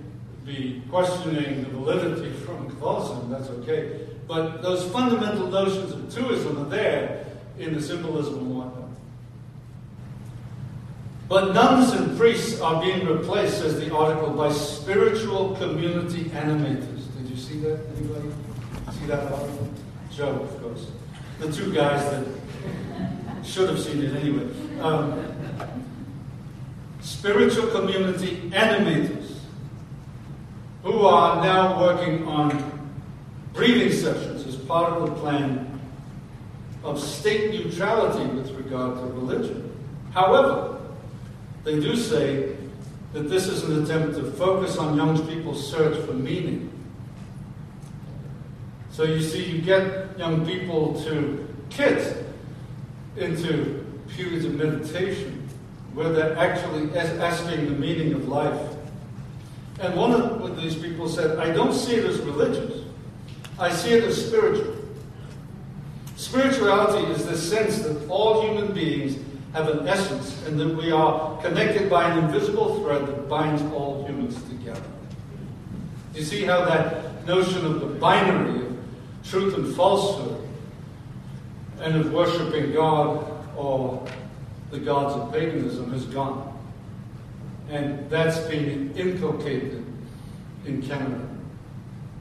be 0.46 0.84
questioning 0.88 1.64
the 1.64 1.70
validity 1.70 2.30
from 2.30 2.70
Catholicism, 2.70 3.28
that's 3.28 3.48
okay. 3.48 4.07
But 4.28 4.62
those 4.62 4.84
fundamental 4.92 5.46
notions 5.48 5.92
of 5.92 6.00
twoism 6.02 6.60
are 6.60 6.68
there 6.68 7.24
in 7.58 7.74
the 7.74 7.80
symbolism 7.80 8.34
and 8.34 8.56
whatnot. 8.56 8.88
But 11.28 11.54
nuns 11.54 11.92
and 11.92 12.16
priests 12.16 12.60
are 12.60 12.80
being 12.80 13.06
replaced, 13.06 13.58
says 13.58 13.80
the 13.80 13.94
article, 13.94 14.30
by 14.30 14.52
spiritual 14.52 15.56
community 15.56 16.24
animators. 16.24 17.04
Did 17.16 17.30
you 17.30 17.36
see 17.36 17.58
that? 17.60 17.80
Anybody 17.96 18.30
see 18.92 19.06
that 19.06 19.32
article? 19.32 19.68
Joe, 20.10 20.28
of 20.28 20.62
course. 20.62 20.90
The 21.40 21.52
two 21.52 21.72
guys 21.72 22.02
that 22.10 22.26
should 23.44 23.68
have 23.70 23.78
seen 23.78 24.02
it 24.02 24.14
anyway. 24.14 24.48
Um, 24.80 25.24
spiritual 27.00 27.68
community 27.68 28.50
animators 28.50 29.38
who 30.82 31.00
are 31.00 31.42
now 31.42 31.80
working 31.80 32.26
on 32.26 32.77
breathing 33.58 33.90
sessions 33.90 34.46
as 34.46 34.54
part 34.54 34.92
of 34.92 35.08
the 35.08 35.14
plan 35.16 35.80
of 36.84 36.96
state 36.96 37.50
neutrality 37.50 38.24
with 38.36 38.52
regard 38.52 38.94
to 38.94 39.02
religion. 39.06 39.76
However, 40.12 40.78
they 41.64 41.80
do 41.80 41.96
say 41.96 42.56
that 43.12 43.22
this 43.22 43.48
is 43.48 43.64
an 43.64 43.82
attempt 43.82 44.16
to 44.16 44.30
focus 44.30 44.78
on 44.78 44.96
young 44.96 45.26
people's 45.26 45.68
search 45.68 45.98
for 46.06 46.12
meaning. 46.12 46.70
So 48.92 49.02
you 49.02 49.20
see, 49.20 49.42
you 49.46 49.60
get 49.60 50.16
young 50.16 50.46
people 50.46 51.02
to 51.02 51.52
kit 51.68 52.26
into 53.16 53.84
periods 54.16 54.44
of 54.44 54.54
meditation 54.54 55.48
where 55.94 56.12
they're 56.12 56.36
actually 56.36 56.96
asking 56.96 57.64
the 57.64 57.72
meaning 57.72 58.12
of 58.12 58.28
life. 58.28 58.76
And 59.80 59.96
one 59.96 60.12
of 60.12 60.56
these 60.56 60.76
people 60.76 61.08
said, 61.08 61.40
I 61.40 61.50
don't 61.50 61.74
see 61.74 61.96
it 61.96 62.04
as 62.04 62.20
religious. 62.20 62.84
I 63.58 63.72
see 63.72 63.90
it 63.90 64.04
as 64.04 64.26
spiritual. 64.26 64.76
Spirituality 66.16 67.12
is 67.12 67.26
the 67.26 67.36
sense 67.36 67.80
that 67.80 68.08
all 68.08 68.42
human 68.42 68.72
beings 68.72 69.16
have 69.52 69.68
an 69.68 69.88
essence 69.88 70.40
and 70.46 70.58
that 70.60 70.76
we 70.76 70.92
are 70.92 71.40
connected 71.42 71.90
by 71.90 72.10
an 72.10 72.24
invisible 72.24 72.82
thread 72.82 73.06
that 73.06 73.28
binds 73.28 73.62
all 73.72 74.04
humans 74.06 74.40
together. 74.48 74.82
You 76.14 76.22
see 76.22 76.44
how 76.44 76.64
that 76.66 77.26
notion 77.26 77.64
of 77.66 77.80
the 77.80 77.86
binary 77.86 78.66
of 78.66 78.78
truth 79.24 79.56
and 79.56 79.74
falsehood 79.74 80.40
and 81.80 81.96
of 81.96 82.12
worshiping 82.12 82.72
God 82.72 83.26
or 83.56 84.06
the 84.70 84.78
gods 84.78 85.14
of 85.14 85.32
paganism 85.32 85.92
has 85.92 86.04
gone. 86.06 86.56
And 87.70 88.08
that's 88.08 88.38
being 88.48 88.96
inculcated 88.96 89.84
in 90.64 90.82
Canada 90.82 91.27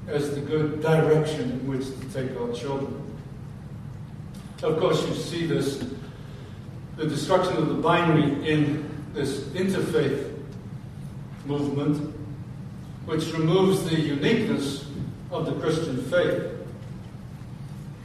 as 0.08 0.34
the 0.34 0.41
good 0.41 0.82
direction 0.82 1.52
in 1.52 1.67
which 1.67 1.86
to 1.86 2.13
take 2.13 2.39
our 2.39 2.52
children. 2.54 3.04
Of 4.63 4.80
course, 4.80 5.06
you 5.08 5.13
see 5.13 5.46
this, 5.46 5.84
the 6.96 7.06
destruction 7.06 7.58
of 7.58 7.67
the 7.67 7.76
binary 7.76 8.50
in 8.50 8.89
this 9.13 9.41
interfaith 9.50 10.34
movement, 11.46 12.13
which 13.06 13.32
removes 13.34 13.84
the 13.89 14.00
uniqueness 14.00 14.86
of 15.32 15.46
the 15.46 15.54
Christian 15.54 15.98
faith. 16.10 16.54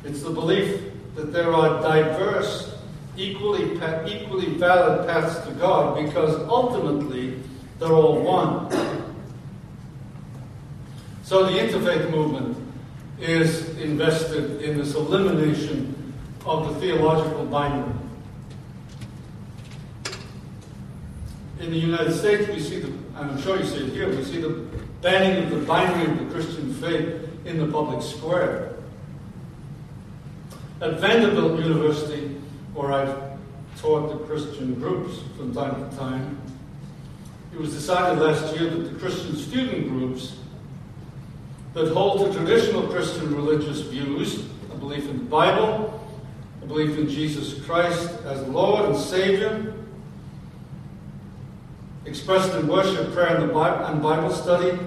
It's 0.05 0.23
the 0.23 0.31
belief 0.31 0.83
that 1.15 1.33
there 1.33 1.53
are 1.53 1.81
diverse, 1.81 2.75
equally, 3.17 3.75
equally 4.07 4.55
valid 4.55 5.07
paths 5.07 5.47
to 5.47 5.53
God 5.55 6.05
because 6.05 6.37
ultimately 6.49 7.39
they're 7.79 7.93
all 7.93 8.21
one. 8.21 8.69
So 11.33 11.47
the 11.47 11.59
interfaith 11.59 12.11
movement 12.11 12.59
is 13.19 13.71
invested 13.79 14.61
in 14.61 14.77
this 14.77 14.95
elimination 14.95 16.13
of 16.45 16.69
the 16.69 16.79
theological 16.79 17.47
binary. 17.47 17.91
In 21.59 21.71
the 21.71 21.79
United 21.79 22.13
States, 22.13 22.51
we 22.51 22.61
see 22.61 22.81
the, 22.81 22.89
and 22.89 23.31
I'm 23.31 23.41
sure 23.41 23.59
you 23.59 23.65
see 23.65 23.79
it 23.79 23.95
here, 23.95 24.15
we 24.15 24.23
see 24.25 24.43
the 24.43 24.51
banning 25.01 25.45
of 25.45 25.59
the 25.59 25.65
binary 25.65 26.11
of 26.11 26.19
the 26.19 26.35
Christian 26.35 26.75
faith 26.75 27.27
in 27.47 27.57
the 27.57 27.67
public 27.67 28.03
square. 28.03 28.75
At 30.83 31.01
Vanderbilt 31.01 31.59
University, 31.61 32.27
where 32.75 32.93
I've 32.93 33.39
taught 33.79 34.11
the 34.11 34.23
Christian 34.27 34.75
groups 34.75 35.21
from 35.39 35.55
time 35.55 35.89
to 35.89 35.97
time, 35.97 36.39
it 37.55 37.59
was 37.59 37.73
decided 37.73 38.23
last 38.23 38.55
year 38.55 38.69
that 38.69 38.81
the 38.81 38.99
Christian 38.99 39.35
student 39.35 39.89
groups 39.89 40.37
that 41.75 41.93
hold 41.93 42.27
to 42.27 42.39
traditional 42.39 42.83
Christian 42.89 43.35
religious 43.35 43.81
views, 43.81 44.47
a 44.71 44.77
belief 44.77 45.09
in 45.09 45.19
the 45.19 45.25
Bible, 45.25 46.01
a 46.63 46.67
belief 46.67 46.99
in 46.99 47.09
Jesus 47.09 47.65
Christ 47.65 48.11
as 48.25 48.43
Lord 48.49 48.91
and 48.91 48.97
Savior, 48.97 49.75
expressed 52.05 52.55
in 52.55 52.67
worship, 52.67 53.13
prayer, 53.13 53.37
and, 53.37 53.53
Bible, 53.53 53.87
and 53.87 54.03
Bible 54.03 54.31
study, 54.31 54.79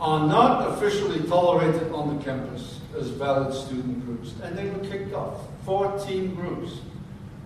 are 0.00 0.26
not 0.26 0.68
officially 0.68 1.20
tolerated 1.28 1.92
on 1.92 2.16
the 2.16 2.24
campus 2.24 2.80
as 2.98 3.08
valid 3.08 3.52
student 3.52 4.04
groups. 4.06 4.34
And 4.42 4.56
they 4.56 4.70
were 4.70 4.78
kicked 4.78 5.12
off. 5.12 5.40
14 5.64 6.34
groups 6.34 6.78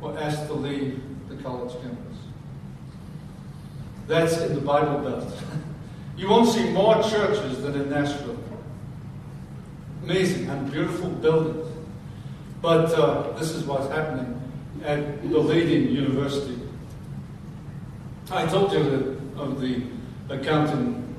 were 0.00 0.16
asked 0.18 0.46
to 0.46 0.52
leave 0.52 1.02
the 1.28 1.36
college 1.36 1.72
campus. 1.82 2.18
That's 4.06 4.38
in 4.38 4.54
the 4.54 4.60
Bible 4.60 4.98
Belt. 4.98 5.32
you 6.16 6.28
won't 6.28 6.48
see 6.48 6.68
more 6.70 7.02
churches 7.02 7.62
than 7.62 7.74
in 7.74 7.90
Nashville. 7.90 8.38
Amazing 10.04 10.50
and 10.50 10.70
beautiful 10.70 11.08
buildings. 11.08 11.66
But 12.60 12.92
uh, 12.92 13.32
this 13.38 13.52
is 13.52 13.64
what's 13.64 13.90
happening 13.90 14.38
at 14.84 15.22
the 15.22 15.38
leading 15.38 15.94
university. 15.94 16.60
I 18.30 18.44
told 18.46 18.72
you 18.72 18.84
that 18.84 19.40
of 19.40 19.62
the 19.62 19.82
account 20.28 20.70
in 20.72 21.16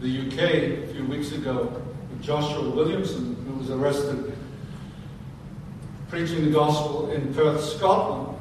the 0.00 0.28
UK 0.28 0.38
a 0.38 0.86
few 0.92 1.04
weeks 1.06 1.32
ago 1.32 1.82
Joshua 2.22 2.70
Williamson, 2.70 3.36
who 3.46 3.54
was 3.54 3.70
arrested 3.70 4.36
preaching 6.08 6.44
the 6.44 6.50
gospel 6.52 7.10
in 7.10 7.34
Perth, 7.34 7.62
Scotland, 7.62 8.38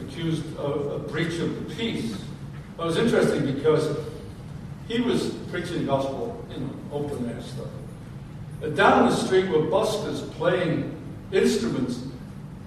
accused 0.00 0.56
of 0.58 0.92
a 0.92 0.98
breach 1.00 1.40
of 1.40 1.68
the 1.68 1.74
peace. 1.74 2.14
It 2.14 2.78
was 2.78 2.96
interesting 2.96 3.52
because 3.52 3.98
he 4.86 5.00
was 5.00 5.30
preaching 5.50 5.80
the 5.80 5.86
gospel 5.86 6.46
in 6.54 6.70
open 6.92 7.28
air 7.28 7.42
stuff. 7.42 7.66
Uh, 8.62 8.68
down 8.68 9.08
the 9.08 9.14
street 9.14 9.48
were 9.48 9.58
buskers 9.58 10.28
playing 10.32 10.94
instruments 11.32 12.00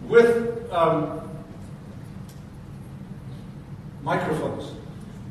with 0.08 0.72
um, 0.72 1.30
microphones, 4.04 4.72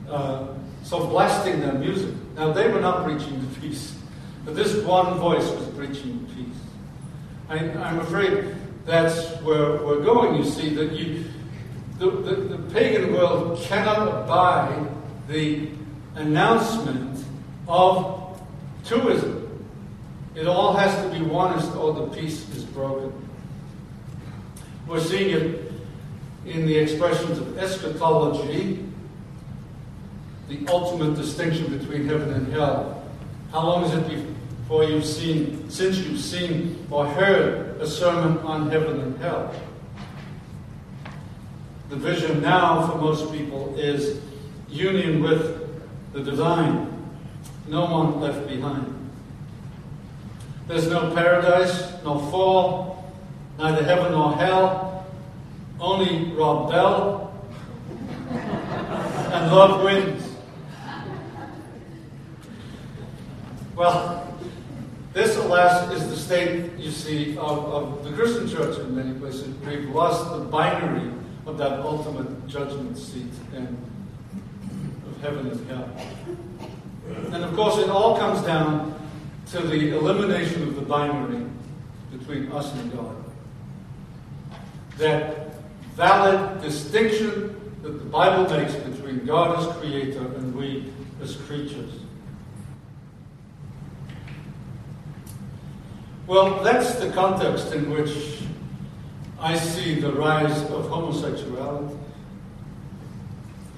uh, 0.08 0.46
so 0.82 1.06
blasting 1.06 1.60
their 1.60 1.72
music. 1.72 2.14
Now 2.36 2.52
they 2.52 2.68
were 2.70 2.80
not 2.80 3.04
preaching 3.04 3.40
the 3.40 3.60
peace, 3.60 3.96
but 4.44 4.54
this 4.54 4.76
one 4.84 5.18
voice 5.18 5.48
was 5.50 5.66
preaching 5.68 6.26
the 6.26 6.34
peace. 6.34 6.56
I, 7.48 7.56
I'm 7.82 8.00
afraid 8.00 8.54
that's 8.84 9.40
where 9.42 9.82
we're 9.82 10.04
going. 10.04 10.36
You 10.36 10.44
see 10.44 10.74
that 10.74 10.92
you 10.92 11.24
the, 11.98 12.10
the, 12.10 12.56
the 12.56 12.72
pagan 12.72 13.12
world 13.12 13.60
cannot 13.60 14.08
abide 14.08 14.88
the 15.28 15.68
announcement 16.16 17.24
of 17.68 18.40
twoism. 18.84 19.39
It 20.34 20.46
all 20.46 20.74
has 20.74 20.94
to 21.02 21.10
be 21.10 21.24
onist 21.24 21.74
or 21.74 21.90
oh, 21.90 22.06
the 22.06 22.16
peace 22.16 22.48
is 22.54 22.64
broken. 22.64 23.12
We're 24.86 25.00
seeing 25.00 25.30
it 25.30 25.72
in 26.46 26.66
the 26.66 26.76
expressions 26.76 27.38
of 27.38 27.58
eschatology, 27.58 28.84
the 30.48 30.66
ultimate 30.68 31.16
distinction 31.16 31.76
between 31.76 32.06
heaven 32.06 32.32
and 32.32 32.52
hell. 32.52 33.04
How 33.52 33.66
long 33.66 33.84
is 33.84 33.94
it 33.94 34.26
before 34.62 34.84
you've 34.84 35.04
seen, 35.04 35.68
since 35.68 35.98
you've 35.98 36.20
seen 36.20 36.86
or 36.90 37.06
heard 37.06 37.80
a 37.80 37.86
sermon 37.86 38.38
on 38.38 38.70
heaven 38.70 39.00
and 39.00 39.18
hell? 39.18 39.54
The 41.88 41.96
vision 41.96 42.40
now 42.40 42.86
for 42.88 42.98
most 42.98 43.32
people 43.32 43.76
is 43.76 44.20
union 44.68 45.22
with 45.22 45.68
the 46.12 46.20
divine, 46.20 46.86
no 47.66 47.84
one 47.86 48.20
left 48.20 48.46
behind. 48.46 48.99
There's 50.70 50.86
no 50.86 51.12
paradise, 51.12 52.00
no 52.04 52.20
fall, 52.30 53.12
neither 53.58 53.82
heaven 53.82 54.12
nor 54.12 54.36
hell, 54.36 55.04
only 55.80 56.32
Rob 56.32 56.70
Bell 56.70 57.34
and 58.30 59.50
love 59.50 59.82
wins. 59.82 60.36
Well, 63.74 64.32
this, 65.12 65.36
alas, 65.38 65.92
is 65.92 66.08
the 66.08 66.16
state, 66.16 66.78
you 66.78 66.92
see, 66.92 67.36
of, 67.36 67.64
of 67.64 68.04
the 68.04 68.12
Christian 68.12 68.48
church 68.48 68.78
in 68.78 68.94
many 68.94 69.18
places. 69.18 69.52
We've 69.66 69.90
lost 69.90 70.30
the 70.30 70.44
binary 70.44 71.10
of 71.46 71.58
that 71.58 71.80
ultimate 71.80 72.46
judgment 72.46 72.96
seat 72.96 73.32
and 73.56 73.76
of 75.08 75.20
heaven 75.20 75.50
and 75.50 75.68
hell. 75.68 75.90
And 77.32 77.42
of 77.42 77.56
course, 77.56 77.78
it 77.78 77.90
all 77.90 78.16
comes 78.16 78.40
down 78.42 79.00
to 79.50 79.60
the 79.60 79.96
elimination 79.96 80.62
of 80.62 80.76
the 80.76 80.82
binary 80.82 81.44
between 82.12 82.52
us 82.52 82.72
and 82.74 82.92
God. 82.92 83.16
That 84.98 85.54
valid 85.94 86.62
distinction 86.62 87.60
that 87.82 87.90
the 87.90 88.04
Bible 88.04 88.48
makes 88.56 88.74
between 88.74 89.26
God 89.26 89.58
as 89.58 89.76
creator 89.78 90.20
and 90.20 90.54
we 90.54 90.92
as 91.20 91.34
creatures. 91.36 91.92
Well, 96.28 96.62
that's 96.62 96.94
the 96.94 97.10
context 97.10 97.72
in 97.72 97.90
which 97.90 98.38
I 99.40 99.56
see 99.56 99.98
the 99.98 100.12
rise 100.12 100.62
of 100.70 100.88
homosexuality. 100.88 101.96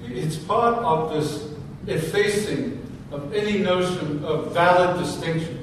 It's 0.03 0.37
part 0.37 0.75
of 0.83 1.13
this 1.13 1.49
effacing 1.87 2.79
of 3.11 3.33
any 3.33 3.59
notion 3.59 4.23
of 4.23 4.53
valid 4.53 4.99
distinction. 4.99 5.62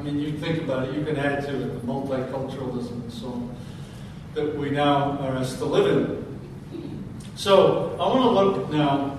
I 0.00 0.02
mean, 0.02 0.18
you 0.18 0.32
think 0.32 0.62
about 0.62 0.88
it, 0.88 0.94
you 0.94 1.04
can 1.04 1.18
add 1.18 1.42
to 1.42 1.54
it 1.54 1.58
the 1.58 1.86
multiculturalism 1.86 3.02
and 3.02 3.12
so 3.12 3.26
on 3.26 3.54
that 4.32 4.56
we 4.56 4.70
now 4.70 5.18
are 5.18 5.36
asked 5.36 5.58
to 5.58 5.66
live 5.66 5.94
in. 5.94 6.40
So, 7.36 7.98
I 8.00 8.08
want 8.08 8.22
to 8.22 8.30
look 8.30 8.70
now 8.70 9.18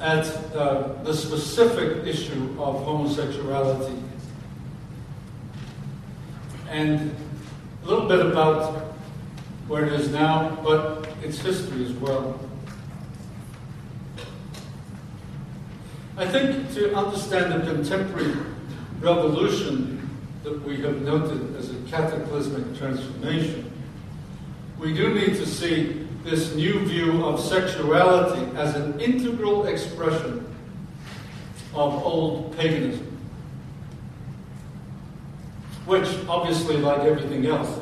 at 0.00 0.24
uh, 0.54 1.02
the 1.02 1.12
specific 1.12 2.06
issue 2.06 2.56
of 2.58 2.82
homosexuality 2.82 4.02
and 6.70 7.14
a 7.84 7.86
little 7.86 8.08
bit 8.08 8.24
about 8.24 8.94
where 9.68 9.84
it 9.84 9.92
is 9.92 10.08
now, 10.08 10.58
but 10.64 11.10
its 11.22 11.38
history 11.40 11.84
as 11.84 11.92
well. 11.92 12.40
I 16.16 16.26
think 16.26 16.72
to 16.72 16.96
understand 16.96 17.52
the 17.52 17.70
contemporary 17.70 18.49
revolution 19.00 19.96
that 20.44 20.62
we 20.62 20.76
have 20.82 21.02
noted 21.02 21.56
as 21.56 21.70
a 21.70 21.76
cataclysmic 21.90 22.78
transformation, 22.78 23.70
we 24.78 24.94
do 24.94 25.14
need 25.14 25.36
to 25.36 25.46
see 25.46 26.06
this 26.24 26.54
new 26.54 26.80
view 26.80 27.24
of 27.24 27.40
sexuality 27.40 28.44
as 28.56 28.76
an 28.76 29.00
integral 29.00 29.66
expression 29.66 30.46
of 31.74 31.94
old 32.04 32.56
paganism, 32.56 33.06
which, 35.86 36.08
obviously, 36.28 36.76
like 36.76 37.00
everything 37.00 37.46
else, 37.46 37.80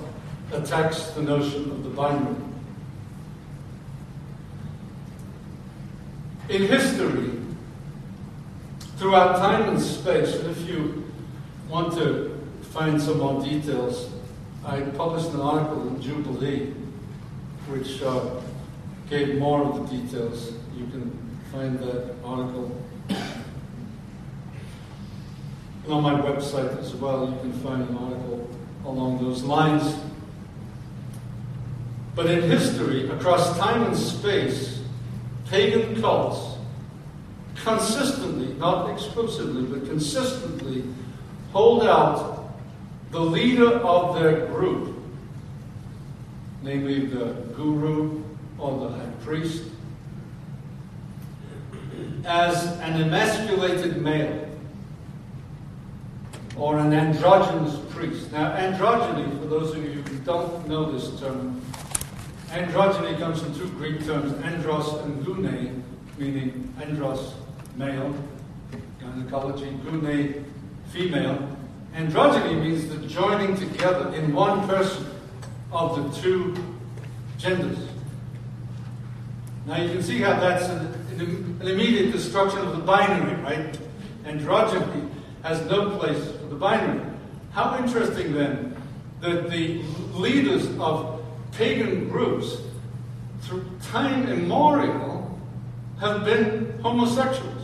attacks 0.53 1.11
the 1.11 1.23
notion 1.23 1.71
of 1.71 1.83
the 1.83 1.91
binary. 1.91 2.37
In 6.49 6.67
history, 6.67 7.33
throughout 8.97 9.37
time 9.37 9.69
and 9.69 9.81
space, 9.81 10.35
and 10.37 10.51
if 10.51 10.69
you 10.69 11.08
want 11.69 11.93
to 11.95 12.39
find 12.63 13.01
some 13.01 13.19
more 13.19 13.43
details, 13.43 14.11
I 14.65 14.81
published 14.81 15.31
an 15.31 15.41
article 15.41 15.89
in 15.89 16.01
Jubilee 16.01 16.75
which 17.69 18.03
uh, 18.03 18.41
gave 19.11 19.39
more 19.39 19.63
of 19.63 19.91
the 19.91 19.97
details. 19.99 20.53
You 20.77 20.87
can 20.87 21.39
find 21.53 21.79
that 21.81 22.15
article. 22.25 22.75
And 25.85 25.93
on 25.93 26.03
my 26.03 26.15
website 26.15 26.79
as 26.79 26.95
well, 26.95 27.29
you 27.31 27.39
can 27.41 27.53
find 27.61 27.89
an 27.89 27.97
article 27.97 28.49
along 28.85 29.23
those 29.23 29.43
lines. 29.43 29.97
But 32.15 32.27
in 32.27 32.43
history, 32.43 33.09
across 33.11 33.59
time 33.59 33.85
and 33.85 33.97
space, 33.97 34.83
pagan 35.47 36.01
cults 36.01 36.59
consistently, 37.57 38.55
not 38.55 38.91
exclusively, 38.91 39.63
but 39.63 39.89
consistently 39.89 40.85
hold 41.53 41.85
out 41.85 42.51
the 43.11 43.21
leader 43.21 43.79
of 43.81 44.19
their 44.19 44.47
group, 44.47 44.97
namely 46.63 47.07
the 47.07 47.35
guru 47.55 48.23
or 48.59 48.81
the 48.81 48.97
high 48.97 49.11
priest, 49.23 49.65
as 52.25 52.65
an 52.81 53.01
emasculated 53.01 54.03
male 54.03 54.47
or 56.57 56.79
an 56.79 56.93
androgynous 56.93 57.79
priest. 57.91 58.31
Now, 58.33 58.53
androgyny, 58.57 59.39
for 59.41 59.47
those 59.47 59.75
of 59.75 59.85
you 59.85 60.03
who 60.03 60.19
don't 60.25 60.69
know 60.69 60.91
this 60.91 61.19
term, 61.21 61.63
Androgyny 62.51 63.19
comes 63.19 63.43
from 63.43 63.55
two 63.55 63.69
Greek 63.73 64.05
terms, 64.07 64.33
andros 64.43 65.05
and 65.05 65.23
gune, 65.25 65.83
meaning 66.17 66.73
andros, 66.81 67.35
male, 67.77 68.15
gynecology, 68.99 69.71
gune, 69.85 70.45
female. 70.91 71.57
Androgyny 71.95 72.61
means 72.61 72.89
the 72.89 73.07
joining 73.07 73.57
together 73.57 74.15
in 74.15 74.33
one 74.33 74.67
person 74.69 75.07
of 75.73 75.97
the 75.97 76.21
two 76.21 76.57
genders. 77.39 77.79
Now 79.67 79.81
you 79.81 79.91
can 79.91 80.03
see 80.03 80.19
how 80.21 80.39
that's 80.41 80.69
an, 80.69 81.59
an 81.61 81.69
immediate 81.69 82.13
destruction 82.13 82.61
of 82.61 82.77
the 82.77 82.83
binary, 82.83 83.35
right? 83.43 83.79
Androgyny 84.25 85.11
has 85.43 85.61
no 85.67 85.97
place 85.99 86.25
for 86.39 86.47
the 86.47 86.57
binary. 86.57 87.05
How 87.53 87.79
interesting 87.79 88.33
then 88.33 88.77
that 89.21 89.51
the 89.51 89.83
leaders 90.15 90.67
of 90.79 91.23
pagan 91.53 92.09
groups 92.09 92.59
through 93.43 93.65
time 93.91 94.29
immemorial 94.29 95.39
have 96.01 96.25
been 96.25 96.79
homosexuals. 96.83 97.58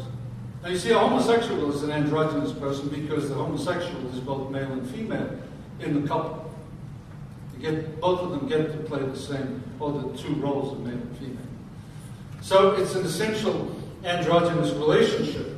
Now 0.64 0.70
you 0.70 0.78
see, 0.78 0.92
a 0.92 0.98
homosexual 0.98 1.70
is 1.74 1.82
an 1.82 1.90
androgynous 1.90 2.50
person 2.52 2.88
because 2.88 3.28
the 3.28 3.34
homosexual 3.34 4.08
is 4.14 4.18
both 4.20 4.50
male 4.50 4.72
and 4.72 4.88
female 4.88 5.38
in 5.80 6.00
the 6.00 6.08
couple. 6.08 6.50
You 7.54 7.70
get 7.70 8.00
both 8.00 8.20
of 8.20 8.30
them 8.30 8.48
get 8.48 8.72
to 8.72 8.78
play 8.78 9.02
the 9.02 9.14
same, 9.14 9.62
or 9.78 9.92
the 9.92 10.16
two 10.16 10.34
roles 10.36 10.72
of 10.72 10.80
male 10.80 10.94
and 10.94 11.16
female. 11.18 11.36
So 12.40 12.70
it's 12.76 12.94
an 12.94 13.04
essential 13.04 13.76
androgynous 14.04 14.70
relationship. 14.70 15.54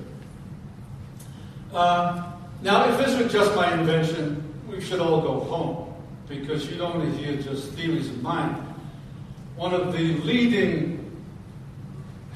Uh, 1.72 2.32
now, 2.62 2.88
if 2.88 2.98
this 2.98 3.16
were 3.16 3.28
just 3.28 3.54
my 3.54 3.72
invention, 3.74 4.42
we 4.68 4.80
should 4.80 4.98
all 4.98 5.20
go 5.20 5.38
home 5.38 5.94
because 6.28 6.68
you 6.68 6.78
don't 6.78 6.98
want 6.98 7.12
to 7.12 7.16
hear 7.16 7.40
just 7.40 7.70
theories 7.74 8.08
of 8.08 8.22
mine. 8.22 8.54
One 9.54 9.72
of 9.72 9.92
the 9.92 10.16
leading 10.22 11.05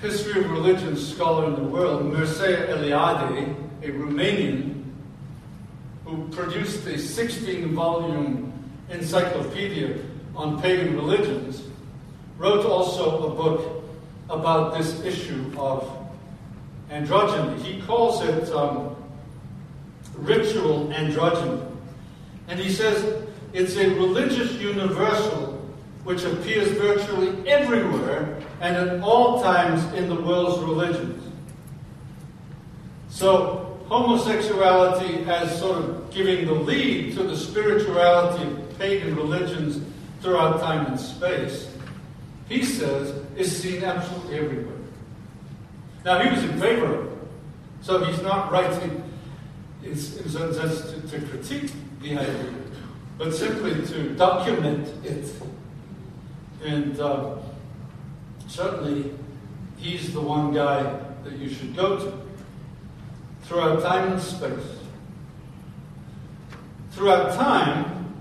history 0.00 0.40
of 0.42 0.50
religion 0.50 0.96
scholar 0.96 1.46
in 1.46 1.54
the 1.54 1.62
world, 1.62 2.02
Mircea 2.02 2.68
Eliade, 2.68 3.54
a 3.82 3.88
Romanian, 3.88 4.84
who 6.06 6.26
produced 6.28 6.86
a 6.86 6.98
16 6.98 7.74
volume 7.74 8.52
encyclopedia 8.88 9.98
on 10.34 10.60
pagan 10.62 10.96
religions, 10.96 11.62
wrote 12.38 12.64
also 12.64 13.30
a 13.30 13.34
book 13.34 13.84
about 14.30 14.76
this 14.78 15.02
issue 15.04 15.52
of 15.58 15.86
androgyny. 16.90 17.60
He 17.62 17.82
calls 17.82 18.24
it 18.24 18.50
um, 18.54 18.96
ritual 20.16 20.88
androgyny. 20.88 21.66
And 22.48 22.58
he 22.58 22.70
says 22.70 23.22
it's 23.52 23.76
a 23.76 23.90
religious 23.90 24.52
universal 24.54 25.59
which 26.04 26.24
appears 26.24 26.68
virtually 26.72 27.48
everywhere 27.48 28.38
and 28.60 28.76
at 28.76 29.00
all 29.02 29.42
times 29.42 29.84
in 29.94 30.08
the 30.08 30.14
world's 30.14 30.62
religions. 30.62 31.22
So, 33.10 33.78
homosexuality 33.88 35.24
as 35.28 35.58
sort 35.58 35.78
of 35.78 36.10
giving 36.10 36.46
the 36.46 36.54
lead 36.54 37.14
to 37.16 37.24
the 37.24 37.36
spirituality 37.36 38.44
of 38.44 38.78
pagan 38.78 39.16
religions 39.16 39.80
throughout 40.20 40.60
time 40.60 40.86
and 40.86 40.98
space, 40.98 41.68
he 42.48 42.64
says, 42.64 43.14
is 43.36 43.60
seen 43.60 43.84
absolutely 43.84 44.38
everywhere. 44.38 44.76
Now, 46.04 46.22
he 46.22 46.30
was 46.30 46.42
in 46.44 46.58
favor 46.58 46.86
of 46.86 47.06
it, 47.06 47.18
so 47.82 48.04
he's 48.04 48.22
not 48.22 48.50
writing 48.50 49.02
in, 49.82 49.90
in 49.90 49.96
sense 49.96 50.80
to, 50.82 51.00
to 51.08 51.26
critique 51.26 51.72
the 52.00 52.18
idea, 52.18 52.54
but 53.18 53.34
simply 53.34 53.86
to 53.86 54.14
document 54.14 54.88
it. 55.04 55.30
And 56.64 56.98
uh, 57.00 57.36
certainly, 58.46 59.12
he's 59.78 60.12
the 60.12 60.20
one 60.20 60.52
guy 60.52 60.82
that 61.24 61.32
you 61.34 61.48
should 61.48 61.74
go 61.74 61.98
to 61.98 62.12
throughout 63.42 63.82
time 63.82 64.12
and 64.12 64.20
space. 64.20 64.78
Throughout 66.92 67.34
time, 67.34 68.14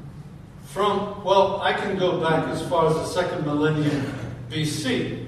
from, 0.66 1.24
well, 1.24 1.60
I 1.62 1.74
can 1.74 1.98
go 1.98 2.22
back 2.22 2.48
as 2.50 2.62
far 2.68 2.88
as 2.88 2.94
the 2.94 3.06
second 3.06 3.46
millennium 3.46 4.14
BC 4.50 5.28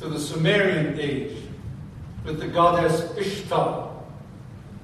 to 0.00 0.08
the 0.08 0.18
Sumerian 0.18 0.98
age 0.98 1.36
with 2.24 2.40
the 2.40 2.48
goddess 2.48 3.16
Ishtar, 3.16 3.90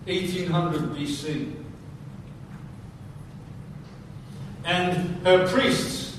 1800 0.07 0.95
BC. 0.95 1.55
And 4.65 5.27
her 5.27 5.49
priests, 5.49 6.10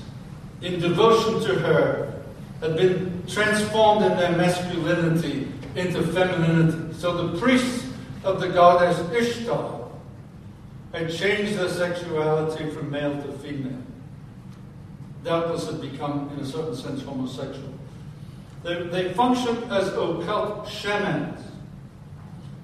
in 0.62 0.80
devotion 0.80 1.42
to 1.42 1.60
her, 1.60 2.22
had 2.60 2.76
been 2.76 3.24
transformed 3.28 4.06
in 4.06 4.18
their 4.18 4.32
masculinity 4.38 5.48
into 5.76 6.04
femininity. 6.04 6.94
So 6.94 7.28
the 7.28 7.40
priests 7.40 7.88
of 8.24 8.40
the 8.40 8.50
goddess 8.50 9.00
Ishtar 9.12 9.90
had 10.94 11.12
changed 11.12 11.58
their 11.58 11.70
sexuality 11.70 12.70
from 12.70 12.92
male 12.92 13.22
to 13.24 13.32
female. 13.40 13.82
Doubtless 15.24 15.68
had 15.68 15.82
become, 15.82 16.30
in 16.36 16.44
a 16.44 16.46
certain 16.46 16.76
sense, 16.76 17.02
homosexual. 17.02 17.74
They, 18.64 18.84
they 18.84 19.14
functioned 19.14 19.72
as 19.72 19.88
occult 19.90 20.68
shamans. 20.68 21.42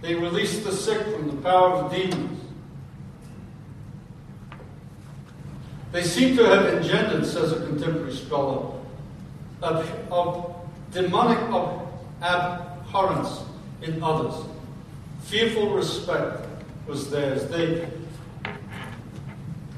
They 0.01 0.13
released 0.13 0.63
the 0.63 0.71
sick 0.71 1.01
from 1.07 1.27
the 1.27 1.41
power 1.41 1.75
of 1.75 1.91
demons. 1.91 2.36
They 5.91 6.03
seem 6.03 6.35
to 6.37 6.43
have 6.45 6.65
engendered, 6.73 7.25
says 7.25 7.51
a 7.53 7.65
contemporary 7.65 8.13
scholar, 8.13 8.73
of, 9.61 10.11
of 10.11 10.55
demonic 10.91 11.39
of 11.49 11.87
abhorrence 12.21 13.43
in 13.81 14.01
others. 14.03 14.35
Fearful 15.23 15.71
respect 15.71 16.45
was 16.87 17.09
theirs. 17.09 17.45
They, 17.47 17.87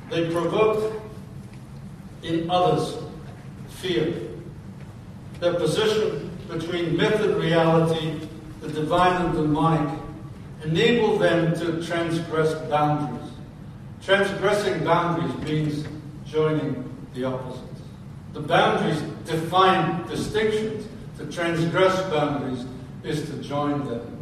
they 0.10 0.30
provoked 0.32 1.02
in 2.24 2.50
others 2.50 2.98
fear. 3.70 4.14
Their 5.40 5.54
position 5.54 6.30
between 6.50 6.98
myth 6.98 7.22
and 7.22 7.36
reality, 7.36 8.20
the 8.62 8.70
divine 8.70 9.26
and 9.26 9.36
demonic, 9.36 10.00
enabled 10.66 11.22
them 11.22 11.56
to 11.60 11.86
transgress 11.86 12.54
boundaries. 12.70 13.32
Transgressing 14.02 14.84
boundaries 14.84 15.36
means 15.48 15.88
joining 16.32 16.90
the 17.14 17.26
opposites. 17.26 17.82
The 18.34 18.42
boundaries 18.42 19.02
define 19.26 20.08
distinctions. 20.08 20.86
To 21.18 21.26
transgress 21.26 22.00
boundaries 22.10 22.66
is 23.04 23.30
to 23.30 23.38
join 23.44 23.86
them. 23.86 24.18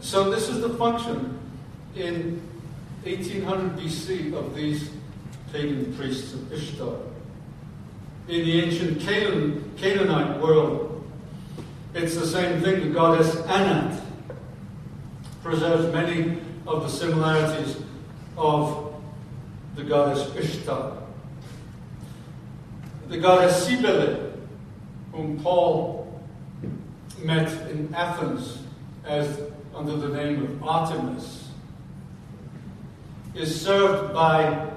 So 0.00 0.30
this 0.30 0.48
is 0.48 0.60
the 0.60 0.70
function 0.70 1.38
in 1.94 2.42
1800 3.04 3.78
BC 3.78 4.34
of 4.34 4.54
these 4.54 4.90
pagan 5.52 5.94
priests 5.94 6.34
of 6.34 6.52
Ishtar. 6.52 6.96
In 8.26 8.44
the 8.44 8.62
ancient 8.62 9.00
Canaan, 9.00 9.72
Canaanite 9.76 10.40
world, 10.40 11.08
it's 11.94 12.16
the 12.16 12.26
same 12.26 12.60
thing. 12.62 12.80
The 12.80 12.90
goddess 12.90 13.36
Anat 13.46 14.02
preserves 15.42 15.92
many 15.92 16.40
of 16.66 16.82
the 16.82 16.88
similarities 16.88 17.76
of 18.36 18.89
the 19.74 19.84
goddess 19.84 20.34
Ishtar. 20.36 20.96
The 23.08 23.18
goddess 23.18 23.66
Cybele, 23.66 24.32
whom 25.12 25.40
Paul 25.40 26.20
met 27.18 27.50
in 27.70 27.92
Athens 27.94 28.58
as 29.04 29.40
under 29.74 29.96
the 29.96 30.08
name 30.08 30.42
of 30.44 30.62
Artemis, 30.62 31.48
is 33.34 33.60
served 33.60 34.12
by 34.12 34.68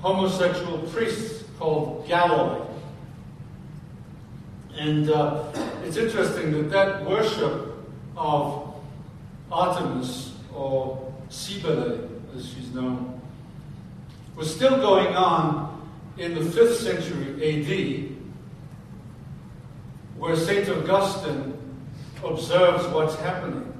homosexual 0.00 0.78
priests 0.78 1.44
called 1.58 2.06
Galloi. 2.06 2.66
And 4.76 5.08
uh, 5.10 5.44
it's 5.84 5.96
interesting 5.96 6.52
that 6.52 6.70
that 6.70 7.04
worship 7.08 7.74
of 8.16 8.74
Artemis, 9.50 10.34
or 10.52 11.12
Cybele 11.28 12.08
as 12.36 12.48
she's 12.48 12.72
known, 12.74 13.13
was 14.36 14.54
still 14.54 14.76
going 14.78 15.14
on 15.14 15.88
in 16.18 16.34
the 16.34 16.40
5th 16.40 16.76
century 16.76 17.34
AD, 17.42 18.16
where 20.18 20.36
St. 20.36 20.68
Augustine 20.68 21.58
observes 22.24 22.86
what's 22.88 23.16
happening. 23.16 23.72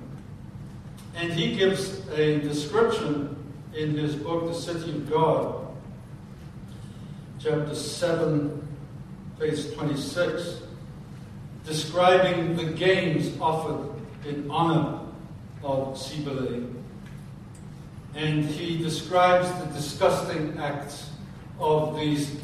And 1.16 1.32
he 1.32 1.56
gives 1.56 2.06
a 2.10 2.40
description 2.40 3.36
in 3.74 3.96
his 3.96 4.14
book, 4.14 4.48
The 4.48 4.54
City 4.54 4.90
of 4.90 5.10
God, 5.10 5.66
chapter 7.38 7.74
7, 7.74 8.68
page 9.38 9.72
26, 9.74 10.60
describing 11.64 12.56
the 12.56 12.64
games 12.64 13.30
offered 13.40 13.90
in 14.26 14.50
honor 14.50 15.00
of 15.62 15.98
Cybele. 15.98 16.68
And 18.14 18.44
he 18.44 18.78
describes 18.78 19.50
the 19.60 19.66
disgusting 19.72 20.56
acts 20.58 21.10
of 21.58 21.96
these 21.96 22.36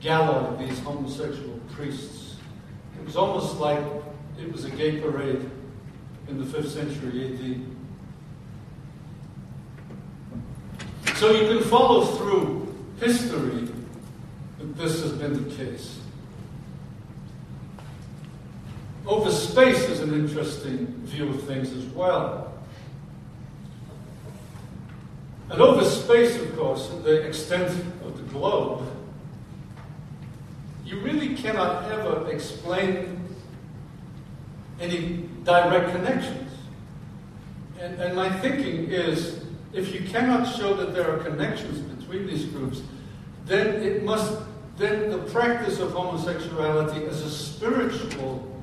galloi, 0.00 0.58
these 0.58 0.78
homosexual 0.80 1.60
priests. 1.70 2.36
It 2.98 3.04
was 3.04 3.16
almost 3.16 3.58
like 3.58 3.78
it 4.40 4.52
was 4.52 4.64
a 4.64 4.70
gay 4.70 5.00
parade 5.00 5.50
in 6.28 6.38
the 6.38 6.44
5th 6.44 6.68
century 6.68 7.26
AD. 7.26 7.60
So 11.16 11.32
you 11.32 11.48
can 11.48 11.62
follow 11.68 12.04
through 12.04 12.74
history 13.00 13.68
that 14.58 14.76
this 14.76 15.02
has 15.02 15.12
been 15.12 15.48
the 15.48 15.54
case. 15.54 15.98
Over 19.06 19.30
space 19.30 19.88
is 19.88 20.00
an 20.00 20.12
interesting 20.12 20.86
view 21.04 21.30
of 21.30 21.42
things 21.44 21.72
as 21.72 21.84
well. 21.86 22.47
And 25.50 25.60
over 25.60 25.84
space, 25.84 26.36
of 26.36 26.56
course, 26.56 26.88
the 27.04 27.26
extent 27.26 27.70
of 28.04 28.16
the 28.16 28.24
globe, 28.32 28.86
you 30.84 31.00
really 31.00 31.34
cannot 31.34 31.90
ever 31.90 32.30
explain 32.30 33.24
any 34.80 35.28
direct 35.44 35.92
connections. 35.92 36.52
And, 37.80 38.00
and 38.00 38.14
my 38.14 38.30
thinking 38.40 38.90
is 38.90 39.44
if 39.72 39.94
you 39.94 40.08
cannot 40.08 40.44
show 40.56 40.74
that 40.74 40.94
there 40.94 41.10
are 41.10 41.18
connections 41.18 41.78
between 41.78 42.26
these 42.26 42.44
groups, 42.46 42.82
then 43.46 43.82
it 43.82 44.04
must 44.04 44.38
then 44.78 45.10
the 45.10 45.18
practice 45.18 45.80
of 45.80 45.90
homosexuality 45.90 47.04
as 47.06 47.22
a 47.22 47.30
spiritual 47.30 48.62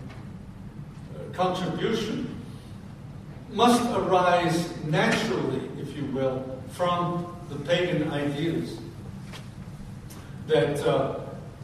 uh, 1.13 1.33
contribution 1.33 2.33
must 3.51 3.83
arise 3.91 4.73
naturally, 4.85 5.69
if 5.77 5.95
you 5.95 6.05
will, 6.05 6.61
from 6.75 7.33
the 7.49 7.55
pagan 7.55 8.11
ideas 8.11 8.77
that 10.47 10.85
uh, 10.85 11.19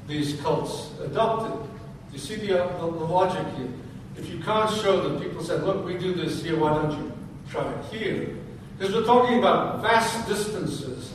these 0.07 0.39
cults 0.41 0.91
adopted. 1.03 1.69
You 2.13 2.19
see 2.19 2.35
the, 2.35 2.63
uh, 2.63 2.77
the, 2.77 2.91
the 2.91 3.05
logic 3.05 3.45
here. 3.57 3.69
If 4.17 4.29
you 4.29 4.39
can't 4.39 4.69
show 4.69 5.07
that 5.07 5.21
people 5.21 5.43
said, 5.43 5.63
look, 5.63 5.85
we 5.85 5.97
do 5.97 6.13
this 6.13 6.43
here, 6.43 6.57
why 6.57 6.73
don't 6.73 6.91
you 6.91 7.11
try 7.49 7.69
it 7.71 7.85
here? 7.93 8.35
Because 8.77 8.93
we're 8.93 9.05
talking 9.05 9.39
about 9.39 9.81
vast 9.81 10.27
distances. 10.27 11.13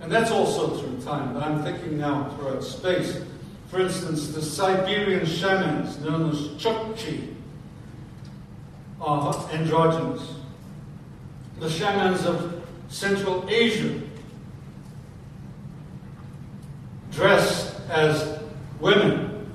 And 0.00 0.12
that's 0.12 0.30
also 0.30 0.76
through 0.76 1.00
time, 1.02 1.34
but 1.34 1.42
I'm 1.42 1.62
thinking 1.62 1.98
now 1.98 2.30
throughout 2.36 2.62
space. 2.62 3.22
For 3.68 3.80
instance, 3.80 4.28
the 4.28 4.42
Siberian 4.42 5.26
shamans, 5.26 5.98
known 5.98 6.30
as 6.30 6.48
Chukchi, 6.62 7.34
are 9.00 9.34
androgynous. 9.50 10.34
The 11.58 11.70
shamans 11.70 12.24
of 12.26 12.55
Central 12.88 13.44
Asia 13.48 14.00
dress 17.16 17.80
as 17.88 18.38
women. 18.78 19.46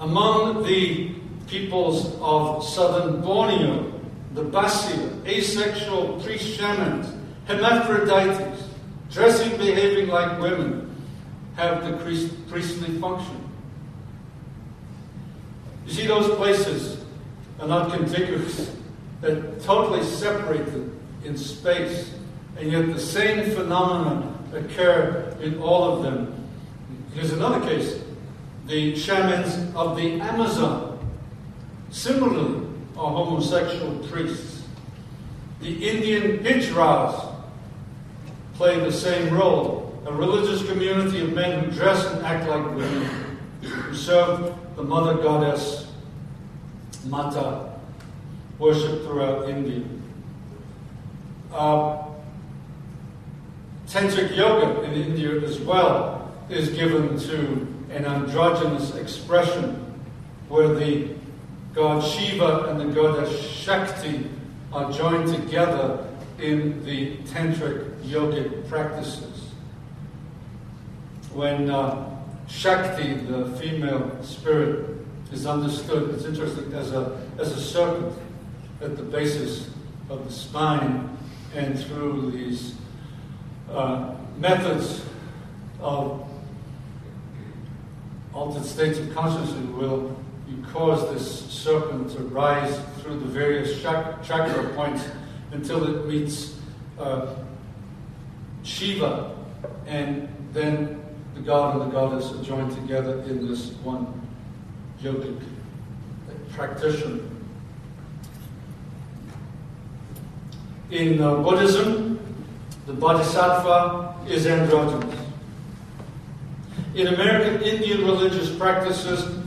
Among 0.00 0.62
the 0.64 1.14
peoples 1.46 2.16
of 2.20 2.62
southern 2.62 3.22
Borneo, 3.22 3.92
the 4.34 4.44
basir, 4.44 5.26
asexual 5.26 6.20
priest 6.20 6.58
shamans, 6.58 7.12
hermaphrodites, 7.46 8.64
dressing, 9.10 9.56
behaving 9.56 10.08
like 10.08 10.38
women, 10.40 10.94
have 11.56 11.84
the 11.84 11.96
priestly 12.50 12.98
function. 12.98 13.42
You 15.86 15.92
see, 15.92 16.06
those 16.06 16.34
places 16.36 17.02
are 17.60 17.68
not 17.68 17.92
contiguous, 17.92 18.76
they're 19.22 19.40
totally 19.60 20.04
separated 20.04 20.95
in 21.26 21.36
space, 21.36 22.14
and 22.58 22.70
yet 22.70 22.86
the 22.86 23.00
same 23.00 23.50
phenomena 23.54 24.32
occur 24.54 25.36
in 25.40 25.58
all 25.60 25.92
of 25.92 26.02
them. 26.02 26.48
Here's 27.14 27.32
another 27.32 27.66
case 27.66 28.00
the 28.66 28.96
shamans 28.96 29.74
of 29.74 29.96
the 29.96 30.20
Amazon 30.20 30.96
Similarly, 31.90 32.66
are 32.96 33.10
homosexual 33.10 33.98
priests. 34.08 34.64
The 35.60 35.88
Indian 35.88 36.44
Hijras 36.44 37.34
play 38.54 38.78
the 38.80 38.92
same 38.92 39.32
role. 39.32 39.98
A 40.06 40.12
religious 40.12 40.66
community 40.68 41.20
of 41.20 41.32
men 41.32 41.64
who 41.64 41.70
dress 41.70 42.04
and 42.12 42.24
act 42.24 42.48
like 42.48 42.64
women, 42.76 43.38
who 43.62 43.94
serve 43.94 44.54
the 44.76 44.82
mother 44.82 45.20
goddess 45.22 45.90
Mata, 47.06 47.72
worshipped 48.58 49.04
throughout 49.04 49.48
India. 49.48 49.82
Uh, 51.56 52.02
Tantric 53.88 54.36
yoga 54.36 54.82
in 54.82 54.92
India 54.92 55.40
as 55.42 55.58
well 55.60 56.30
is 56.50 56.68
given 56.70 57.18
to 57.18 57.66
an 57.90 58.04
androgynous 58.04 58.94
expression 58.94 59.94
where 60.48 60.74
the 60.74 61.14
God 61.72 62.04
Shiva 62.04 62.68
and 62.68 62.78
the 62.78 62.86
goddess 62.86 63.40
Shakti 63.40 64.28
are 64.70 64.92
joined 64.92 65.32
together 65.32 66.06
in 66.38 66.84
the 66.84 67.16
tantric 67.18 68.02
yogic 68.02 68.68
practices. 68.68 69.50
When 71.32 71.70
uh, 71.70 72.10
Shakti, 72.48 73.14
the 73.14 73.56
female 73.56 74.22
spirit, 74.22 74.98
is 75.32 75.46
understood, 75.46 76.14
it's 76.14 76.24
interesting, 76.24 76.72
as 76.74 76.92
a, 76.92 77.18
as 77.38 77.52
a 77.52 77.60
serpent 77.60 78.12
at 78.82 78.96
the 78.96 79.02
basis 79.02 79.70
of 80.10 80.24
the 80.26 80.32
spine 80.32 81.15
and 81.56 81.78
through 81.84 82.30
these 82.32 82.74
uh, 83.70 84.14
methods 84.36 85.02
of 85.80 86.28
altered 88.34 88.64
states 88.64 88.98
of 88.98 89.14
consciousness 89.14 89.66
will 89.70 90.14
you 90.46 90.62
cause 90.70 91.10
this 91.10 91.46
serpent 91.50 92.10
to 92.10 92.18
rise 92.24 92.78
through 92.98 93.18
the 93.18 93.24
various 93.24 93.80
chakra 93.80 94.70
points 94.74 95.08
until 95.52 95.82
it 95.88 96.06
meets 96.06 96.60
uh, 96.98 97.34
Shiva, 98.62 99.34
and 99.86 100.28
then 100.52 101.02
the 101.34 101.40
god 101.40 101.80
and 101.80 101.90
the 101.90 101.94
goddess 101.94 102.32
are 102.32 102.42
joined 102.42 102.72
together 102.72 103.22
in 103.22 103.48
this 103.48 103.70
one 103.82 104.20
yogic 105.00 105.40
practitioner. 106.50 107.20
In 110.90 111.20
uh, 111.20 111.42
Buddhism, 111.42 112.20
the 112.86 112.92
bodhisattva 112.92 114.14
is 114.28 114.46
androgynous. 114.46 115.18
In 116.94 117.08
American 117.08 117.60
Indian 117.62 118.02
religious 118.02 118.54
practices, 118.54 119.44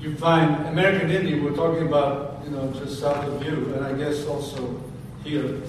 you 0.00 0.16
find 0.16 0.66
American 0.66 1.10
Indian, 1.10 1.44
we're 1.44 1.54
talking 1.54 1.86
about, 1.86 2.40
you 2.44 2.50
know, 2.50 2.72
just 2.72 2.98
south 2.98 3.26
of 3.26 3.44
you, 3.44 3.74
and 3.74 3.84
I 3.84 3.92
guess 3.92 4.26
also 4.26 4.82
here. 5.22 5.60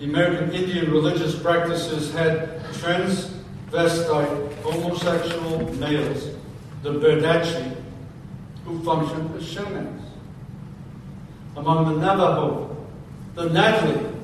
The 0.00 0.04
American 0.04 0.52
Indian 0.52 0.90
religious 0.90 1.38
practices 1.38 2.12
had 2.12 2.60
transvestite 2.72 4.52
homosexual 4.62 5.72
males, 5.74 6.28
the 6.82 6.90
Berdache, 6.90 7.76
who 8.64 8.82
functioned 8.82 9.34
as 9.36 9.46
shamans. 9.48 10.02
Among 11.56 11.94
the 11.94 12.00
Navajo, 12.00 12.75
the 13.36 13.50
nadle, 13.50 14.14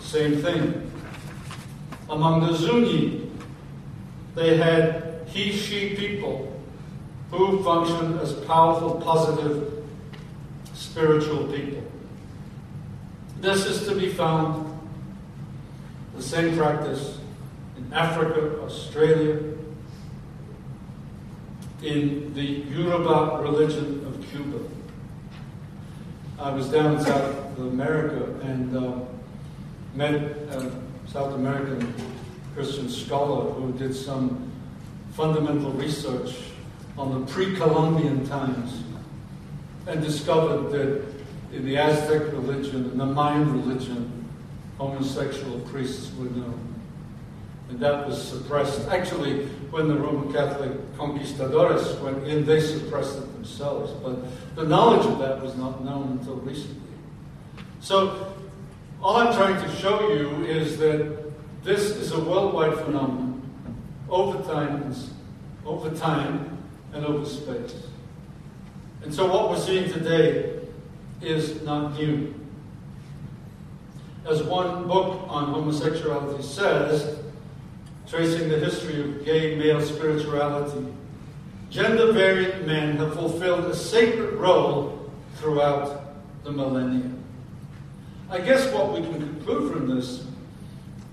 same 0.00 0.36
thing. 0.42 0.90
Among 2.10 2.46
the 2.46 2.54
Zuni, 2.54 3.30
they 4.34 4.58
had 4.58 5.26
he, 5.28 5.50
she 5.50 5.96
people 5.96 6.60
who 7.30 7.64
functioned 7.64 8.20
as 8.20 8.34
powerful, 8.34 9.00
positive, 9.00 9.82
spiritual 10.74 11.46
people. 11.46 11.82
This 13.40 13.64
is 13.64 13.88
to 13.88 13.94
be 13.94 14.10
found, 14.10 14.78
the 16.14 16.22
same 16.22 16.54
practice, 16.56 17.18
in 17.78 17.90
Africa, 17.94 18.60
Australia, 18.62 19.38
in 21.82 22.34
the 22.34 22.42
Yoruba 22.42 23.40
religion 23.42 24.04
of 24.06 24.28
Cuba. 24.30 24.58
I 26.38 26.50
was 26.52 26.68
down 26.68 26.96
in 26.98 27.04
South 27.04 27.39
America 27.68 28.24
and 28.42 28.76
uh, 28.76 28.94
met 29.94 30.14
a 30.14 30.72
South 31.06 31.34
American 31.34 31.92
Christian 32.54 32.88
scholar 32.88 33.50
who 33.52 33.72
did 33.78 33.94
some 33.94 34.50
fundamental 35.12 35.72
research 35.72 36.36
on 36.96 37.20
the 37.20 37.32
pre-Columbian 37.32 38.26
times 38.26 38.82
and 39.86 40.02
discovered 40.02 40.70
that 40.70 41.04
in 41.52 41.64
the 41.64 41.76
Aztec 41.76 42.32
religion 42.32 42.90
and 42.90 43.00
the 43.00 43.06
Mayan 43.06 43.52
religion, 43.52 44.28
homosexual 44.78 45.58
priests 45.60 46.14
were 46.16 46.26
known. 46.26 46.74
And 47.68 47.80
that 47.80 48.06
was 48.06 48.20
suppressed. 48.20 48.88
Actually, 48.88 49.46
when 49.70 49.88
the 49.88 49.94
Roman 49.94 50.32
Catholic 50.32 50.72
conquistadores 50.96 51.96
went 52.00 52.26
in, 52.26 52.44
they 52.44 52.60
suppressed 52.60 53.18
it 53.18 53.32
themselves. 53.32 53.92
But 54.02 54.56
the 54.56 54.64
knowledge 54.64 55.06
of 55.06 55.18
that 55.20 55.40
was 55.40 55.56
not 55.56 55.84
known 55.84 56.18
until 56.18 56.36
recently. 56.36 56.89
So, 57.80 58.34
all 59.02 59.16
I'm 59.16 59.34
trying 59.34 59.62
to 59.62 59.76
show 59.76 60.12
you 60.12 60.44
is 60.44 60.76
that 60.78 61.30
this 61.64 61.90
is 61.90 62.12
a 62.12 62.20
worldwide 62.20 62.78
phenomenon 62.78 63.40
over 64.10 64.42
time, 64.42 64.94
over 65.64 65.90
time 65.96 66.58
and 66.92 67.04
over 67.06 67.24
space. 67.24 67.74
And 69.02 69.14
so 69.14 69.26
what 69.26 69.48
we're 69.48 69.58
seeing 69.58 69.90
today 69.90 70.58
is 71.22 71.62
not 71.62 71.94
new. 71.94 72.34
As 74.28 74.42
one 74.42 74.86
book 74.86 75.24
on 75.28 75.46
homosexuality 75.46 76.42
says, 76.42 77.18
tracing 78.06 78.50
the 78.50 78.58
history 78.58 79.00
of 79.00 79.24
gay 79.24 79.56
male 79.56 79.80
spirituality, 79.80 80.86
gender 81.70 82.12
variant 82.12 82.66
men 82.66 82.96
have 82.98 83.14
fulfilled 83.14 83.64
a 83.64 83.74
sacred 83.74 84.34
role 84.34 85.10
throughout 85.36 86.14
the 86.44 86.52
millennia. 86.52 87.19
I 88.30 88.38
guess 88.38 88.72
what 88.72 88.92
we 88.92 89.00
can 89.00 89.14
conclude 89.14 89.72
from 89.72 89.96
this 89.96 90.24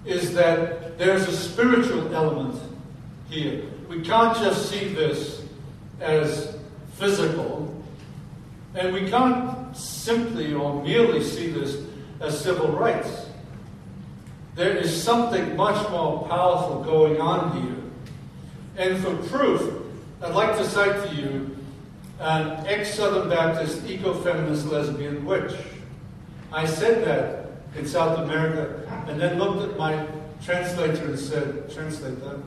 is 0.05 0.35
that 0.35 0.99
there's 0.99 1.27
a 1.27 1.35
spiritual 1.35 2.13
element 2.13 2.61
here. 3.27 3.63
We 3.89 4.01
can't 4.01 4.37
just 4.37 4.69
see 4.69 4.93
this 4.93 5.41
as 5.99 6.55
physical, 6.93 7.73
and 8.75 8.93
we 8.93 9.09
can't 9.09 9.75
simply 9.75 10.53
or 10.53 10.83
merely 10.83 11.23
see 11.23 11.49
this 11.49 11.81
as 12.21 12.39
civil 12.39 12.67
rights. 12.69 13.25
There 14.53 14.75
is 14.77 15.03
something 15.03 15.55
much 15.55 15.89
more 15.89 16.27
powerful 16.27 16.83
going 16.83 17.19
on 17.19 17.61
here. 17.63 17.77
And 18.77 19.03
for 19.03 19.15
proof, 19.27 19.83
I'd 20.21 20.35
like 20.35 20.55
to 20.57 20.65
cite 20.65 21.09
to 21.09 21.15
you 21.15 21.57
an 22.19 22.65
ex 22.67 22.93
Southern 22.93 23.27
Baptist 23.27 23.87
eco-feminist 23.87 24.67
lesbian 24.67 25.25
witch. 25.25 25.53
I 26.51 26.65
said 26.65 27.05
that 27.05 27.51
in 27.77 27.87
South 27.87 28.19
America 28.19 29.05
and 29.07 29.19
then 29.19 29.37
looked 29.37 29.69
at 29.69 29.77
my 29.77 30.05
translator 30.43 31.05
and 31.05 31.19
said, 31.19 31.71
Translate 31.73 32.19
that. 32.21 32.39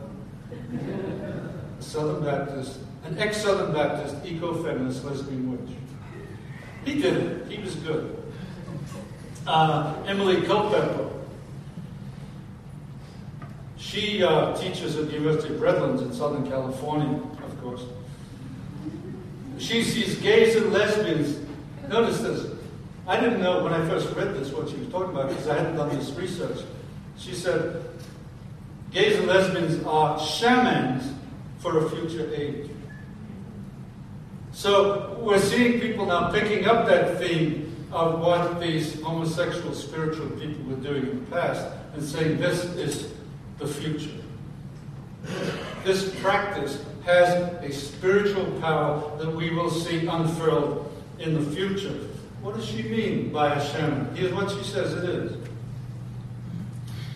Southern 1.80 2.24
Baptist, 2.24 2.78
an 3.04 3.18
ex 3.18 3.42
Southern 3.42 3.72
Baptist 3.72 4.16
eco-feminist 4.24 5.04
lesbian 5.04 5.50
witch. 5.50 5.76
He 6.84 7.00
did 7.00 7.16
it, 7.16 7.50
he 7.50 7.62
was 7.62 7.74
good. 7.76 8.22
Uh, 9.46 9.94
Emily 10.06 10.42
Culpepper. 10.42 11.10
She 13.76 14.22
uh, 14.22 14.54
teaches 14.56 14.96
at 14.96 15.06
the 15.06 15.12
University 15.14 15.54
of 15.54 15.60
Redlands 15.60 16.02
in 16.02 16.12
Southern 16.12 16.48
California, 16.48 17.20
of 17.44 17.60
course. 17.62 17.82
She 19.58 19.82
sees 19.82 20.16
gays 20.16 20.56
and 20.56 20.72
lesbians. 20.72 21.38
Notice 21.88 22.20
this. 22.20 22.59
I 23.10 23.18
didn't 23.18 23.42
know 23.42 23.64
when 23.64 23.72
I 23.72 23.84
first 23.88 24.14
read 24.14 24.34
this 24.34 24.52
what 24.52 24.68
she 24.68 24.76
was 24.76 24.86
talking 24.86 25.10
about 25.10 25.30
because 25.30 25.48
I 25.48 25.56
hadn't 25.56 25.74
done 25.74 25.88
this 25.88 26.10
research. 26.10 26.60
She 27.18 27.34
said, 27.34 27.84
gays 28.92 29.18
and 29.18 29.26
lesbians 29.26 29.84
are 29.84 30.16
shamans 30.20 31.12
for 31.58 31.84
a 31.84 31.90
future 31.90 32.32
age. 32.32 32.70
So 34.52 35.18
we're 35.20 35.40
seeing 35.40 35.80
people 35.80 36.06
now 36.06 36.30
picking 36.30 36.68
up 36.68 36.86
that 36.86 37.18
theme 37.18 37.88
of 37.90 38.20
what 38.20 38.60
these 38.60 39.02
homosexual 39.02 39.74
spiritual 39.74 40.30
people 40.30 40.62
were 40.70 40.80
doing 40.80 41.10
in 41.10 41.24
the 41.24 41.30
past 41.32 41.66
and 41.94 42.04
saying 42.04 42.38
this 42.38 42.62
is 42.76 43.12
the 43.58 43.66
future. 43.66 44.22
This 45.82 46.14
practice 46.20 46.80
has 47.04 47.34
a 47.60 47.72
spiritual 47.72 48.44
power 48.60 49.18
that 49.18 49.34
we 49.34 49.50
will 49.50 49.68
see 49.68 50.06
unfurled 50.06 50.96
in 51.18 51.34
the 51.34 51.50
future. 51.56 52.06
What 52.42 52.56
does 52.56 52.66
she 52.66 52.82
mean 52.82 53.32
by 53.32 53.54
a 53.54 53.72
shaman? 53.72 54.14
Here's 54.16 54.32
what 54.32 54.50
she 54.50 54.64
says 54.64 54.94
it 54.94 55.04
is. 55.04 55.36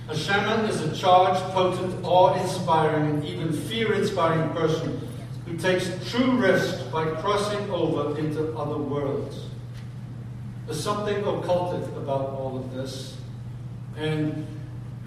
A 0.09 0.17
shaman 0.17 0.67
is 0.67 0.83
a 0.83 0.95
charged, 0.95 1.41
potent, 1.55 2.05
awe-inspiring, 2.05 3.07
and 3.07 3.25
even 3.25 3.53
fear-inspiring 3.53 4.51
person 4.51 5.01
who 5.47 5.57
takes 5.57 5.91
true 6.11 6.33
risk 6.33 6.91
by 6.91 7.07
crossing 7.23 7.71
over 7.71 8.19
into 8.19 8.55
other 8.57 8.77
worlds. 8.77 9.47
There's 10.67 10.83
something 10.83 11.23
occultic 11.23 11.87
about 11.97 12.31
all 12.31 12.59
of 12.59 12.75
this. 12.75 13.17
And 13.97 14.47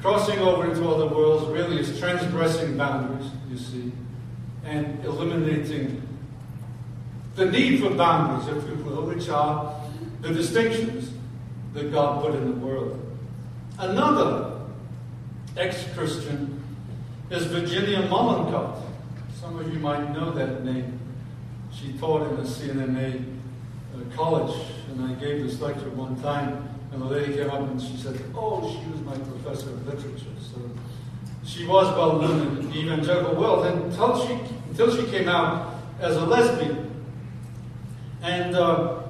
crossing 0.02 0.40
over 0.40 0.68
into 0.68 0.88
other 0.90 1.08
worlds 1.08 1.46
really 1.48 1.80
is 1.80 2.00
transgressing 2.00 2.76
boundaries, 2.76 3.30
you 3.50 3.58
see, 3.58 3.92
and 4.64 5.04
eliminating 5.06 6.02
the 7.36 7.46
need 7.46 7.82
for 7.82 7.92
boundaries, 7.92 8.48
if 8.48 8.68
you 8.68 8.84
will, 8.84 9.06
which 9.06 9.30
are 9.30 9.77
the 10.22 10.34
distinctions 10.34 11.12
that 11.74 11.92
God 11.92 12.24
put 12.24 12.36
in 12.36 12.46
the 12.46 12.66
world. 12.66 13.00
Another 13.78 14.62
ex 15.56 15.86
Christian 15.94 16.64
is 17.30 17.46
Virginia 17.46 18.08
Mollenkott. 18.08 18.82
Some 19.40 19.60
of 19.60 19.72
you 19.72 19.80
might 19.80 20.12
know 20.14 20.32
that 20.32 20.64
name. 20.64 21.00
She 21.72 21.94
taught 21.94 22.32
in 22.32 22.40
a 22.40 22.48
C&MA 22.48 23.20
uh, 23.94 24.16
college 24.16 24.56
and 24.92 25.12
I 25.12 25.14
gave 25.20 25.44
this 25.44 25.60
lecture 25.62 25.90
one 25.92 26.20
time, 26.22 26.68
and 26.92 27.02
the 27.02 27.06
lady 27.06 27.34
came 27.34 27.50
up 27.50 27.62
and 27.62 27.82
she 27.82 27.98
said, 27.98 28.20
Oh, 28.36 28.62
she 28.62 28.90
was 28.90 29.02
my 29.02 29.18
professor 29.18 29.70
of 29.70 29.86
literature. 29.86 30.26
So 30.42 30.60
she 31.46 31.68
was 31.68 31.96
well 31.96 32.20
known 32.20 32.58
in 32.58 32.72
the 32.72 32.78
evangelical 32.78 33.36
world 33.36 33.66
until 33.66 34.26
she, 34.26 34.34
until 34.70 34.96
she 34.96 35.10
came 35.12 35.28
out 35.28 35.76
as 36.00 36.16
a 36.16 36.26
lesbian. 36.26 36.92
And 38.22 38.56
uh, 38.56 39.04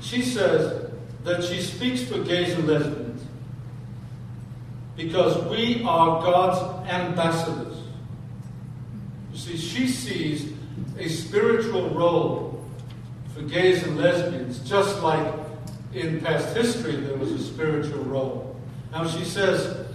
she 0.00 0.22
says 0.22 0.90
that 1.24 1.44
she 1.44 1.60
speaks 1.60 2.02
for 2.02 2.18
gays 2.18 2.54
and 2.54 2.66
lesbians 2.66 3.22
because 4.96 5.42
we 5.46 5.82
are 5.84 6.22
God's 6.22 6.88
ambassadors. 6.88 7.78
You 9.32 9.38
see, 9.38 9.56
she 9.56 9.88
sees 9.88 10.52
a 10.98 11.08
spiritual 11.08 11.90
role 11.90 12.64
for 13.34 13.42
gays 13.42 13.82
and 13.84 13.96
lesbians, 13.96 14.58
just 14.68 15.02
like 15.02 15.32
in 15.94 16.20
past 16.20 16.56
history 16.56 16.96
there 16.96 17.16
was 17.16 17.32
a 17.32 17.42
spiritual 17.42 18.02
role. 18.04 18.60
Now 18.90 19.06
she 19.06 19.24
says 19.24 19.86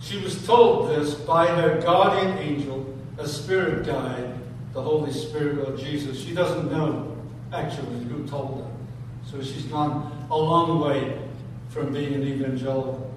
she 0.00 0.18
was 0.18 0.44
told 0.46 0.90
this 0.90 1.14
by 1.14 1.46
her 1.46 1.80
guardian 1.80 2.38
angel, 2.38 2.98
a 3.18 3.28
spirit 3.28 3.86
guide, 3.86 4.34
the 4.72 4.82
Holy 4.82 5.12
Spirit 5.12 5.68
or 5.68 5.76
Jesus. 5.76 6.20
She 6.20 6.34
doesn't 6.34 6.70
know 6.70 7.09
actually 7.52 8.04
who 8.04 8.26
told 8.26 8.64
her. 8.64 8.70
So 9.30 9.42
she's 9.42 9.64
gone 9.64 10.26
a 10.30 10.36
long 10.36 10.80
way 10.80 11.18
from 11.68 11.92
being 11.92 12.14
an 12.14 12.22
evangelical. 12.22 13.10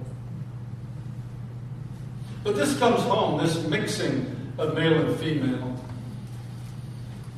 But 2.42 2.56
this 2.56 2.78
comes 2.78 3.00
home, 3.02 3.40
this 3.40 3.66
mixing 3.66 4.52
of 4.58 4.74
male 4.74 5.00
and 5.00 5.18
female. 5.18 5.80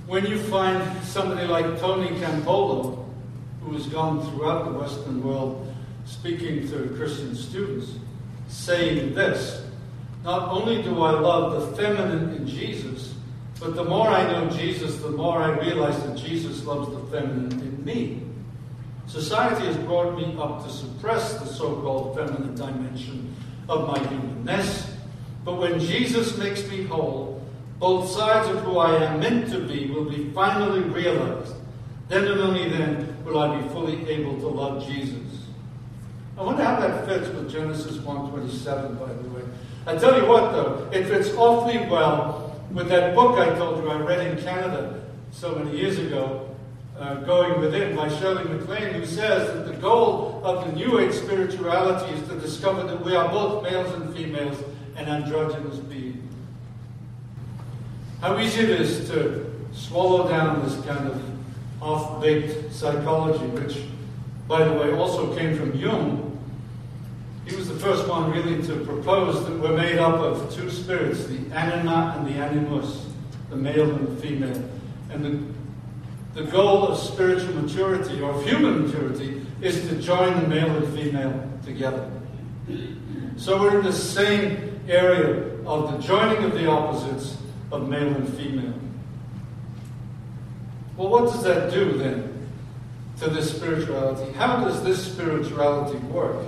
When 0.06 0.26
you 0.26 0.38
find 0.38 1.04
somebody 1.04 1.46
like 1.46 1.80
Tony 1.80 2.08
Campolo, 2.18 3.04
who 3.62 3.72
has 3.74 3.86
gone 3.86 4.24
throughout 4.30 4.64
the 4.64 4.78
Western 4.78 5.22
world 5.22 5.74
speaking 6.04 6.68
to 6.68 6.94
Christian 6.96 7.34
students, 7.34 7.94
saying 8.48 9.14
this 9.14 9.64
Not 10.22 10.48
only 10.48 10.82
do 10.82 11.02
I 11.02 11.10
love 11.10 11.52
the 11.60 11.76
feminine 11.76 12.34
in 12.34 12.46
Jesus, 12.46 13.15
but 13.58 13.74
the 13.74 13.84
more 13.84 14.08
I 14.08 14.30
know 14.30 14.50
Jesus, 14.50 14.96
the 14.98 15.10
more 15.10 15.38
I 15.38 15.58
realize 15.58 16.02
that 16.04 16.16
Jesus 16.16 16.64
loves 16.64 16.90
the 16.90 17.00
feminine 17.10 17.52
in 17.60 17.84
me. 17.84 18.22
Society 19.06 19.66
has 19.66 19.76
brought 19.78 20.16
me 20.16 20.36
up 20.38 20.64
to 20.64 20.70
suppress 20.70 21.34
the 21.34 21.46
so 21.46 21.80
called 21.80 22.16
feminine 22.16 22.54
dimension 22.54 23.34
of 23.68 23.88
my 23.88 23.98
humanness, 24.08 24.92
but 25.44 25.56
when 25.56 25.80
Jesus 25.80 26.36
makes 26.36 26.68
me 26.68 26.84
whole, 26.84 27.40
both 27.78 28.10
sides 28.10 28.48
of 28.48 28.62
who 28.62 28.78
I 28.78 29.04
am 29.04 29.20
meant 29.20 29.50
to 29.52 29.60
be 29.60 29.86
will 29.86 30.06
be 30.06 30.30
finally 30.32 30.80
realized. 30.80 31.54
Then 32.08 32.24
and 32.26 32.40
only 32.40 32.68
then 32.68 33.24
will 33.24 33.38
I 33.38 33.60
be 33.60 33.68
fully 33.68 34.08
able 34.08 34.38
to 34.38 34.48
love 34.48 34.86
Jesus. 34.86 35.20
I 36.38 36.42
wonder 36.42 36.64
how 36.64 36.80
that 36.80 37.06
fits 37.06 37.28
with 37.28 37.50
Genesis 37.50 37.96
1.27, 37.96 38.98
by 38.98 39.12
the 39.12 39.28
way. 39.30 39.42
I 39.86 39.96
tell 39.96 40.20
you 40.20 40.26
what, 40.26 40.52
though, 40.52 40.88
it 40.92 41.06
fits 41.06 41.30
awfully 41.34 41.78
well 41.88 42.45
with 42.72 42.88
that 42.88 43.14
book 43.14 43.38
I 43.38 43.54
told 43.54 43.82
you 43.82 43.90
I 43.90 43.98
read 43.98 44.26
in 44.26 44.42
Canada 44.42 45.02
so 45.30 45.54
many 45.54 45.76
years 45.76 45.98
ago, 45.98 46.54
uh, 46.98 47.14
Going 47.16 47.60
Within, 47.60 47.94
by 47.94 48.08
Shirley 48.08 48.44
MacLaine, 48.44 48.94
who 48.94 49.04
says 49.06 49.52
that 49.52 49.66
the 49.66 49.76
goal 49.80 50.40
of 50.44 50.66
the 50.66 50.72
New 50.72 50.98
Age 50.98 51.14
spirituality 51.14 52.14
is 52.14 52.28
to 52.28 52.38
discover 52.38 52.84
that 52.84 53.04
we 53.04 53.14
are 53.14 53.28
both 53.28 53.62
males 53.62 53.92
and 53.94 54.14
females 54.14 54.62
and 54.96 55.08
androgynous 55.08 55.76
beings. 55.76 56.32
How 58.20 58.38
easy 58.38 58.62
it 58.62 58.70
is 58.80 59.08
to 59.10 59.52
swallow 59.72 60.28
down 60.28 60.64
this 60.64 60.74
kind 60.86 61.06
of 61.06 61.22
half 61.80 62.20
baked 62.20 62.72
psychology, 62.72 63.44
which, 63.46 63.82
by 64.48 64.64
the 64.64 64.72
way, 64.72 64.92
also 64.92 65.36
came 65.36 65.56
from 65.56 65.78
Jung. 65.78 66.25
He 67.46 67.54
was 67.54 67.68
the 67.68 67.78
first 67.78 68.08
one 68.08 68.32
really 68.32 68.62
to 68.66 68.84
propose 68.84 69.44
that 69.46 69.58
we're 69.58 69.76
made 69.76 69.98
up 69.98 70.16
of 70.16 70.52
two 70.52 70.68
spirits, 70.70 71.26
the 71.26 71.38
anima 71.54 72.16
and 72.16 72.26
the 72.26 72.32
animus, 72.32 73.06
the 73.50 73.56
male 73.56 73.90
and 73.90 74.08
the 74.08 74.20
female. 74.20 74.70
And 75.10 75.24
the, 75.24 76.42
the 76.42 76.50
goal 76.50 76.88
of 76.88 76.98
spiritual 76.98 77.54
maturity, 77.54 78.20
or 78.20 78.32
of 78.32 78.44
human 78.44 78.86
maturity, 78.86 79.46
is 79.60 79.88
to 79.88 79.96
join 80.02 80.40
the 80.40 80.48
male 80.48 80.76
and 80.76 80.98
female 80.98 81.50
together. 81.64 82.10
So 83.36 83.60
we're 83.60 83.78
in 83.78 83.84
the 83.84 83.92
same 83.92 84.80
area 84.88 85.56
of 85.64 85.92
the 85.92 85.98
joining 85.98 86.42
of 86.44 86.52
the 86.52 86.68
opposites 86.68 87.36
of 87.70 87.88
male 87.88 88.08
and 88.08 88.28
female. 88.36 88.74
Well, 90.96 91.08
what 91.08 91.32
does 91.32 91.42
that 91.44 91.70
do 91.70 91.96
then? 91.96 92.36
to 93.18 93.30
this 93.30 93.54
spirituality. 93.54 94.32
How 94.32 94.62
does 94.64 94.82
this 94.82 95.12
spirituality 95.12 95.98
work? 96.06 96.44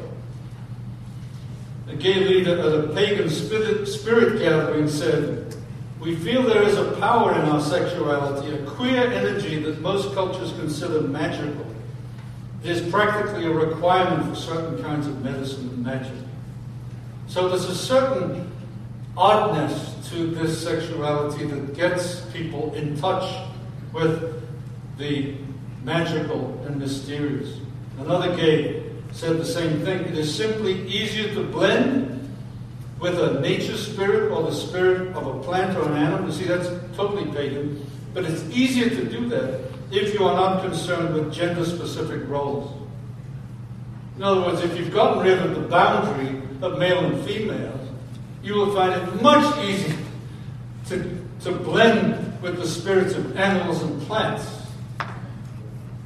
A 1.89 1.97
gay 1.97 2.25
leader 2.25 2.59
at 2.59 2.85
a 2.85 2.93
pagan 2.95 3.31
spirit, 3.31 3.87
spirit 3.89 4.39
gathering 4.41 4.89
said, 4.89 5.57
We 6.01 6.17
feel 6.17 6.43
there 6.43 6.63
is 6.63 6.77
a 6.77 6.93
power 6.93 7.33
in 7.33 7.49
our 7.49 7.61
sexuality, 7.61 8.55
a 8.55 8.67
queer 8.67 9.11
energy 9.11 9.59
that 9.63 9.81
most 9.81 10.13
cultures 10.15 10.53
consider 10.53 11.01
magical. 11.01 11.67
It 12.63 12.71
is 12.71 12.91
practically 12.91 13.47
a 13.47 13.51
requirement 13.51 14.29
for 14.29 14.35
certain 14.35 14.83
kinds 14.83 15.07
of 15.07 15.23
medicine 15.25 15.69
and 15.71 15.85
magic. 15.85 16.13
So 17.27 17.49
there's 17.49 17.65
a 17.65 17.75
certain 17.75 18.51
oddness 19.17 19.95
to 20.11 20.27
this 20.27 20.63
sexuality 20.63 21.45
that 21.47 21.75
gets 21.75 22.21
people 22.33 22.75
in 22.75 22.99
touch 22.99 23.47
with 23.93 24.43
the 24.99 25.37
magical 25.85 26.63
and 26.67 26.79
mysterious. 26.79 27.59
Another 27.99 28.37
gay 28.37 28.88
said 29.19 29.37
the 29.37 29.45
same 29.45 29.81
thing. 29.81 29.99
It 30.03 30.17
is 30.17 30.33
simply 30.33 30.87
easier 30.87 31.35
to 31.35 31.43
blend 31.43 32.15
with 33.01 33.19
a 33.19 33.41
nature 33.41 33.77
spirit 33.77 34.31
or 34.31 34.45
the 34.45 34.55
spirit 34.55 35.09
of 35.17 35.27
a 35.27 35.43
plant 35.43 35.77
or 35.77 35.89
an 35.89 35.97
animal. 35.97 36.27
You 36.27 36.33
see, 36.33 36.45
that's 36.45 36.69
totally 36.97 37.29
pagan. 37.33 37.85
But 38.15 38.27
it's 38.27 38.45
easier 38.45 38.89
to 38.89 39.05
do 39.05 39.29
that 39.31 39.61
if 39.91 40.15
you 40.15 40.25
are 40.25 40.37
not 40.37 40.65
concerned 40.65 41.15
with 41.15 41.33
gender 41.33 41.65
specific 41.65 42.29
roles. 42.29 42.73
In 44.17 44.23
other 44.23 44.41
words, 44.41 44.63
if 44.63 44.79
you've 44.79 44.93
gotten 44.93 45.25
rid 45.25 45.39
of 45.39 45.53
the 45.57 45.69
boundary 45.69 46.41
of 46.63 46.79
male 46.79 47.05
and 47.05 47.25
female, 47.27 47.75
you 48.45 48.55
will 48.55 48.73
find 48.73 49.03
it 49.03 49.21
much 49.21 49.65
easier 49.65 49.99
to, 50.87 51.27
to 51.41 51.53
blend 51.53 52.41
with 52.41 52.57
the 52.57 52.67
spirits 52.69 53.15
of 53.15 53.37
animals 53.37 53.83
and 53.83 54.01
plants. 54.03 54.63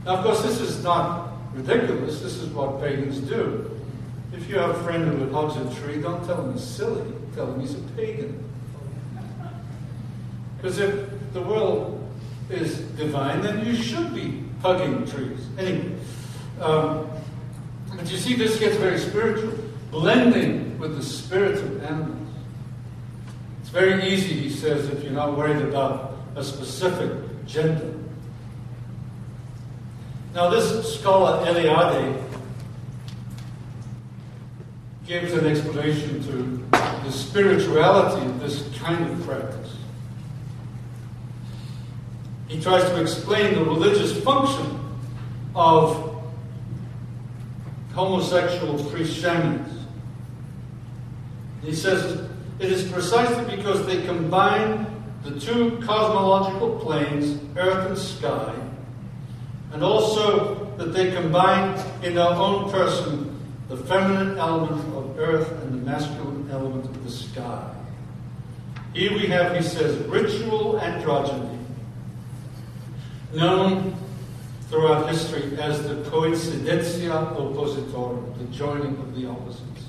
Now, 0.07 0.17
of 0.17 0.25
course, 0.25 0.43
this 0.43 0.63
is 0.63 0.83
not 0.83 1.32
ridiculous. 1.55 2.21
This 2.21 2.37
is 2.37 2.49
what 2.51 2.81
pagans 2.81 3.19
do. 3.21 3.71
If 4.33 4.49
you 4.49 4.59
have 4.59 4.71
a 4.71 4.83
friend 4.85 5.05
who 5.05 5.31
hugs 5.31 5.57
a 5.57 5.81
tree, 5.81 6.01
don't 6.01 6.25
tell 6.27 6.43
him 6.43 6.53
he's 6.55 6.65
silly. 6.65 7.05
Tell 7.35 7.53
him 7.53 7.61
he's 7.61 7.75
a 7.75 7.81
pagan. 7.97 8.43
Because 10.57 10.79
if 10.79 11.09
the 11.33 11.43
world 11.43 11.99
is 12.51 12.79
divine, 12.97 13.41
then 13.43 13.65
you 13.67 13.75
should 13.75 14.15
be 14.15 14.45
hugging 14.63 15.07
trees. 15.07 15.47
Anyway, 15.59 15.95
um, 16.61 17.09
but 17.97 18.11
you 18.11 18.17
see, 18.17 18.35
this 18.35 18.59
gets 18.59 18.77
very 18.77 18.99
spiritual, 18.99 19.53
blending 19.91 20.79
with 20.79 20.97
the 20.97 21.03
spirits 21.03 21.61
of 21.61 21.83
animals. 21.85 22.29
It's 23.61 23.71
very 23.71 24.09
easy, 24.09 24.35
he 24.35 24.51
says, 24.51 24.89
if 24.89 25.03
you're 25.03 25.13
not 25.13 25.37
worried 25.37 25.63
about 25.63 26.17
a 26.37 26.45
specific 26.45 27.13
gender. 27.47 28.02
Now, 30.35 30.49
this 30.49 30.99
scholar 30.99 31.45
Eliade 31.45 32.23
gives 35.07 35.35
an 35.35 35.47
explanation 35.47 36.23
to 36.23 36.79
the 37.05 37.13
spirituality 37.13 38.25
of 38.27 38.41
this 38.41 38.67
kind 38.79 39.11
of 39.11 39.27
practice. 39.27 39.77
He 42.49 42.61
tries 42.63 42.85
to 42.85 43.01
explain 43.01 43.55
the 43.55 43.65
religious 43.65 44.19
function 44.23 44.81
of 45.55 46.23
homosexual 47.93 48.83
priest 48.85 49.19
shamans. 49.19 49.87
He 51.63 51.75
says 51.75 52.27
it 52.59 52.73
is 52.73 52.91
precisely 52.91 53.57
because 53.57 53.85
they 53.87 54.03
combine 54.03 54.87
the 55.25 55.39
two 55.39 55.73
cosmological 55.83 56.79
planes, 56.79 57.39
earth 57.57 57.89
and 57.89 57.99
sky, 57.99 58.55
and 59.73 59.83
also 59.83 60.73
that 60.77 60.93
they 60.93 61.13
combine 61.13 61.79
in 62.03 62.15
their 62.15 62.29
own 62.29 62.71
person 62.71 63.29
the 63.69 63.77
feminine 63.77 64.39
element 64.39 64.95
of 64.95 65.19
earth 65.19 65.51
and 65.63 65.73
the 65.73 65.91
masculine 65.91 66.49
element 66.51 66.85
of 66.85 67.05
the 67.05 67.11
sky. 67.11 67.75
Here 68.93 69.13
we 69.13 69.27
have, 69.29 69.57
he 69.57 69.63
says, 69.63 69.97
ritual 70.07 70.79
androgyny, 70.81 71.59
known 73.33 73.97
throughout 74.69 75.09
history 75.09 75.57
as 75.59 75.83
the 75.85 75.95
coincidentia 76.11 77.35
oppositorum, 77.37 78.37
the 78.39 78.45
joining 78.55 78.97
of 78.99 79.15
the 79.15 79.27
opposites. 79.27 79.87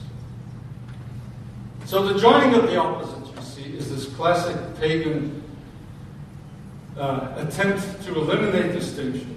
So 1.86 2.08
the 2.08 2.20
joining 2.20 2.56
of 2.56 2.64
the 2.64 2.78
opposites, 2.78 3.30
you 3.36 3.64
see, 3.64 3.78
is 3.78 3.90
this 3.90 4.14
classic 4.16 4.56
pagan 4.80 5.44
uh, 6.98 7.34
attempt 7.38 8.04
to 8.06 8.16
eliminate 8.16 8.72
distinctions. 8.72 9.33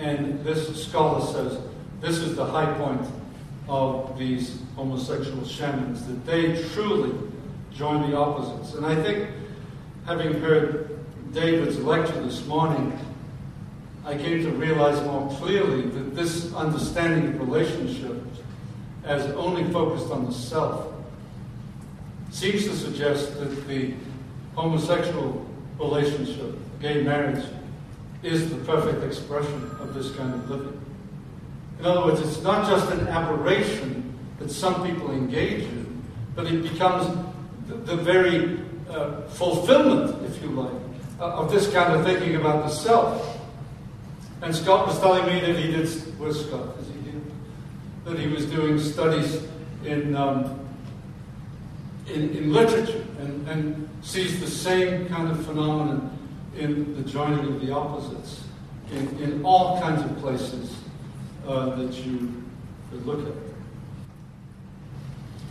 And 0.00 0.42
this 0.42 0.82
scholar 0.82 1.20
says 1.20 1.58
this 2.00 2.18
is 2.18 2.34
the 2.34 2.44
high 2.44 2.72
point 2.78 3.06
of 3.68 4.18
these 4.18 4.58
homosexual 4.74 5.44
shamans, 5.44 6.06
that 6.06 6.24
they 6.24 6.62
truly 6.70 7.12
join 7.70 8.10
the 8.10 8.16
opposites. 8.16 8.74
And 8.74 8.86
I 8.86 8.94
think, 9.00 9.28
having 10.06 10.40
heard 10.40 10.98
David's 11.32 11.78
lecture 11.78 12.20
this 12.22 12.46
morning, 12.46 12.98
I 14.06 14.16
came 14.16 14.42
to 14.42 14.50
realize 14.52 15.00
more 15.06 15.30
clearly 15.36 15.82
that 15.82 16.16
this 16.16 16.52
understanding 16.54 17.34
of 17.34 17.40
relationships 17.40 18.40
as 19.04 19.30
only 19.32 19.70
focused 19.70 20.10
on 20.10 20.24
the 20.24 20.32
self 20.32 20.94
seems 22.30 22.64
to 22.64 22.74
suggest 22.74 23.38
that 23.38 23.68
the 23.68 23.92
homosexual 24.54 25.46
relationship, 25.78 26.56
gay 26.80 27.02
marriage, 27.02 27.44
is 28.22 28.50
the 28.50 28.56
perfect 28.64 29.02
expression 29.02 29.70
of 29.80 29.94
this 29.94 30.14
kind 30.14 30.34
of 30.34 30.50
living. 30.50 30.80
In 31.78 31.86
other 31.86 32.04
words, 32.04 32.20
it's 32.20 32.42
not 32.42 32.68
just 32.68 32.90
an 32.92 33.08
aberration 33.08 34.18
that 34.38 34.50
some 34.50 34.86
people 34.86 35.10
engage 35.12 35.64
in, 35.64 36.02
but 36.34 36.46
it 36.46 36.62
becomes 36.62 37.06
the, 37.66 37.74
the 37.74 37.96
very 37.96 38.60
uh, 38.90 39.22
fulfillment, 39.28 40.22
if 40.26 40.42
you 40.42 40.50
like, 40.50 40.72
uh, 41.20 41.40
of 41.40 41.50
this 41.50 41.72
kind 41.72 41.94
of 41.94 42.04
thinking 42.04 42.36
about 42.36 42.64
the 42.64 42.70
self. 42.70 43.38
And 44.42 44.54
Scott 44.54 44.86
was 44.86 44.98
telling 45.00 45.26
me 45.26 45.40
that 45.40 45.56
he 45.58 45.70
did, 45.70 45.88
where's 46.18 46.46
Scott? 46.46 46.76
Is 46.80 46.88
he 46.88 47.10
here? 47.10 47.20
That 48.04 48.18
he 48.18 48.26
was 48.26 48.46
doing 48.46 48.78
studies 48.78 49.42
in, 49.84 50.16
um, 50.16 50.58
in, 52.06 52.30
in, 52.36 52.52
literature 52.52 53.04
and, 53.20 53.48
and 53.48 53.88
sees 54.02 54.40
the 54.40 54.46
same 54.46 55.08
kind 55.08 55.30
of 55.30 55.44
phenomenon 55.44 56.18
in 56.56 56.96
the 56.96 57.08
joining 57.08 57.46
of 57.46 57.60
the 57.60 57.72
opposites 57.72 58.44
in, 58.92 59.08
in 59.20 59.44
all 59.44 59.80
kinds 59.80 60.02
of 60.02 60.18
places 60.18 60.76
uh, 61.46 61.76
that 61.76 61.92
you 62.04 62.42
could 62.90 63.06
look 63.06 63.26
at. 63.26 63.34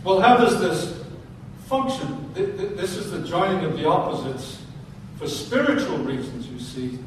Well, 0.04 0.20
how 0.20 0.36
does 0.36 0.60
this 0.60 1.04
function? 1.66 2.32
This 2.34 2.96
is 2.96 3.10
the 3.10 3.26
joining 3.26 3.64
of 3.64 3.76
the 3.76 3.86
opposites 3.86 4.62
for 5.18 5.28
spiritual 5.28 5.98
reasons, 5.98 6.46
you 6.46 6.58
see, 6.58 6.98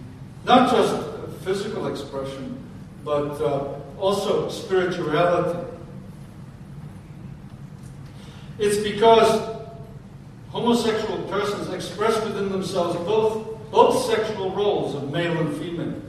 not 0.46 0.70
just 0.70 1.04
physical 1.44 1.88
expression, 1.88 2.58
but 3.04 3.42
uh, 3.42 3.80
also 4.00 4.50
spirituality. 4.50 5.60
It's 8.60 8.78
because 8.78 9.52
homosexual 10.52 11.24
persons 11.24 11.74
express 11.74 12.24
within 12.24 12.50
themselves 12.50 12.96
both, 13.06 13.53
both 13.74 14.06
sexual 14.06 14.52
roles 14.52 14.94
of 14.94 15.12
male 15.12 15.36
and 15.36 15.58
female. 15.58 16.00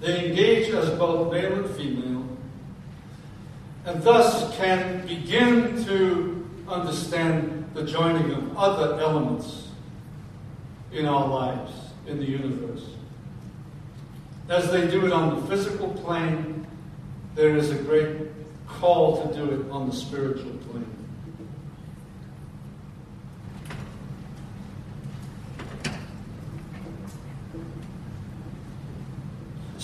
They 0.00 0.26
engage 0.26 0.70
as 0.70 0.90
both 0.98 1.32
male 1.32 1.52
and 1.52 1.70
female, 1.76 2.26
and 3.84 4.02
thus 4.02 4.54
can 4.56 5.06
begin 5.06 5.84
to 5.84 6.50
understand 6.66 7.70
the 7.74 7.84
joining 7.84 8.32
of 8.32 8.58
other 8.58 9.00
elements 9.00 9.68
in 10.90 11.06
our 11.06 11.28
lives, 11.28 11.70
in 12.08 12.18
the 12.18 12.26
universe. 12.26 12.84
As 14.48 14.68
they 14.72 14.88
do 14.88 15.06
it 15.06 15.12
on 15.12 15.36
the 15.36 15.46
physical 15.46 15.90
plane, 15.90 16.66
there 17.36 17.56
is 17.56 17.70
a 17.70 17.76
great 17.76 18.16
call 18.66 19.28
to 19.28 19.32
do 19.32 19.48
it 19.52 19.70
on 19.70 19.88
the 19.88 19.94
spiritual 19.94 20.50
plane. 20.50 20.65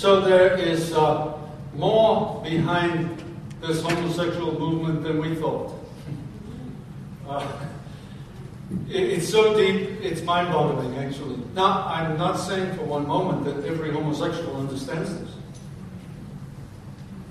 So 0.03 0.21
there 0.21 0.59
is 0.59 0.93
uh, 0.93 1.33
more 1.77 2.43
behind 2.43 3.23
this 3.61 3.81
homosexual 3.83 4.59
movement 4.59 5.05
than 5.05 5.21
we 5.21 5.37
thought. 5.37 5.79
Uh, 7.29 7.47
it, 8.91 9.01
it's 9.01 9.29
so 9.29 9.57
deep, 9.57 10.03
it's 10.03 10.21
mind 10.23 10.53
boggling, 10.53 10.99
actually. 10.99 11.39
Now, 11.55 11.87
I'm 11.87 12.19
not 12.19 12.35
saying 12.35 12.77
for 12.77 12.83
one 12.83 13.07
moment 13.07 13.45
that 13.45 13.65
every 13.65 13.93
homosexual 13.93 14.57
understands 14.57 15.17
this. 15.21 15.31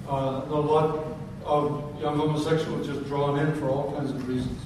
Uh, 0.07 0.41
a 0.47 0.61
lot 0.61 1.07
of 1.43 2.01
young 2.01 2.15
homosexuals 2.19 2.87
just 2.87 3.05
drawn 3.05 3.37
in 3.37 3.53
for 3.55 3.67
all 3.67 3.91
kinds 3.97 4.11
of 4.11 4.25
reasons. 4.29 4.61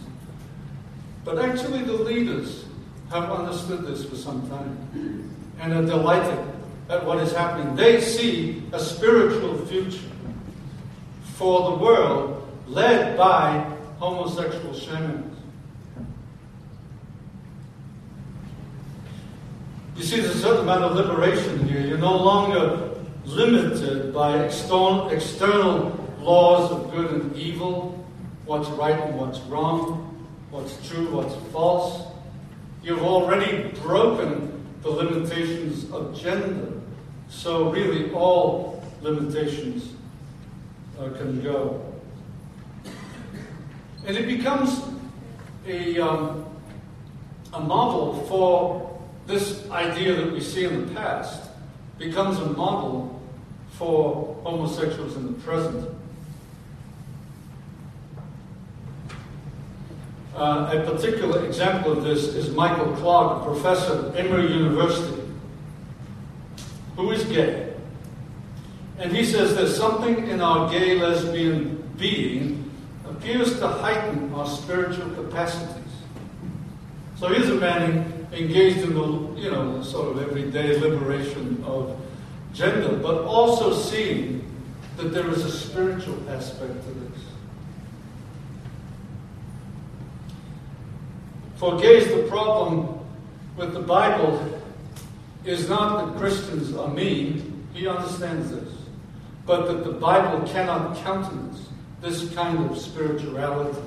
But 1.24 1.40
actually, 1.40 1.82
the 1.82 1.94
leaders 1.94 2.66
have 3.10 3.32
understood 3.32 3.82
this 3.88 4.06
for 4.06 4.16
some 4.16 4.48
time 4.48 5.34
and 5.60 5.74
are 5.74 5.86
delighted 5.88 6.55
at 6.90 7.06
what 7.06 7.18
is 7.20 7.32
happening. 7.32 7.76
They 7.76 8.02
see 8.02 8.64
a 8.72 8.80
spiritual 8.80 9.58
future 9.66 10.10
for 11.36 11.72
the 11.72 11.78
world 11.78 12.48
led 12.68 13.18
by 13.18 13.60
homosexual 14.00 14.74
shamans. 14.74 15.38
You 19.96 20.04
see, 20.04 20.20
there's 20.20 20.36
a 20.36 20.40
certain 20.40 20.62
amount 20.62 20.84
of 20.84 20.96
liberation 20.96 21.68
here. 21.68 21.80
You're 21.80 21.98
no 21.98 22.18
longer 22.18 22.92
limited 23.26 24.14
by 24.14 24.44
external, 24.44 25.10
external 25.10 25.92
laws 26.20 26.72
of 26.72 26.92
good 26.92 27.12
and 27.12 27.36
evil, 27.36 28.06
what's 28.46 28.70
right 28.70 29.00
and 29.00 29.18
what's 29.18 29.40
wrong, 29.42 30.28
what's 30.52 30.88
true, 30.88 31.10
what's 31.12 31.36
false. 31.52 32.12
You've 32.84 33.04
already 33.04 33.70
broken 33.82 34.55
the 34.86 34.92
limitations 34.92 35.92
of 35.92 36.16
gender. 36.16 36.72
So, 37.28 37.72
really, 37.72 38.12
all 38.12 38.84
limitations 39.02 39.94
uh, 41.00 41.10
can 41.10 41.42
go. 41.42 41.84
And 44.06 44.16
it 44.16 44.28
becomes 44.28 44.84
a, 45.66 46.00
um, 46.00 46.46
a 47.52 47.60
model 47.60 48.26
for 48.28 49.00
this 49.26 49.68
idea 49.72 50.14
that 50.18 50.32
we 50.32 50.40
see 50.40 50.66
in 50.66 50.86
the 50.86 50.94
past, 50.94 51.50
becomes 51.98 52.38
a 52.38 52.46
model 52.46 53.20
for 53.72 54.40
homosexuals 54.44 55.16
in 55.16 55.26
the 55.26 55.40
present. 55.40 55.95
Uh, 60.36 60.70
a 60.74 60.92
particular 60.92 61.46
example 61.46 61.94
of 61.94 62.04
this 62.04 62.26
is 62.26 62.54
Michael 62.54 62.94
Clark, 62.98 63.42
a 63.42 63.46
professor 63.46 64.10
at 64.10 64.18
Emory 64.18 64.52
University, 64.52 65.24
who 66.98 67.10
is 67.12 67.24
gay. 67.24 67.74
And 69.00 69.16
he 69.16 69.24
says 69.24 69.56
there's 69.56 69.78
something 69.78 70.28
in 70.28 70.42
our 70.42 70.70
gay 70.70 71.00
lesbian 71.00 71.90
being 71.98 72.70
appears 73.10 73.60
to 73.60 73.68
heighten 73.68 74.34
our 74.34 74.46
spiritual 74.46 75.10
capacities. 75.12 75.94
So 77.18 77.30
here's 77.30 77.50
a 77.50 77.56
man 77.56 78.28
engaged 78.34 78.80
in 78.80 78.94
the 78.94 79.40
you 79.40 79.52
know 79.52 79.82
sort 79.84 80.18
of 80.18 80.22
everyday 80.22 80.78
liberation 80.78 81.64
of 81.66 81.98
gender, 82.54 82.98
but 82.98 83.24
also 83.24 83.74
seeing 83.74 84.44
that 84.98 85.14
there 85.14 85.30
is 85.30 85.46
a 85.46 85.52
spiritual 85.52 86.18
aspect 86.30 86.74
to 86.88 86.92
this. 86.92 87.05
For 91.66 91.80
gays, 91.80 92.08
the 92.10 92.22
problem 92.30 93.00
with 93.58 93.74
the 93.74 93.80
Bible 93.80 94.62
is 95.46 95.68
not 95.68 96.06
that 96.06 96.20
Christians 96.20 96.76
are 96.76 96.90
mean, 96.90 97.68
he 97.74 97.88
understands 97.88 98.52
this, 98.52 98.72
but 99.48 99.66
that 99.66 99.84
the 99.84 99.94
Bible 99.94 100.48
cannot 100.48 100.96
countenance 100.98 101.68
this 102.04 102.32
kind 102.36 102.70
of 102.70 102.78
spirituality. 102.78 103.82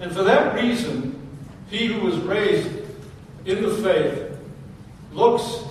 And 0.00 0.10
for 0.10 0.22
that 0.22 0.54
reason, 0.54 1.20
he 1.68 1.88
who 1.88 2.00
was 2.00 2.16
raised 2.20 2.78
in 3.44 3.62
the 3.62 3.74
faith 3.82 4.34
looks 5.12 5.64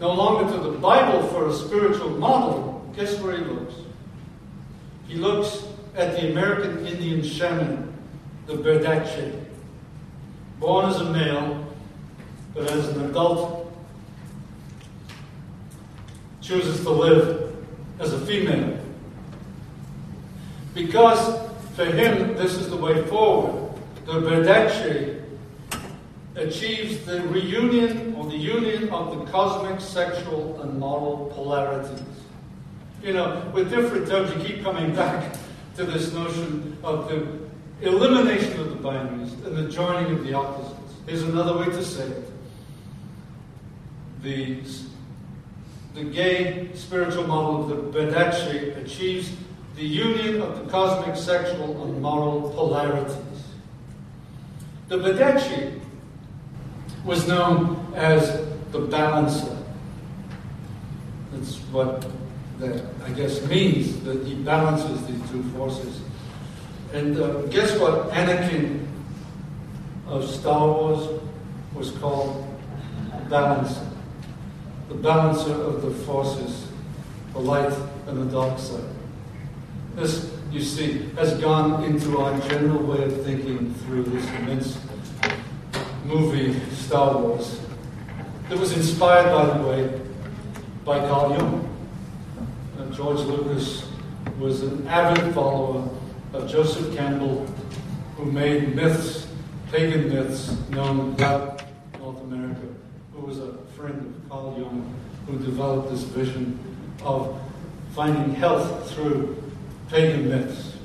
no 0.00 0.14
longer 0.14 0.50
to 0.50 0.62
the 0.62 0.78
Bible 0.78 1.28
for 1.28 1.46
a 1.46 1.52
spiritual 1.52 2.08
model. 2.08 2.90
Guess 2.96 3.20
where 3.20 3.36
he 3.36 3.44
looks? 3.44 3.74
He 5.06 5.16
looks 5.16 5.62
at 5.94 6.14
the 6.14 6.30
American 6.30 6.86
Indian 6.86 7.22
shaman, 7.22 7.92
the 8.46 8.54
Berdache 8.54 9.41
born 10.62 10.88
as 10.88 11.00
a 11.00 11.04
male, 11.04 11.66
but 12.54 12.70
as 12.70 12.88
an 12.90 13.04
adult 13.10 13.74
chooses 16.40 16.80
to 16.82 16.90
live 16.90 17.56
as 17.98 18.12
a 18.12 18.20
female. 18.20 18.78
Because 20.72 21.50
for 21.74 21.84
him, 21.84 22.36
this 22.36 22.54
is 22.54 22.70
the 22.70 22.76
way 22.76 23.02
forward. 23.08 23.74
The 24.06 24.12
Berdache 24.12 25.20
achieves 26.36 27.04
the 27.06 27.22
reunion 27.22 28.14
or 28.14 28.26
the 28.26 28.36
union 28.36 28.88
of 28.90 29.18
the 29.18 29.32
cosmic, 29.32 29.80
sexual, 29.80 30.62
and 30.62 30.78
moral 30.78 31.32
polarities. 31.34 32.02
You 33.02 33.14
know, 33.14 33.50
with 33.52 33.68
different 33.68 34.06
terms, 34.06 34.32
you 34.34 34.54
keep 34.54 34.62
coming 34.62 34.94
back 35.02 35.36
to 35.76 35.84
this 35.84 36.12
notion 36.12 36.78
of 36.84 37.08
the 37.08 37.41
elimination 37.82 38.60
of 38.60 38.70
the 38.70 38.88
binaries 38.88 39.32
and 39.44 39.56
the 39.56 39.68
joining 39.68 40.12
of 40.12 40.24
the 40.24 40.34
opposites. 40.34 40.94
Here's 41.06 41.22
another 41.22 41.58
way 41.58 41.66
to 41.66 41.84
say 41.84 42.06
it. 42.06 42.30
The, 44.22 44.60
the 45.94 46.04
gay 46.04 46.70
spiritual 46.74 47.26
model 47.26 47.62
of 47.62 47.92
the 47.92 47.98
Berdache 47.98 48.76
achieves 48.76 49.32
the 49.74 49.84
union 49.84 50.40
of 50.42 50.58
the 50.58 50.70
cosmic, 50.70 51.16
sexual, 51.16 51.82
and 51.84 52.00
moral 52.00 52.50
polarities. 52.50 53.16
The 54.88 54.98
Berdache 54.98 55.80
was 57.04 57.26
known 57.26 57.92
as 57.96 58.46
the 58.70 58.80
balancer. 58.80 59.58
That's 61.32 61.56
what 61.72 62.06
that, 62.58 62.84
I 63.04 63.10
guess, 63.10 63.44
means, 63.46 64.00
that 64.04 64.24
he 64.24 64.34
balances 64.34 65.04
these 65.06 65.30
two 65.30 65.42
forces. 65.54 66.00
And 66.92 67.18
uh, 67.18 67.42
guess 67.42 67.78
what 67.78 68.10
Anakin 68.10 68.86
of 70.06 70.28
Star 70.28 70.68
Wars 70.68 71.20
was 71.74 71.90
called 71.92 72.46
Balancer. 73.30 73.88
The 74.90 74.94
balancer 74.96 75.54
of 75.54 75.80
the 75.80 75.90
forces, 76.04 76.68
the 77.32 77.38
light 77.38 77.72
and 78.06 78.20
the 78.20 78.30
dark 78.30 78.58
side. 78.58 78.84
This, 79.94 80.30
you 80.50 80.60
see, 80.60 81.08
has 81.16 81.32
gone 81.40 81.82
into 81.84 82.18
our 82.18 82.38
general 82.40 82.82
way 82.82 83.04
of 83.04 83.24
thinking 83.24 83.72
through 83.86 84.02
this 84.04 84.26
immense 84.40 84.78
movie, 86.04 86.60
Star 86.74 87.16
Wars. 87.16 87.58
It 88.50 88.58
was 88.58 88.76
inspired, 88.76 89.32
by 89.32 89.56
the 89.58 89.66
way, 89.66 90.00
by 90.84 90.98
Carl 91.08 91.30
Jung. 91.30 91.68
Uh, 92.78 92.84
George 92.94 93.20
Lucas 93.20 93.88
was 94.38 94.60
an 94.60 94.86
avid 94.88 95.32
follower 95.32 95.88
of 96.32 96.50
Joseph 96.50 96.96
Campbell, 96.96 97.46
who 98.16 98.24
made 98.24 98.74
myths, 98.74 99.26
pagan 99.70 100.08
myths, 100.08 100.56
known 100.70 101.14
throughout 101.16 101.62
North 101.98 102.20
America, 102.22 102.66
who 103.12 103.26
was 103.26 103.38
a 103.38 103.52
friend 103.76 104.14
of 104.14 104.30
Carl 104.30 104.54
Jung, 104.58 104.94
who 105.26 105.38
developed 105.38 105.90
this 105.90 106.02
vision 106.04 106.58
of 107.04 107.38
finding 107.94 108.34
health 108.34 108.90
through 108.92 109.42
pagan 109.88 110.28
myths 110.28 110.76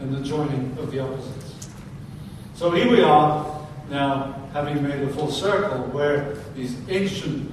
and 0.00 0.14
the 0.14 0.20
joining 0.20 0.76
of 0.78 0.90
the 0.90 1.00
opposites. 1.00 1.68
So 2.54 2.70
here 2.70 2.90
we 2.90 3.02
are 3.02 3.66
now 3.88 4.48
having 4.52 4.82
made 4.82 5.00
a 5.02 5.08
full 5.08 5.30
circle 5.30 5.84
where 5.88 6.34
these 6.54 6.76
ancient 6.88 7.50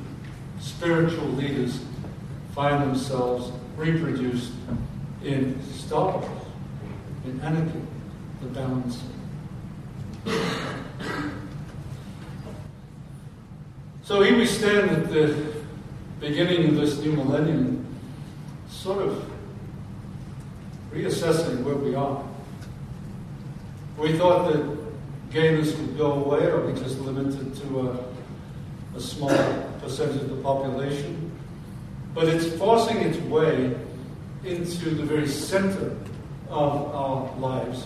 spiritual 0.60 1.28
leaders 1.30 1.80
find 2.54 2.84
themselves 2.84 3.52
reproduced 3.78 4.52
in 5.24 5.62
Star 5.74 6.22
in 7.28 7.40
Anakin, 7.42 7.86
the 8.42 8.48
balance. 8.48 9.02
So 14.04 14.22
here 14.22 14.38
we 14.38 14.46
stand 14.46 14.90
at 14.92 15.10
the 15.10 15.54
beginning 16.22 16.70
of 16.70 16.76
this 16.76 17.00
new 17.00 17.12
millennium, 17.12 17.86
sort 18.70 19.06
of 19.06 19.30
reassessing 20.94 21.64
where 21.64 21.76
we 21.76 21.96
are. 21.96 22.24
We 23.98 24.18
thought 24.18 24.54
that 24.54 24.78
gayness 25.30 25.76
would 25.76 25.98
go 25.98 26.14
away 26.14 26.46
or 26.46 26.62
be 26.62 26.80
just 26.80 27.00
limited 27.00 27.56
to 27.56 27.90
a, 27.90 28.98
a 28.98 29.02
small 29.02 29.36
percentage 29.82 30.22
of 30.22 30.30
the 30.30 30.42
population, 30.42 31.32
but 32.14 32.30
it's 32.30 32.48
forcing 32.58 32.98
its 32.98 33.18
way 33.18 33.76
into 34.46 34.92
the 34.92 35.04
very 35.04 35.28
center 35.28 35.98
of 36.50 36.96
our 36.96 37.38
lives. 37.38 37.86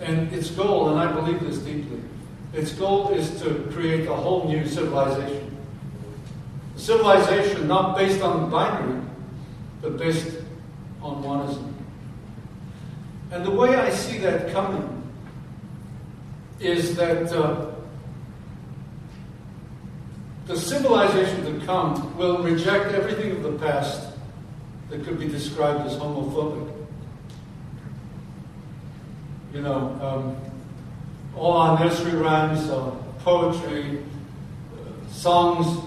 And 0.00 0.32
its 0.32 0.50
goal, 0.50 0.90
and 0.90 0.98
I 0.98 1.12
believe 1.12 1.40
this 1.40 1.58
deeply, 1.58 2.00
its 2.52 2.72
goal 2.72 3.10
is 3.10 3.40
to 3.42 3.68
create 3.72 4.08
a 4.08 4.14
whole 4.14 4.48
new 4.48 4.66
civilization. 4.66 5.56
A 6.76 6.78
civilization 6.78 7.68
not 7.68 7.96
based 7.96 8.22
on 8.22 8.50
binary, 8.50 9.00
but 9.82 9.98
based 9.98 10.36
on 11.02 11.22
monism. 11.22 11.74
And 13.30 13.44
the 13.44 13.50
way 13.50 13.76
I 13.76 13.90
see 13.90 14.18
that 14.18 14.50
coming 14.50 15.02
is 16.58 16.96
that 16.96 17.32
uh, 17.32 17.70
the 20.46 20.56
civilization 20.56 21.44
to 21.44 21.64
come 21.64 22.16
will 22.16 22.42
reject 22.42 22.92
everything 22.92 23.30
of 23.32 23.42
the 23.42 23.52
past 23.52 24.08
that 24.88 25.04
could 25.04 25.18
be 25.18 25.28
described 25.28 25.86
as 25.86 25.96
homophobic 25.96 26.79
you 29.52 29.62
know, 29.62 29.98
um, 30.00 30.36
all 31.36 31.52
our 31.52 31.78
nursery 31.78 32.18
rhymes, 32.18 32.68
poetry, 33.24 33.98
uh, 33.98 35.12
songs, 35.12 35.84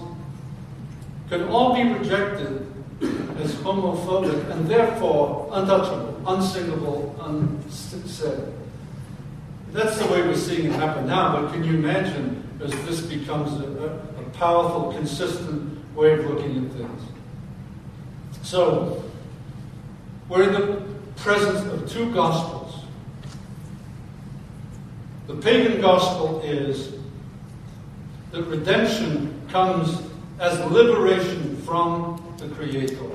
can 1.28 1.44
all 1.48 1.74
be 1.74 1.82
rejected 1.82 2.66
as 3.38 3.54
homophobic 3.56 4.50
and 4.50 4.68
therefore 4.68 5.48
untouchable, 5.52 6.20
unsingable, 6.26 7.14
unsaid. 7.24 8.52
That's 9.72 9.98
the 9.98 10.06
way 10.06 10.22
we're 10.22 10.36
seeing 10.36 10.66
it 10.66 10.72
happen 10.72 11.06
now, 11.06 11.40
but 11.40 11.52
can 11.52 11.64
you 11.64 11.74
imagine 11.74 12.42
as 12.62 12.70
this 12.86 13.00
becomes 13.00 13.52
a, 13.60 13.86
a 14.18 14.22
powerful, 14.34 14.92
consistent 14.92 15.94
way 15.96 16.12
of 16.12 16.24
looking 16.26 16.64
at 16.64 16.72
things? 16.72 17.02
So, 18.42 19.02
we're 20.28 20.44
in 20.44 20.52
the 20.52 20.82
presence 21.16 21.60
of 21.72 21.90
two 21.90 22.12
gospels. 22.14 22.63
The 25.26 25.34
pagan 25.36 25.80
gospel 25.80 26.40
is 26.42 26.92
that 28.32 28.42
redemption 28.42 29.40
comes 29.48 30.02
as 30.38 30.58
liberation 30.70 31.56
from 31.58 32.34
the 32.38 32.48
Creator. 32.48 33.10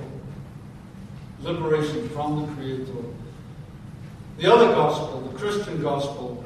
Liberation 1.42 2.10
from 2.10 2.42
the 2.42 2.54
Creator. 2.54 3.06
The 4.38 4.52
other 4.52 4.68
gospel, 4.68 5.22
the 5.22 5.38
Christian 5.38 5.82
gospel, 5.82 6.44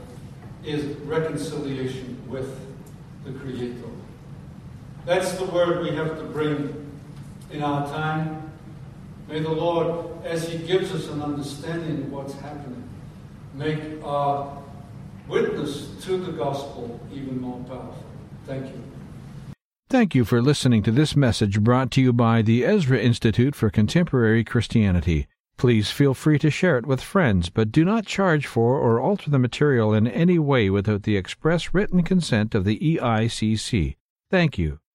is 0.66 0.98
reconciliation 1.02 2.18
with 2.28 2.60
the 3.24 3.32
Creator. 3.34 3.90
That's 5.06 5.34
the 5.34 5.46
word 5.46 5.84
we 5.84 5.92
have 5.92 6.18
to 6.18 6.24
bring 6.24 6.92
in 7.52 7.62
our 7.62 7.88
time. 7.88 8.52
May 9.30 9.40
the 9.40 9.52
Lord, 9.52 10.08
as 10.26 10.48
He 10.48 10.58
gives 10.58 10.92
us 10.92 11.08
an 11.10 11.22
understanding 11.22 12.04
of 12.04 12.12
what's 12.12 12.34
happening, 12.34 12.90
make 13.54 14.04
our 14.04 14.63
witness 15.28 15.90
to 16.02 16.18
the 16.18 16.32
gospel 16.32 17.00
even 17.12 17.40
more 17.40 17.60
powerful. 17.64 18.04
Thank 18.46 18.68
you. 18.68 18.84
Thank 19.90 20.16
you 20.16 20.26
for 20.26 20.42
listening 20.42 20.82
to 20.84 20.92
this 20.92 21.16
message 21.16 21.62
brought 21.62 21.92
to 21.92 22.02
you 22.02 22.14
by 22.14 22.42
the 22.42 22.66
Ezra 22.66 23.00
Institute 23.00 23.56
for 23.56 23.70
Contemporary 23.70 24.44
Christianity. 24.44 25.28
Please 25.56 25.92
feel 25.92 26.14
free 26.14 26.40
to 26.40 26.50
share 26.50 26.78
it 26.78 26.88
with 26.88 27.00
friends, 27.00 27.50
but 27.50 27.72
do 27.72 27.86
not 27.86 28.06
charge 28.06 28.48
for 28.48 28.80
or 28.80 29.00
alter 29.00 29.30
the 29.30 29.38
material 29.38 29.94
in 29.94 30.08
any 30.08 30.40
way 30.40 30.70
without 30.70 31.04
the 31.04 31.16
express 31.16 31.74
written 31.74 32.02
consent 32.02 32.56
of 32.56 32.66
the 32.66 32.80
EICC. 32.80 33.96
Thank 34.32 34.58
you. 34.58 34.80